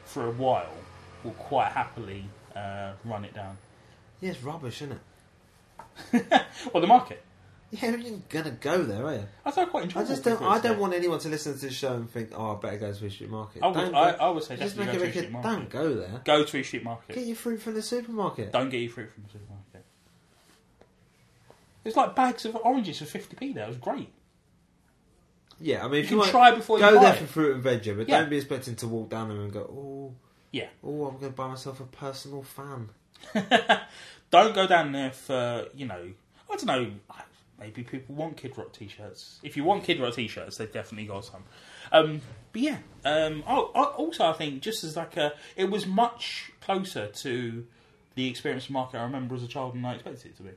for 0.05 0.27
a 0.27 0.31
while 0.31 0.71
will 1.25 1.33
quite 1.33 1.73
happily 1.73 2.25
uh, 2.57 2.93
run 3.05 3.25
it 3.25 3.35
down. 3.35 3.57
Yeah, 4.21 4.31
it's 4.31 4.43
rubbish, 4.43 4.83
isn't 4.83 4.99
it? 6.13 6.43
Well, 6.73 6.81
the 6.81 6.87
market. 6.87 7.23
Yeah, 7.71 7.95
you're 7.95 8.19
gonna 8.29 8.51
go 8.51 8.83
there, 8.83 9.07
are 9.07 9.15
you? 9.15 9.27
I 9.45 9.51
thought 9.53 9.71
quite 9.71 9.83
I 9.83 9.85
enjoyable. 9.85 10.09
just 10.09 10.25
don't. 10.25 10.43
I 10.43 10.59
don't 10.59 10.79
want 10.81 10.93
anyone 10.93 11.21
to 11.21 11.29
listen 11.29 11.55
to 11.55 11.59
this 11.61 11.73
show 11.73 11.95
and 11.95 12.11
think, 12.11 12.31
"Oh, 12.35 12.57
I 12.57 12.61
better 12.61 12.79
go 12.79 12.93
to 12.93 13.07
East 13.07 13.15
Street 13.15 13.31
Market." 13.31 13.63
I 13.63 13.69
would, 13.69 13.75
Don't 13.75 13.95
I, 13.95 14.11
I 14.11 14.29
would 14.31 14.43
say 14.43 14.57
just 14.57 14.77
make 14.77 14.87
go 14.87 14.93
it 14.95 14.99
to 14.99 15.05
East 15.07 15.17
Street. 15.19 15.31
Market. 15.31 15.49
Don't 15.49 15.71
go 15.71 15.95
there. 15.95 16.21
Go 16.25 16.45
to 16.45 16.59
a 16.59 16.63
Street 16.65 16.83
Market. 16.85 17.15
Get 17.15 17.27
your 17.27 17.37
fruit 17.37 17.63
from 17.63 17.75
the 17.75 17.83
supermarket. 17.83 18.53
Don't 18.53 18.71
get 18.71 18.79
your 18.79 18.91
fruit 18.91 19.13
from 19.15 19.23
the 19.23 19.29
supermarket. 19.31 19.85
There's 21.85 21.97
like 21.97 22.15
bags 22.17 22.45
of 22.45 22.57
oranges 22.57 22.99
for 22.99 23.05
50p 23.07 23.55
there. 23.55 23.65
It 23.65 23.69
was 23.69 23.77
great. 23.77 24.11
Yeah, 25.61 25.85
I 25.85 25.89
mean, 25.89 25.95
You 25.95 25.99
if 26.01 26.07
can 26.07 26.13
you 26.15 26.19
want, 26.21 26.31
try 26.31 26.51
before 26.55 26.79
you 26.79 26.85
go 26.85 26.99
there 27.01 27.13
for 27.15 27.27
fruit 27.27 27.55
and 27.55 27.63
veggie, 27.65 27.97
but 27.97 28.09
Yeah. 28.09 28.21
don't 28.21 28.31
be 28.31 28.37
expecting 28.37 28.77
to 28.77 28.89
walk 28.89 29.11
down 29.11 29.29
there 29.29 29.41
and 29.41 29.53
go, 29.53 29.61
"Oh, 29.61 30.15
Yeah. 30.53 30.69
oh, 30.83 31.07
I'm 31.07 31.19
going 31.19 31.33
to 31.33 31.37
buy 31.37 31.49
myself 31.49 31.81
a 31.81 31.85
personal 31.85 32.43
fan." 32.43 32.89
Don't 34.31 34.55
go 34.55 34.67
down 34.67 34.93
there 34.93 35.11
for, 35.11 35.67
you 35.75 35.87
know, 35.87 36.13
I 36.51 36.57
don't 36.57 36.67
know, 36.67 36.91
maybe 37.59 37.83
people 37.83 38.15
want 38.15 38.37
Kid 38.37 38.57
Rock 38.57 38.73
t 38.73 38.89
shirts. 38.89 39.39
If 39.43 39.57
you 39.57 39.65
want 39.65 39.85
Kid 39.85 40.01
Rock 40.01 40.15
t 40.15 40.29
shirts, 40.29 40.57
they've 40.57 40.73
definitely 40.73 41.07
got 41.07 41.25
some. 41.25 41.45
Um, 41.93 42.21
but 42.53 42.63
yeah, 42.63 42.79
um, 43.05 43.43
I, 43.47 43.55
I, 43.55 43.83
also 43.85 44.25
I 44.27 44.33
think 44.33 44.63
just 44.63 44.85
as 44.85 44.97
like 44.97 45.17
a, 45.17 45.33
it 45.57 45.71
was 45.71 45.87
much 45.87 46.53
closer 46.61 47.09
to 47.09 47.67
the 48.15 48.29
experience 48.29 48.65
of 48.67 48.71
market 48.71 48.99
I 48.99 49.03
remember 49.03 49.35
as 49.35 49.43
a 49.43 49.49
child 49.49 49.75
than 49.75 49.85
I 49.85 49.95
expected 49.95 50.27
it 50.31 50.37
to 50.39 50.43
be. 50.45 50.51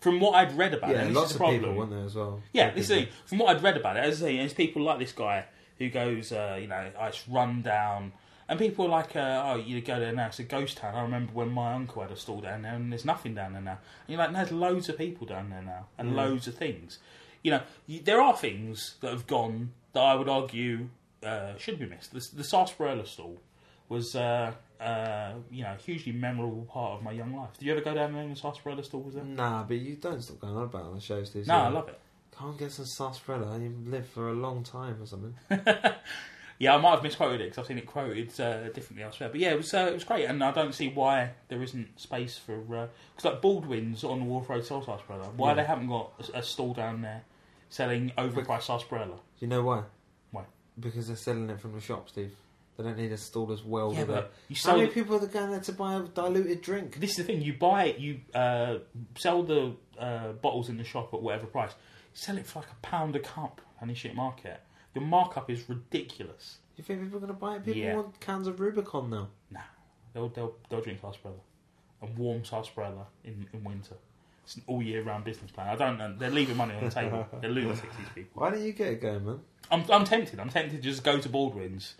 From 0.00 0.20
what 0.20 0.34
I'd 0.34 0.56
read 0.56 0.74
about 0.74 0.90
it, 0.90 0.94
Yeah, 0.96 1.04
this 1.04 1.14
lots 1.16 1.30
of 1.32 1.36
problem. 1.38 1.60
people 1.60 1.74
want 1.74 1.90
there 1.90 2.04
as 2.04 2.14
well. 2.14 2.40
Yeah, 2.52 2.70
this 2.70 2.88
is 2.90 2.96
thing. 2.96 3.08
From 3.26 3.38
what 3.38 3.56
I'd 3.56 3.62
read 3.62 3.76
about 3.76 3.96
it, 3.96 4.04
as 4.04 4.22
I 4.22 4.26
say, 4.26 4.36
there's 4.36 4.54
people 4.54 4.82
like 4.82 4.98
this 4.98 5.12
guy 5.12 5.44
who 5.78 5.88
goes, 5.90 6.32
uh, 6.32 6.58
you 6.60 6.66
know, 6.68 6.90
oh, 6.98 7.04
it's 7.06 7.28
run 7.28 7.62
down. 7.62 8.12
And 8.48 8.58
people 8.58 8.86
are 8.86 8.88
like, 8.88 9.14
uh, 9.14 9.42
oh, 9.46 9.56
you 9.56 9.80
go 9.80 10.00
there 10.00 10.12
now, 10.12 10.26
it's 10.26 10.38
a 10.38 10.42
ghost 10.44 10.78
town. 10.78 10.94
I 10.94 11.02
remember 11.02 11.32
when 11.32 11.50
my 11.50 11.74
uncle 11.74 12.00
had 12.02 12.10
a 12.10 12.16
stall 12.16 12.40
down 12.40 12.62
there 12.62 12.74
and 12.74 12.90
there's 12.90 13.04
nothing 13.04 13.34
down 13.34 13.52
there 13.52 13.62
now. 13.62 13.72
And 13.72 13.78
you're 14.08 14.18
like, 14.18 14.32
there's 14.32 14.52
loads 14.52 14.88
of 14.88 14.96
people 14.96 15.26
down 15.26 15.50
there 15.50 15.62
now 15.62 15.86
and 15.98 16.16
loads 16.16 16.46
of 16.46 16.54
things. 16.54 16.98
You 17.42 17.50
know, 17.52 17.60
you, 17.86 18.00
there 18.00 18.20
are 18.22 18.36
things 18.36 18.94
that 19.00 19.10
have 19.12 19.26
gone 19.26 19.72
that 19.92 20.00
I 20.00 20.14
would 20.14 20.28
argue 20.28 20.88
uh, 21.22 21.56
should 21.58 21.78
be 21.78 21.86
missed. 21.86 22.12
The, 22.12 22.36
the 22.36 22.44
sarsaparilla 22.44 23.06
stall 23.06 23.38
was, 23.88 24.16
uh, 24.16 24.52
uh, 24.80 25.32
you 25.50 25.62
know, 25.64 25.72
a 25.72 25.76
hugely 25.76 26.12
memorable 26.12 26.66
part 26.70 26.98
of 26.98 27.02
my 27.02 27.12
young 27.12 27.34
life. 27.34 27.50
Did 27.58 27.66
you 27.66 27.72
ever 27.72 27.80
go 27.80 27.94
down 27.94 28.12
there 28.12 28.22
when 28.22 28.30
the 28.30 28.36
sarsaparilla 28.36 28.84
stall 28.84 29.00
was 29.02 29.14
there? 29.14 29.24
Nah, 29.24 29.64
but 29.64 29.76
you 29.78 29.96
don't 29.96 30.22
stop 30.22 30.40
going 30.40 30.56
on 30.56 30.64
about 30.64 30.82
it 30.82 30.86
on 30.88 30.94
the 30.94 31.00
show, 31.00 31.22
Steve. 31.24 31.46
No, 31.46 31.54
I 31.54 31.68
love 31.68 31.88
it. 31.88 31.98
Can't 32.38 32.56
get 32.58 32.70
some 32.72 32.84
sarsaparilla 32.86 33.52
and 33.52 33.62
you 33.64 33.90
live 33.90 34.06
for 34.06 34.28
a 34.28 34.34
long 34.34 34.62
time 34.62 35.02
or 35.02 35.06
something. 35.06 35.34
Yeah, 36.60 36.74
I 36.74 36.78
might 36.80 36.90
have 36.90 37.04
misquoted 37.04 37.40
it 37.40 37.44
because 37.44 37.58
I've 37.58 37.66
seen 37.68 37.78
it 37.78 37.86
quoted 37.86 38.28
uh, 38.40 38.68
differently 38.70 39.04
elsewhere. 39.04 39.28
But 39.28 39.38
yeah, 39.38 39.50
it 39.52 39.58
was 39.58 39.72
uh, 39.72 39.86
it 39.90 39.94
was 39.94 40.02
great, 40.02 40.24
and 40.24 40.42
I 40.42 40.50
don't 40.50 40.74
see 40.74 40.88
why 40.88 41.30
there 41.46 41.62
isn't 41.62 42.00
space 42.00 42.36
for 42.36 42.56
because 42.56 42.88
like 43.24 43.40
Baldwin's 43.40 44.02
on 44.02 44.18
the 44.18 44.24
Walworth 44.24 44.48
Road 44.48 44.64
sell 44.66 44.84
sarsaparilla. 44.84 45.30
Why 45.36 45.50
Yeah. 45.50 45.54
they 45.54 45.64
haven't 45.64 45.86
got 45.86 46.10
a, 46.34 46.38
a 46.38 46.42
stall 46.42 46.74
down 46.74 47.02
there 47.02 47.22
selling 47.68 48.10
overpriced 48.18 48.62
sarsaparilla? 48.62 49.18
You 49.38 49.46
know 49.46 49.62
why? 49.62 49.84
Why? 50.32 50.46
Because 50.80 51.06
they're 51.06 51.16
selling 51.16 51.48
it 51.48 51.60
from 51.60 51.74
the 51.74 51.80
shop, 51.80 52.08
Steve. 52.08 52.34
They 52.78 52.84
don't 52.84 52.96
need 52.96 53.10
a 53.12 53.16
stall 53.18 53.52
as 53.52 53.62
well. 53.62 53.92
Yeah, 53.92 53.98
with 54.00 54.08
but 54.08 54.16
it. 54.24 54.32
you 54.48 54.54
How 54.56 54.60
sell. 54.62 54.76
many 54.78 54.88
people 54.88 55.16
are 55.16 55.26
going 55.26 55.50
there 55.50 55.60
to 55.60 55.72
buy 55.72 55.96
a 55.96 56.00
diluted 56.04 56.62
drink? 56.62 57.00
This 57.00 57.10
is 57.10 57.16
the 57.18 57.24
thing: 57.24 57.42
you 57.42 57.52
buy 57.54 57.86
it, 57.86 57.98
you 57.98 58.20
uh, 58.34 58.78
sell 59.16 59.42
the 59.42 59.74
uh, 59.98 60.32
bottles 60.32 60.68
in 60.70 60.76
the 60.78 60.84
shop 60.84 61.12
at 61.12 61.20
whatever 61.20 61.46
price. 61.46 61.72
Sell 62.14 62.38
it 62.38 62.46
for 62.46 62.60
like 62.60 62.70
a 62.70 62.74
pound 62.86 63.16
a 63.16 63.20
cup 63.20 63.60
on 63.82 63.88
the 63.88 63.94
shit 63.94 64.14
market. 64.14 64.60
The 64.94 65.00
markup 65.00 65.50
is 65.50 65.68
ridiculous. 65.68 66.58
You 66.76 66.84
think 66.84 67.02
people 67.02 67.16
are 67.18 67.20
going 67.20 67.32
to 67.32 67.38
buy 67.38 67.56
it? 67.56 67.64
People 67.64 67.80
Yeah. 67.80 67.96
want 67.96 68.20
cans 68.20 68.46
of 68.46 68.60
Rubicon 68.60 69.10
now. 69.10 69.28
Nah, 69.50 69.60
they'll 70.14 70.28
they'll, 70.28 70.54
they'll 70.68 70.80
drink 70.80 71.00
sarsaparilla 71.00 71.40
and 72.00 72.16
warm 72.16 72.44
sarsaparilla 72.44 73.06
in, 73.24 73.46
in 73.52 73.64
winter. 73.64 73.96
It's 74.44 74.54
an 74.56 74.62
all 74.68 74.80
year 74.82 75.02
round 75.02 75.24
business 75.24 75.50
plan. 75.50 75.66
I 75.68 75.74
don't 75.76 75.98
know. 75.98 76.14
They're 76.16 76.30
leaving 76.30 76.56
money 76.56 76.74
on 76.76 76.84
the 76.84 76.90
table. 76.90 77.26
They're 77.40 77.50
lunatics. 77.50 77.94
These 77.98 78.08
people. 78.14 78.40
Why 78.42 78.50
don't 78.50 78.62
you 78.62 78.72
get 78.72 78.86
it 78.92 79.00
going, 79.02 79.24
man? 79.26 79.40
I'm 79.70 79.84
I'm 79.90 80.04
tempted. 80.04 80.38
I'm 80.40 80.48
tempted 80.48 80.76
to 80.76 80.82
just 80.82 81.02
go 81.04 81.18
to 81.18 81.28
Baldwin's, 81.28 81.94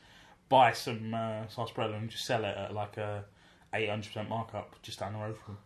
buy 0.48 0.72
some 0.72 1.14
uh, 1.14 1.46
sarsaparilla 1.48 1.96
and 1.96 2.10
just 2.10 2.24
sell 2.24 2.44
it 2.44 2.56
at 2.56 2.74
like 2.74 2.96
a 2.96 3.24
eight 3.74 3.88
hundred 3.88 4.06
percent 4.06 4.28
markup 4.28 4.80
just 4.82 4.98
down 4.98 5.12
the 5.12 5.18
road 5.18 5.36
from. 5.36 5.54
them. 5.54 5.62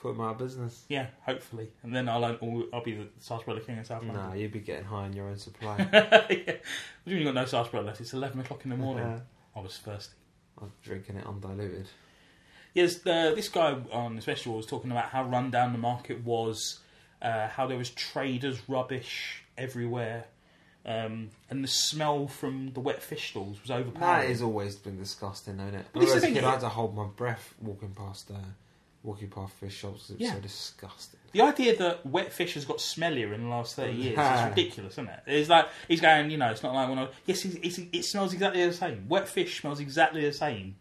Put 0.00 0.12
them 0.12 0.20
out 0.20 0.32
of 0.32 0.38
business. 0.38 0.84
Yeah, 0.88 1.06
hopefully, 1.24 1.70
and 1.82 1.94
then 1.94 2.08
I'll 2.08 2.24
own 2.24 2.36
all, 2.36 2.64
I'll 2.72 2.84
be 2.84 2.92
the 2.94 3.08
sarsaparilla 3.18 3.62
king 3.62 3.78
in 3.78 3.84
South 3.84 4.02
London. 4.02 4.16
Nah, 4.16 4.34
you'd 4.34 4.52
be 4.52 4.60
getting 4.60 4.84
high 4.84 5.04
on 5.04 5.14
your 5.14 5.28
own 5.28 5.38
supply. 5.38 5.76
yeah. 5.92 6.56
You've 7.06 7.24
got 7.24 7.34
no 7.34 7.46
sarsaparilla 7.46 7.86
left. 7.86 8.00
It's 8.00 8.12
eleven 8.12 8.40
o'clock 8.40 8.60
in 8.64 8.70
the 8.70 8.76
morning. 8.76 9.04
Uh, 9.04 9.20
I 9.56 9.60
was 9.60 9.78
thirsty. 9.78 10.14
I'm 10.60 10.72
drinking 10.82 11.16
it 11.16 11.26
undiluted. 11.26 11.88
Yes, 12.74 12.98
uh, 13.06 13.32
this 13.34 13.48
guy 13.48 13.74
on 13.90 14.16
the 14.16 14.22
special 14.22 14.54
was 14.54 14.66
talking 14.66 14.90
about 14.90 15.06
how 15.06 15.24
run 15.24 15.50
down 15.50 15.72
the 15.72 15.78
market 15.78 16.22
was 16.22 16.80
uh, 17.22 17.48
how 17.48 17.66
there 17.66 17.78
was 17.78 17.90
traders' 17.90 18.60
rubbish 18.68 19.42
everywhere, 19.56 20.26
um, 20.86 21.30
and 21.50 21.62
the 21.64 21.68
smell 21.68 22.28
from 22.28 22.72
the 22.72 22.80
wet 22.80 23.02
fish 23.02 23.30
stalls 23.30 23.60
was 23.60 23.70
overpowering. 23.70 24.00
That 24.22 24.28
has 24.28 24.40
always 24.42 24.76
been 24.76 24.96
disgusting, 24.98 25.58
hasn't 25.58 25.76
it? 25.76 25.86
But 25.92 26.00
this 26.00 26.10
is 26.10 26.14
the 26.16 26.20
thing, 26.28 26.38
I 26.44 26.50
had 26.52 26.60
to 26.60 26.68
hold 26.68 26.94
my 26.96 27.06
breath 27.06 27.54
walking 27.60 27.90
past, 27.90 28.30
uh, 28.30 28.34
walking 29.02 29.28
past 29.28 29.52
fish 29.54 29.74
shops. 29.74 30.10
It 30.10 30.14
was 30.14 30.20
Yeah. 30.20 30.34
so 30.34 30.40
disgusting. 30.40 31.20
The 31.32 31.40
idea 31.42 31.76
that 31.76 32.06
wet 32.06 32.32
fish 32.32 32.54
has 32.54 32.64
got 32.64 32.78
smellier 32.78 33.34
in 33.34 33.42
the 33.42 33.48
last 33.48 33.74
30 33.76 33.92
years 33.96 34.18
is 34.18 34.44
ridiculous, 34.48 34.94
isn't 34.94 35.08
it? 35.08 35.20
It's 35.26 35.48
like, 35.50 35.66
he's 35.88 36.00
going, 36.00 36.30
you 36.30 36.38
know, 36.38 36.50
it's 36.50 36.62
not 36.62 36.72
like 36.72 36.88
when 36.88 36.98
I. 37.00 37.08
Yes, 37.26 37.44
it's, 37.44 37.78
it 37.78 38.04
smells 38.04 38.32
exactly 38.32 38.64
the 38.64 38.72
same. 38.72 39.06
Wet 39.08 39.28
fish 39.28 39.60
smells 39.60 39.80
exactly 39.80 40.22
the 40.22 40.32
same. 40.32 40.76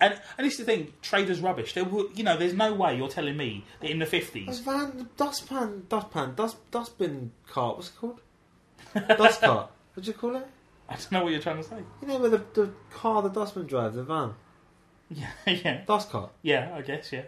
And, 0.00 0.20
and 0.36 0.44
it's 0.46 0.56
the 0.56 0.64
thing, 0.64 0.92
traders' 1.00 1.40
rubbish. 1.40 1.72
There 1.74 1.84
would, 1.84 2.18
you 2.18 2.24
know, 2.24 2.36
there's 2.36 2.54
no 2.54 2.74
way 2.74 2.96
you're 2.96 3.08
telling 3.08 3.36
me 3.36 3.64
that 3.80 3.88
in 3.88 4.00
the 4.00 4.06
50s. 4.06 4.60
van, 4.62 5.08
dustpan, 5.16 5.84
dustpan, 5.88 6.34
dust, 6.34 6.56
dustbin 6.72 7.30
cart. 7.46 7.76
What's 7.76 7.88
it 7.90 7.96
called? 8.00 8.20
Dust 9.08 9.40
cart. 9.40 9.70
What 9.94 10.04
do 10.04 10.10
you 10.10 10.16
call 10.16 10.36
it? 10.36 10.46
I 10.88 10.94
don't 10.94 11.12
know 11.12 11.22
what 11.24 11.32
you're 11.32 11.40
trying 11.42 11.56
to 11.56 11.62
say. 11.64 11.76
You 12.02 12.08
know 12.08 12.18
where 12.18 12.30
the, 12.30 12.42
the 12.54 12.70
car 12.90 13.22
the 13.22 13.28
dustman 13.28 13.66
drives, 13.66 13.96
the 13.96 14.04
van, 14.04 14.34
Yeah, 15.10 15.26
yeah. 15.46 15.84
dust 15.86 16.10
cart. 16.10 16.30
Yeah, 16.42 16.72
I 16.74 16.82
guess, 16.82 17.12
yeah. 17.12 17.22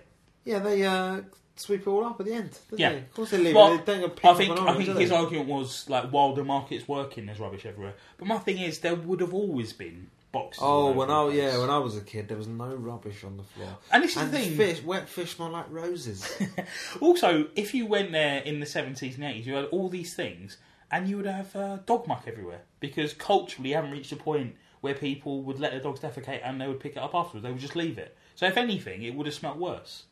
Yeah, 0.45 0.61
they 0.61 0.85
uh, 0.87 1.23
sweep 1.57 1.83
it 1.83 1.87
all 1.89 2.05
up 2.05 2.21
at 2.21 2.27
the 2.27 2.33
end. 2.35 2.57
Don't 2.71 2.79
Yeah. 2.81 2.91
They? 2.93 2.99
Of 2.99 3.15
course 3.15 3.31
they 3.31 3.39
leave 3.39 3.55
Well, 3.55 3.75
it. 3.75 3.85
They 3.85 3.93
don't 3.95 4.03
go 4.03 4.09
pick 4.11 4.25
I 4.25 4.29
up 4.31 4.37
think 4.37 4.53
an 4.53 4.59
I 4.59 4.61
orange, 4.63 4.77
think 4.87 4.97
do 4.97 5.01
his 5.01 5.11
they? 5.11 5.17
argument 5.17 5.49
was 5.49 5.89
like 5.91 6.11
while 6.11 6.35
the 6.35 6.45
market's 6.45 6.87
working, 6.89 7.27
there's 7.27 7.41
rubbish 7.41 7.67
everywhere. 7.67 7.95
But 8.17 8.29
my 8.29 8.39
thing 8.39 8.59
is, 8.59 8.79
there 8.79 8.95
would 8.95 9.21
have 9.21 9.35
always 9.35 9.73
been 9.73 10.07
boxes. 10.31 10.63
all 10.63 10.87
Oh, 10.87 10.89
over 10.91 10.99
when 11.01 11.09
the 11.09 11.15
I 11.15 11.25
place. 11.27 11.37
yeah, 11.37 11.59
when 11.59 11.71
I 11.71 11.79
was 11.79 11.97
a 11.97 12.01
kid, 12.01 12.29
there 12.29 12.39
was 12.39 12.47
no 12.49 12.75
rubbish 12.75 13.25
on 13.25 13.37
the 13.37 13.43
floor. 13.43 13.77
And 13.93 14.05
this 14.05 14.17
is 14.17 14.31
the 14.31 14.39
thing. 14.39 14.57
fish, 14.57 14.83
wet 14.83 15.09
fish 15.09 15.35
smell 15.35 15.51
like 15.51 15.67
roses. 15.71 16.31
Also, 17.01 17.49
if 17.57 17.75
you 17.75 17.87
went 17.87 18.13
there 18.13 18.41
in 18.43 18.61
the 18.61 18.67
70s 18.67 19.15
and 19.17 19.25
80s, 19.25 19.45
you 19.47 19.55
had 19.55 19.65
all 19.67 19.89
these 19.89 20.15
things, 20.15 20.57
and 20.91 21.09
you 21.09 21.17
would 21.17 21.27
have 21.27 21.55
uh, 21.55 21.79
dog 21.87 22.07
muck 22.07 22.25
everywhere 22.27 22.63
because 22.81 23.13
culturally, 23.13 23.71
you 23.71 23.75
haven't 23.77 23.91
reached 23.91 24.13
a 24.13 24.17
point 24.17 24.57
where 24.81 24.95
people 24.95 25.43
would 25.43 25.59
let 25.59 25.73
their 25.73 25.81
dogs 25.81 26.01
defecate 26.01 26.41
and 26.45 26.61
they 26.61 26.67
would 26.67 26.81
pick 26.81 26.93
it 26.93 26.99
up 26.99 27.15
afterwards. 27.15 27.43
They 27.43 27.51
would 27.51 27.61
just 27.61 27.77
leave 27.77 27.99
it. 27.99 28.17
So, 28.35 28.47
if 28.47 28.57
anything, 28.57 29.03
it 29.03 29.15
would 29.15 29.27
have 29.27 29.35
smelt 29.35 29.59
worse. 29.59 30.05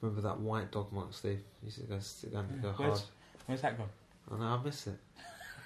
Remember 0.00 0.22
that 0.22 0.38
white 0.40 0.70
dog 0.70 0.92
mark, 0.92 1.12
Steve? 1.12 1.40
You 1.62 1.66
used 1.66 1.80
to 1.80 2.26
go, 2.26 2.32
down 2.32 2.48
and 2.50 2.62
go 2.62 2.72
hard. 2.72 2.90
Where's, 2.90 3.04
where's 3.46 3.60
that 3.62 3.76
gone? 3.76 3.88
I 4.32 4.38
know, 4.38 4.44
I 4.44 4.62
miss 4.64 4.86
it. 4.86 4.98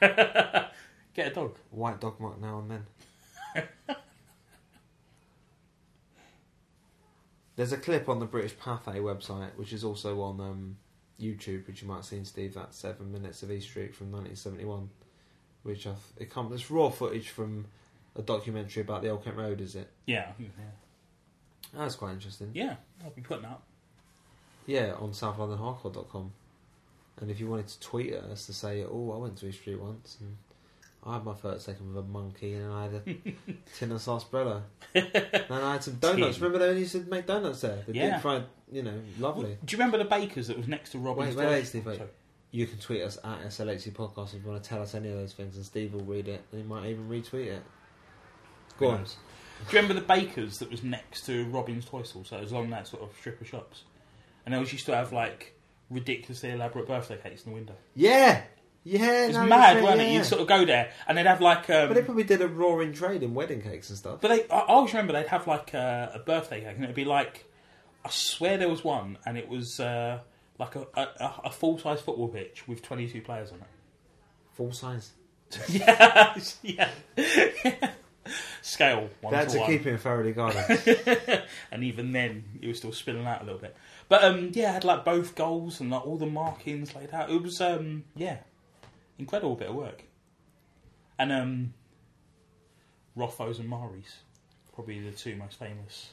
Get 1.14 1.28
a 1.28 1.34
dog. 1.34 1.56
White 1.70 2.00
dog 2.00 2.18
mark 2.18 2.40
now 2.40 2.58
and 2.58 2.70
then. 2.70 3.66
There's 7.56 7.72
a 7.72 7.76
clip 7.76 8.08
on 8.08 8.18
the 8.18 8.26
British 8.26 8.56
Pathé 8.56 8.96
website, 8.96 9.54
which 9.56 9.72
is 9.72 9.84
also 9.84 10.20
on 10.22 10.40
um, 10.40 10.76
YouTube, 11.20 11.66
which 11.66 11.82
you 11.82 11.88
might 11.88 11.96
have 11.96 12.04
seen, 12.04 12.24
Steve. 12.24 12.54
that 12.54 12.74
seven 12.74 13.12
minutes 13.12 13.42
of 13.42 13.50
East 13.50 13.68
Street 13.68 13.94
from 13.94 14.10
1971, 14.12 14.90
which 15.62 15.86
I've, 15.86 15.96
it 16.18 16.30
comes. 16.30 16.52
It's 16.52 16.70
raw 16.70 16.90
footage 16.90 17.30
from 17.30 17.66
a 18.16 18.22
documentary 18.22 18.82
about 18.82 19.02
the 19.02 19.10
Old 19.10 19.24
Kent 19.24 19.36
Road. 19.36 19.60
Is 19.60 19.74
it? 19.74 19.90
Yeah. 20.06 20.32
Yeah. 20.38 20.46
That's 21.72 21.96
quite 21.96 22.12
interesting. 22.12 22.50
Yeah, 22.54 22.76
I'll 23.02 23.10
be 23.10 23.22
putting 23.22 23.42
that 23.42 23.50
up. 23.52 23.62
Yeah, 24.66 24.94
on 24.98 25.10
southlondonhardcore.com. 25.10 26.32
And 27.20 27.30
if 27.30 27.38
you 27.40 27.48
wanted 27.48 27.68
to 27.68 27.80
tweet 27.80 28.12
at 28.12 28.24
us 28.24 28.46
to 28.46 28.52
say, 28.52 28.84
oh, 28.84 29.12
I 29.14 29.18
went 29.18 29.36
to 29.38 29.46
East 29.46 29.60
Street 29.60 29.80
once 29.80 30.16
and 30.20 30.36
I 31.06 31.14
had 31.14 31.24
my 31.24 31.34
first 31.34 31.66
second 31.66 31.88
with 31.94 32.04
a 32.04 32.06
monkey 32.08 32.54
and 32.54 32.72
I 32.72 32.82
had 32.84 32.94
a 32.94 33.52
tin 33.78 33.92
of 33.92 34.00
sarsaparilla. 34.00 34.62
and 34.94 35.04
I 35.50 35.72
had 35.74 35.84
some 35.84 35.94
donuts. 35.96 36.36
Tin. 36.36 36.44
Remember 36.44 36.72
they 36.72 36.78
used 36.78 36.92
to 36.92 37.00
make 37.02 37.26
donuts 37.26 37.60
there? 37.60 37.82
The 37.86 37.94
Yeah. 37.94 38.12
deep 38.12 38.22
fried, 38.22 38.44
you 38.72 38.82
know, 38.82 38.98
lovely. 39.18 39.58
Do 39.64 39.72
you 39.76 39.78
remember 39.78 39.98
the 39.98 40.04
bakers 40.06 40.48
that 40.48 40.56
was 40.56 40.66
next 40.66 40.90
to 40.92 40.98
Robin's 40.98 41.36
Wait, 41.36 41.44
wait, 41.46 41.52
wait, 41.52 41.66
Steve, 41.66 41.84
wait. 41.86 41.98
Sorry. 41.98 42.08
You 42.52 42.66
can 42.66 42.78
tweet 42.78 43.02
us 43.02 43.18
at 43.22 43.42
SLHC 43.48 43.92
Podcast 43.92 44.34
if 44.34 44.42
you 44.44 44.48
want 44.50 44.62
to 44.62 44.68
tell 44.68 44.80
us 44.80 44.94
any 44.94 45.10
of 45.10 45.16
those 45.16 45.32
things 45.34 45.56
and 45.56 45.64
Steve 45.66 45.92
will 45.92 46.04
read 46.04 46.28
it 46.28 46.42
and 46.52 46.62
he 46.62 46.66
might 46.66 46.86
even 46.86 47.08
retweet 47.08 47.48
it. 47.48 47.62
Go 48.78 48.88
on. 48.90 49.04
Do 49.04 49.10
you 49.76 49.82
remember 49.82 49.94
the 49.94 50.06
bakers 50.06 50.58
that 50.58 50.70
was 50.70 50.82
next 50.82 51.26
to 51.26 51.44
Robin's 51.46 51.84
Toy 51.84 52.02
Store? 52.02 52.24
So 52.24 52.36
it 52.36 52.42
was 52.42 52.52
along 52.52 52.70
that 52.70 52.86
sort 52.86 53.02
of 53.02 53.10
strip 53.18 53.40
of 53.40 53.46
shops. 53.46 53.82
And 54.44 54.52
they 54.52 54.56
always 54.56 54.72
used 54.72 54.86
to 54.86 54.94
have 54.96 55.12
like 55.12 55.54
ridiculously 55.90 56.50
elaborate 56.50 56.86
birthday 56.86 57.18
cakes 57.22 57.44
in 57.44 57.50
the 57.52 57.54
window. 57.56 57.74
Yeah! 57.94 58.42
Yeah! 58.84 59.26
It's 59.26 59.34
no, 59.34 59.46
mad, 59.46 59.78
yeah, 59.78 59.82
wasn't 59.82 60.02
it? 60.02 60.12
You'd 60.12 60.26
sort 60.26 60.42
of 60.42 60.46
go 60.46 60.64
there 60.64 60.92
and 61.08 61.16
they'd 61.16 61.26
have 61.26 61.40
like. 61.40 61.70
Um, 61.70 61.88
But 61.88 61.94
they 61.94 62.02
probably 62.02 62.24
did 62.24 62.42
a 62.42 62.48
roaring 62.48 62.92
trade 62.92 63.22
in 63.22 63.34
wedding 63.34 63.62
cakes 63.62 63.88
and 63.88 63.98
stuff. 63.98 64.20
But 64.20 64.28
they, 64.28 64.48
I 64.48 64.58
I 64.60 64.66
always 64.66 64.92
remember 64.92 65.14
they'd 65.14 65.26
have 65.28 65.46
like 65.46 65.74
a, 65.74 66.12
a 66.14 66.18
birthday 66.18 66.60
cake, 66.60 66.74
and 66.76 66.84
it'd 66.84 66.94
be 66.94 67.04
like, 67.04 67.46
I 68.04 68.10
swear 68.10 68.58
there 68.58 68.68
was 68.68 68.84
one, 68.84 69.18
and 69.24 69.38
it 69.38 69.48
was 69.48 69.80
uh, 69.80 70.20
like 70.58 70.76
a, 70.76 70.86
a, 70.94 71.32
a 71.44 71.50
full 71.50 71.78
size 71.78 72.00
football 72.00 72.28
pitch 72.28 72.68
with 72.68 72.82
22 72.82 73.22
players 73.22 73.50
on 73.50 73.58
it. 73.58 73.66
Full 74.52 74.72
size. 74.72 75.12
yeah, 75.68 76.36
yeah. 76.62 76.90
Scale 78.62 79.10
one 79.20 79.32
They 79.32 79.38
had 79.38 79.48
to 79.48 79.54
to 79.54 79.60
one, 79.60 79.70
keep 79.70 79.86
it 79.86 79.90
in 79.90 79.98
Faraday 79.98 80.32
Garden. 80.32 80.64
and 81.70 81.84
even 81.84 82.12
then 82.12 82.44
it 82.60 82.68
was 82.68 82.78
still 82.78 82.92
spilling 82.92 83.26
out 83.26 83.42
a 83.42 83.44
little 83.44 83.60
bit. 83.60 83.76
But 84.08 84.24
um, 84.24 84.50
yeah, 84.52 84.70
it 84.70 84.74
had 84.74 84.84
like 84.84 85.04
both 85.04 85.34
goals 85.34 85.80
and 85.80 85.90
like 85.90 86.06
all 86.06 86.16
the 86.16 86.26
markings 86.26 86.94
laid 86.94 87.12
out. 87.12 87.30
It 87.30 87.42
was 87.42 87.60
um, 87.60 88.04
yeah, 88.16 88.38
incredible 89.18 89.54
bit 89.56 89.68
of 89.68 89.74
work. 89.74 90.02
And 91.18 91.32
um, 91.32 91.74
Rothos 93.14 93.58
and 93.58 93.68
Mari's, 93.68 94.16
probably 94.74 95.00
the 95.00 95.12
two 95.12 95.36
most 95.36 95.58
famous 95.58 96.12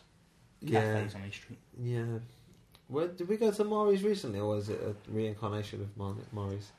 yeah. 0.61 0.81
cafes 0.81 1.15
on 1.15 1.25
East 1.27 1.37
Street. 1.37 1.59
Yeah. 1.79 2.19
Where, 2.87 3.07
did 3.07 3.27
we 3.27 3.37
go 3.37 3.51
to 3.51 3.63
Mari's 3.63 4.03
recently, 4.03 4.39
or 4.39 4.57
is 4.57 4.69
it 4.69 4.79
a 4.81 4.93
reincarnation 5.11 5.81
of 5.81 5.97
Mar- 5.97 6.15
Mari's? 6.31 6.71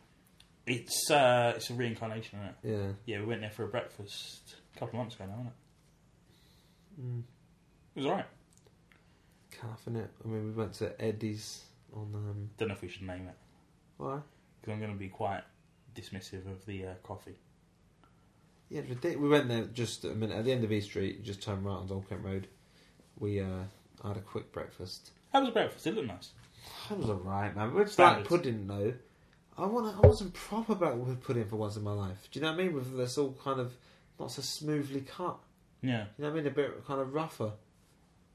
It's 0.66 1.10
uh, 1.10 1.54
it's 1.56 1.70
a 1.70 1.74
reincarnation, 1.74 2.38
isn't 2.38 2.48
it? 2.48 2.78
Yeah. 2.78 2.92
Yeah, 3.06 3.20
we 3.20 3.26
went 3.26 3.40
there 3.40 3.50
for 3.50 3.64
a 3.64 3.68
breakfast 3.68 4.56
a 4.76 4.78
couple 4.78 5.00
of 5.00 5.04
months 5.04 5.16
ago 5.16 5.24
now, 5.26 5.32
wasn't 5.32 5.48
it? 6.98 7.02
Mm. 7.02 7.22
It 7.96 8.00
was 8.00 8.06
alright. 8.06 8.26
Calf, 9.50 9.82
innit? 9.88 10.08
I 10.24 10.28
mean, 10.28 10.44
we 10.44 10.52
went 10.52 10.74
to 10.74 11.02
Eddie's 11.02 11.64
on. 11.92 12.10
Um, 12.14 12.50
Don't 12.58 12.68
know 12.68 12.74
if 12.74 12.82
we 12.82 12.88
should 12.88 13.02
name 13.02 13.26
it 13.26 13.34
why? 14.02 14.18
because 14.60 14.72
I'm 14.72 14.80
going 14.80 14.92
to 14.92 14.98
be 14.98 15.08
quite 15.08 15.42
dismissive 15.95 16.51
of 16.51 16.64
the 16.66 16.86
uh, 16.86 16.95
coffee. 17.03 17.36
Yeah, 18.68 18.80
it's 18.80 18.88
ridiculous. 18.88 19.18
We 19.18 19.28
went 19.28 19.49
there 19.49 19.64
just 19.64 20.05
a 20.05 20.09
minute 20.14 20.36
at 20.36 20.45
the 20.45 20.53
end 20.53 20.64
of 20.64 20.72
East 20.72 20.88
Street. 20.88 21.22
Just 21.22 21.43
turn 21.43 21.62
right 21.62 21.74
on 21.74 21.88
Old 21.90 22.09
Kent 22.09 22.24
Road. 22.24 22.49
We 23.18 23.40
uh, 23.40 23.64
had 24.03 24.16
a 24.16 24.20
quick 24.20 24.53
breakfast. 24.53 25.11
How 25.32 25.40
was 25.40 25.49
the 25.49 25.53
breakfast? 25.53 25.86
It 25.86 25.95
looked 25.95 26.09
nice. 26.09 26.30
It 26.90 26.99
was 26.99 27.11
alright, 27.11 27.55
man. 27.57 27.72
It's 27.76 27.93
Standards. 27.93 28.30
like 28.30 28.40
pudding, 28.40 28.66
though. 28.66 28.95
I 29.59 29.66
want. 29.66 29.95
I 29.97 30.07
wasn't 30.07 30.32
proper 30.32 30.72
about 30.72 30.97
with 30.97 31.22
pudding 31.22 31.47
for 31.47 31.57
once 31.57 31.76
in 31.76 31.82
my 31.82 31.93
life. 31.93 32.28
Do 32.30 32.38
you 32.38 32.45
know 32.45 32.53
what 32.53 32.61
I 32.61 32.64
mean? 32.64 32.74
With 32.74 32.97
this 32.97 33.18
all 33.18 33.36
kind 33.45 33.61
of 33.61 33.72
not 34.18 34.30
so 34.30 34.40
smoothly 34.43 35.03
cut. 35.03 35.38
Yeah. 35.82 36.05
You 36.16 36.24
know 36.24 36.30
what 36.30 36.38
I 36.38 36.43
mean? 36.43 36.47
A 36.47 36.51
bit 36.51 36.86
kind 36.86 37.01
of 37.01 37.12
rougher. 37.12 37.53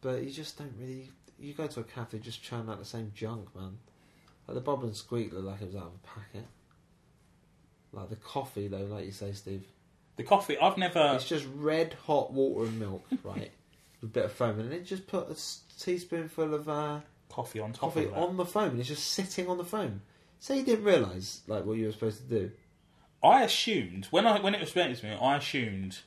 But 0.01 0.23
you 0.23 0.29
just 0.29 0.57
don't 0.57 0.73
really. 0.79 1.09
You 1.39 1.53
go 1.53 1.67
to 1.67 1.79
a 1.79 1.83
cafe, 1.83 2.19
just 2.19 2.43
churn 2.43 2.69
out 2.69 2.79
the 2.79 2.85
same 2.85 3.11
junk, 3.15 3.55
man. 3.55 3.77
Like 4.47 4.55
the 4.55 4.61
Bob 4.61 4.83
and 4.83 4.95
Squeak 4.95 5.33
looked 5.33 5.45
like 5.45 5.61
it 5.61 5.67
was 5.67 5.75
out 5.75 5.83
of 5.83 5.93
a 5.95 6.07
packet. 6.07 6.47
Like 7.97 8.09
the 8.09 8.15
coffee, 8.15 8.67
though, 8.67 8.85
like 8.85 9.05
you 9.05 9.11
say, 9.11 9.31
Steve. 9.31 9.65
The 10.17 10.23
coffee, 10.23 10.57
I've 10.57 10.77
never. 10.77 11.13
It's 11.15 11.27
just 11.27 11.45
red 11.55 11.95
hot 12.05 12.31
water 12.31 12.65
and 12.65 12.79
milk, 12.79 13.03
right? 13.23 13.51
With 14.01 14.11
a 14.11 14.13
bit 14.13 14.25
of 14.25 14.31
foam, 14.31 14.59
and 14.59 14.71
then 14.71 14.85
just 14.85 15.07
put 15.07 15.29
a 15.29 15.35
teaspoonful 15.79 16.53
of 16.53 16.69
uh, 16.69 16.99
Coffee 17.29 17.59
on 17.59 17.73
top 17.73 17.81
coffee 17.81 18.05
of 18.05 18.11
that. 18.11 18.19
on 18.19 18.37
the 18.37 18.45
foam, 18.45 18.69
and 18.71 18.79
it's 18.79 18.87
just 18.87 19.11
sitting 19.11 19.47
on 19.47 19.57
the 19.57 19.65
foam. 19.65 20.01
So 20.39 20.53
you 20.53 20.63
didn't 20.63 20.85
realise 20.85 21.41
like 21.47 21.65
what 21.65 21.77
you 21.77 21.87
were 21.87 21.91
supposed 21.91 22.19
to 22.19 22.39
do. 22.39 22.51
I 23.23 23.43
assumed 23.43 24.05
when 24.11 24.27
I 24.27 24.39
when 24.39 24.53
it 24.53 24.61
was 24.61 24.71
presented 24.71 24.97
to 24.99 25.05
me, 25.07 25.17
I 25.19 25.37
assumed 25.37 25.99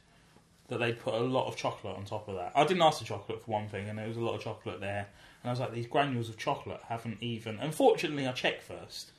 that 0.68 0.78
they'd 0.78 0.98
put 1.00 1.14
a 1.14 1.18
lot 1.20 1.48
of 1.48 1.56
chocolate 1.56 1.96
on 1.96 2.04
top 2.04 2.28
of 2.28 2.36
that. 2.36 2.52
I 2.54 2.64
didn't 2.64 2.82
ask 2.82 3.00
for 3.00 3.04
chocolate 3.04 3.42
for 3.44 3.50
one 3.50 3.68
thing, 3.68 3.88
and 3.88 3.98
there 3.98 4.06
was 4.06 4.16
a 4.16 4.20
lot 4.20 4.36
of 4.36 4.42
chocolate 4.42 4.80
there. 4.80 5.08
And 5.42 5.50
I 5.50 5.50
was 5.50 5.58
like, 5.58 5.72
these 5.72 5.88
granules 5.88 6.28
of 6.28 6.36
chocolate 6.36 6.80
haven't 6.88 7.18
even. 7.20 7.58
Unfortunately, 7.58 8.28
I 8.28 8.32
checked 8.32 8.62
first. 8.62 9.10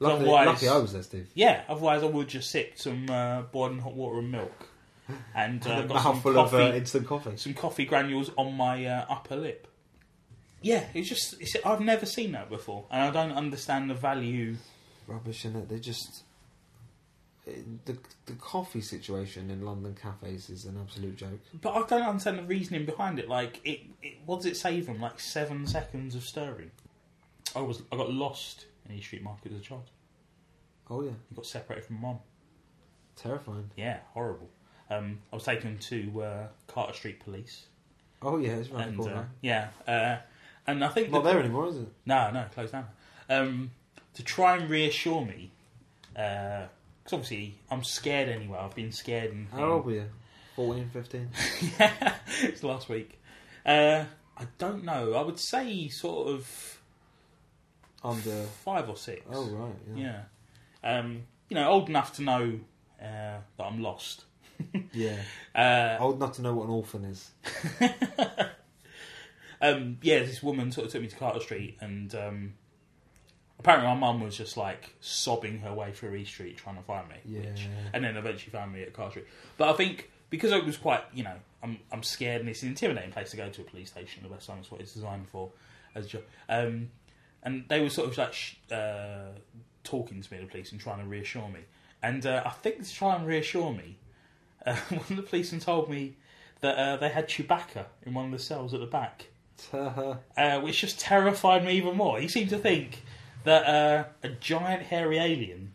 Luckily, 0.00 0.22
Otherwise- 0.22 0.46
lucky 0.46 0.68
I 0.68 0.78
was 0.78 0.92
there, 0.92 1.02
Steve. 1.02 1.28
Yeah, 1.34 1.62
otherwise 1.68 2.02
I 2.02 2.06
would 2.06 2.28
just 2.28 2.50
sip 2.50 2.72
some 2.76 3.08
uh, 3.08 3.42
boiling 3.42 3.78
hot 3.78 3.94
water 3.94 4.18
and 4.18 4.30
milk, 4.30 4.68
and 5.34 5.64
uh, 5.66 5.70
And 5.74 5.84
a 5.84 5.88
got 5.88 6.02
some 6.02 6.14
mouthful 6.14 6.38
of 6.38 6.54
uh, 6.54 6.72
instant 6.74 7.06
coffee. 7.06 7.36
some 7.36 7.54
coffee 7.54 7.84
granules 7.84 8.30
on 8.36 8.54
my 8.54 8.84
uh, 8.84 9.06
upper 9.08 9.36
lip. 9.36 9.68
Yeah, 10.62 10.84
it's 10.94 11.08
just 11.08 11.40
it's, 11.40 11.56
I've 11.64 11.80
never 11.80 12.06
seen 12.06 12.32
that 12.32 12.48
before, 12.50 12.86
and 12.90 13.02
I 13.02 13.10
don't 13.10 13.36
understand 13.36 13.90
the 13.90 13.94
value. 13.94 14.56
Rubbish 15.06 15.44
in 15.44 15.54
it. 15.56 15.68
They 15.68 15.78
just 15.78 16.24
the 17.46 17.98
the 18.26 18.32
coffee 18.34 18.80
situation 18.80 19.50
in 19.50 19.62
London 19.62 19.94
cafes 19.94 20.48
is 20.48 20.64
an 20.64 20.78
absolute 20.80 21.16
joke. 21.16 21.40
But 21.60 21.72
I 21.74 21.86
don't 21.86 22.08
understand 22.08 22.38
the 22.38 22.42
reasoning 22.44 22.86
behind 22.86 23.18
it. 23.18 23.28
Like, 23.28 23.60
it, 23.64 23.80
it 24.02 24.14
what 24.24 24.36
does 24.36 24.46
it 24.46 24.56
save 24.56 24.86
them? 24.86 25.00
Like 25.00 25.20
seven 25.20 25.66
seconds 25.66 26.14
of 26.14 26.24
stirring. 26.24 26.70
I 27.54 27.60
was 27.60 27.82
I 27.92 27.96
got 27.96 28.10
lost 28.10 28.66
in 28.88 28.94
East 28.94 29.06
Street 29.06 29.22
Market 29.22 29.52
as 29.52 29.58
a 29.58 29.62
child. 29.62 29.90
Oh 30.90 31.02
yeah, 31.02 31.12
he 31.28 31.34
got 31.34 31.46
separated 31.46 31.84
from 31.86 32.00
mom. 32.00 32.18
terrifying. 33.16 33.70
Yeah, 33.76 33.98
horrible. 34.12 34.50
Um, 34.90 35.20
I 35.32 35.36
was 35.36 35.44
taken 35.44 35.78
to 35.78 36.22
uh, 36.22 36.46
Carter 36.66 36.92
Street 36.92 37.20
Police, 37.20 37.66
Oh 38.22 38.36
yeah, 38.38 38.52
it's 38.52 38.68
right 38.70 38.86
and 38.88 38.98
the 38.98 39.10
uh, 39.16 39.24
yeah, 39.42 39.68
uh, 39.88 40.16
and 40.66 40.84
I 40.84 40.88
think 40.88 41.10
Not 41.10 41.24
the- 41.24 41.30
there 41.30 41.40
anymore, 41.40 41.68
is 41.68 41.76
it? 41.76 41.88
No, 42.06 42.30
no, 42.30 42.44
closed 42.54 42.72
down. 42.72 42.86
Um, 43.28 43.70
to 44.14 44.22
try 44.22 44.56
and 44.56 44.68
reassure 44.70 45.24
me, 45.24 45.50
because 46.12 46.68
obviously 47.12 47.58
I'm 47.70 47.82
scared 47.84 48.28
anyway. 48.28 48.58
I've 48.58 48.74
been 48.74 48.92
scared. 48.92 49.32
And, 49.32 49.48
How 49.48 49.72
old 49.72 49.86
were 49.86 49.92
you? 49.92 50.04
14, 50.56 50.88
15? 50.92 51.28
yeah, 51.80 52.14
it's 52.42 52.62
last 52.62 52.88
week. 52.88 53.18
Uh, 53.66 54.04
I 54.36 54.46
don't 54.58 54.84
know. 54.84 55.14
I 55.14 55.22
would 55.22 55.38
say 55.40 55.88
sort 55.88 56.28
of 56.28 56.80
Under. 58.04 58.42
five 58.64 58.88
or 58.88 58.96
six. 58.96 59.22
Oh, 59.32 59.44
right. 59.46 59.72
Yeah. 59.96 60.22
Yeah. 60.82 60.98
Um, 60.98 61.22
you 61.48 61.54
know, 61.56 61.68
old 61.68 61.88
enough 61.88 62.14
to 62.16 62.22
know 62.22 62.60
uh, 63.00 63.38
that 63.56 63.64
I'm 63.64 63.80
lost. 63.82 64.24
Yeah. 64.92 65.16
Uh, 65.54 65.96
Old 66.02 66.16
enough 66.16 66.34
to 66.36 66.42
know 66.42 66.54
what 66.54 66.64
an 66.66 66.70
orphan 66.70 67.04
is. 67.06 67.30
um, 69.60 69.98
yeah, 70.02 70.20
this 70.20 70.42
woman 70.42 70.70
sort 70.72 70.86
of 70.86 70.92
took 70.92 71.02
me 71.02 71.08
to 71.08 71.16
Carter 71.16 71.40
Street, 71.40 71.76
and 71.80 72.14
um, 72.14 72.54
apparently 73.58 73.88
my 73.88 73.94
mum 73.94 74.20
was 74.20 74.36
just 74.36 74.56
like 74.56 74.94
sobbing 75.00 75.58
her 75.60 75.72
way 75.72 75.92
through 75.92 76.14
East 76.14 76.32
Street 76.32 76.56
trying 76.56 76.76
to 76.76 76.82
find 76.82 77.08
me. 77.08 77.16
Yeah. 77.24 77.50
and 77.92 78.04
then 78.04 78.16
eventually 78.16 78.50
found 78.52 78.72
me 78.72 78.82
at 78.82 78.92
Carter 78.92 79.10
Street. 79.12 79.26
But 79.56 79.70
I 79.70 79.72
think 79.74 80.10
because 80.30 80.52
I 80.52 80.58
was 80.58 80.76
quite, 80.76 81.02
you 81.12 81.24
know, 81.24 81.36
I'm 81.62 81.78
I'm 81.90 82.02
scared, 82.02 82.40
and 82.40 82.48
it's 82.50 82.62
an 82.62 82.68
intimidating 82.68 83.12
place 83.12 83.30
to 83.32 83.36
go 83.36 83.48
to 83.48 83.60
a 83.60 83.64
police 83.64 83.90
station. 83.90 84.22
The 84.22 84.28
West 84.28 84.48
End 84.50 84.60
is 84.64 84.70
what 84.70 84.80
it's 84.80 84.92
designed 84.94 85.28
for 85.28 85.50
as 85.94 86.06
a 86.06 86.08
job. 86.08 86.22
Um, 86.48 86.90
and 87.44 87.64
they 87.68 87.80
were 87.80 87.90
sort 87.90 88.08
of 88.08 88.18
like 88.18 88.32
sh- 88.32 88.56
uh, 88.72 89.32
talking 89.84 90.22
to 90.22 90.34
me, 90.34 90.40
the 90.40 90.46
police, 90.46 90.72
and 90.72 90.80
trying 90.80 91.00
to 91.00 91.06
reassure 91.06 91.48
me. 91.48 91.60
And 92.02 92.26
uh, 92.26 92.42
I 92.44 92.50
think 92.50 92.82
to 92.82 92.92
try 92.92 93.14
and 93.14 93.26
reassure 93.26 93.72
me, 93.72 93.98
uh, 94.66 94.74
one 94.88 95.00
of 95.10 95.16
the 95.16 95.22
policemen 95.22 95.60
told 95.60 95.88
me 95.90 96.16
that 96.60 96.76
uh, 96.76 96.96
they 96.96 97.10
had 97.10 97.28
Chewbacca 97.28 97.86
in 98.04 98.14
one 98.14 98.26
of 98.26 98.30
the 98.32 98.38
cells 98.38 98.72
at 98.74 98.80
the 98.80 98.86
back, 98.86 99.26
uh, 99.72 100.60
which 100.60 100.80
just 100.80 100.98
terrified 100.98 101.64
me 101.64 101.76
even 101.76 101.96
more. 101.96 102.18
He 102.18 102.28
seemed 102.28 102.50
to 102.50 102.58
think 102.58 103.02
that 103.44 103.66
uh, 103.66 104.04
a 104.22 104.30
giant 104.30 104.82
hairy 104.82 105.18
alien 105.18 105.72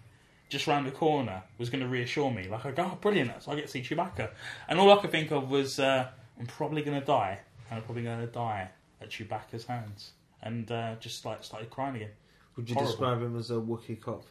just 0.49 0.65
round 0.65 0.87
the 0.87 0.91
corner 0.91 1.43
was 1.59 1.69
going 1.69 1.83
to 1.83 1.87
reassure 1.87 2.31
me. 2.31 2.47
Like, 2.47 2.65
I 2.65 2.71
go, 2.71 2.89
oh, 2.91 2.97
brilliant, 2.99 3.43
so 3.43 3.51
I 3.51 3.55
get 3.55 3.65
to 3.65 3.71
see 3.71 3.81
Chewbacca. 3.81 4.31
And 4.67 4.79
all 4.79 4.91
I 4.91 4.99
could 4.99 5.11
think 5.11 5.31
of 5.31 5.49
was, 5.49 5.79
uh, 5.79 6.07
I'm 6.39 6.47
probably 6.47 6.81
going 6.81 6.99
to 6.99 7.05
die, 7.05 7.39
and 7.69 7.77
I'm 7.77 7.83
probably 7.83 8.03
going 8.03 8.21
to 8.21 8.27
die 8.27 8.69
at 8.99 9.09
Chewbacca's 9.09 9.65
hands. 9.65 10.13
And 10.41 10.71
uh, 10.71 10.95
just 10.99 11.25
like 11.25 11.43
started 11.43 11.69
crying 11.69 11.95
again. 11.97 12.11
Would 12.55 12.69
you 12.69 12.75
Horrible. 12.75 12.91
describe 12.91 13.21
him 13.21 13.37
as 13.37 13.51
a 13.51 13.55
Wookiee 13.55 13.99
cop? 14.01 14.25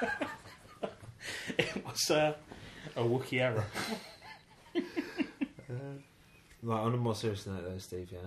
It 1.58 1.84
was 1.84 2.10
uh, 2.10 2.34
a 2.96 3.00
Wookiee 3.02 3.40
error. 3.40 3.64
Like, 6.62 6.80
on 6.80 6.94
a 6.94 6.96
more 6.96 7.14
serious 7.14 7.46
note, 7.46 7.62
though, 7.64 7.78
Steve, 7.78 8.08
yeah? 8.12 8.18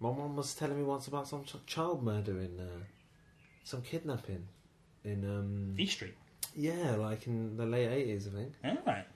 My 0.00 0.08
mum 0.10 0.34
was 0.36 0.52
telling 0.54 0.76
me 0.76 0.82
once 0.82 1.06
about 1.06 1.28
some 1.28 1.44
ch- 1.44 1.64
child 1.66 2.02
murder 2.02 2.40
in. 2.40 2.58
Uh, 2.58 2.82
some 3.62 3.82
kidnapping. 3.82 4.46
In. 5.04 5.24
um 5.24 5.74
E 5.78 5.86
Street. 5.86 6.14
Yeah, 6.56 6.96
like 6.96 7.26
in 7.28 7.56
the 7.56 7.66
late 7.66 7.88
80s, 7.88 8.26
I 8.28 8.36
think. 8.36 8.52
All 8.64 8.78
right. 8.86 9.06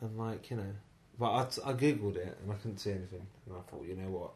And, 0.00 0.16
like, 0.18 0.50
you 0.50 0.56
know. 0.58 0.72
But 1.18 1.30
I, 1.32 1.70
I 1.70 1.72
googled 1.72 2.16
it 2.16 2.38
and 2.42 2.52
I 2.52 2.54
couldn't 2.56 2.78
see 2.78 2.90
anything. 2.90 3.26
And 3.46 3.56
I 3.56 3.60
thought, 3.70 3.84
you 3.86 3.96
know 3.96 4.10
what? 4.10 4.32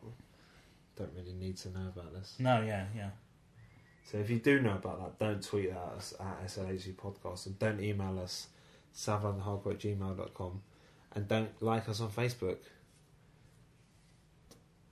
Don't 0.96 1.12
really 1.16 1.32
need 1.32 1.56
to 1.58 1.70
know 1.70 1.88
about 1.88 2.12
this. 2.12 2.36
No, 2.38 2.62
yeah, 2.62 2.86
yeah. 2.94 3.10
So 4.04 4.18
if 4.18 4.28
you 4.28 4.38
do 4.38 4.60
know 4.60 4.74
about 4.74 5.18
that, 5.18 5.24
don't 5.24 5.42
tweet 5.42 5.70
at 5.70 5.76
us 5.76 6.14
at 6.18 6.46
SLHC 6.46 6.94
Podcast 6.94 7.46
and 7.46 7.58
don't 7.58 7.80
email 7.80 8.18
us 8.18 8.48
at 9.72 9.78
gmail.com 9.78 10.62
and 11.12 11.28
don't 11.28 11.62
like 11.62 11.88
us 11.88 12.00
on 12.00 12.10
Facebook. 12.10 12.58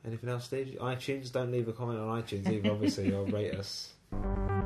Anything 0.06 0.30
else, 0.30 0.44
Steve? 0.44 0.78
iTunes, 0.80 1.32
don't 1.32 1.50
leave 1.50 1.68
a 1.68 1.72
comment 1.72 1.98
on 1.98 2.22
iTunes 2.22 2.48
either, 2.48 2.70
obviously, 2.70 3.12
or 3.12 3.24
rate 3.24 3.54
us. 3.54 3.92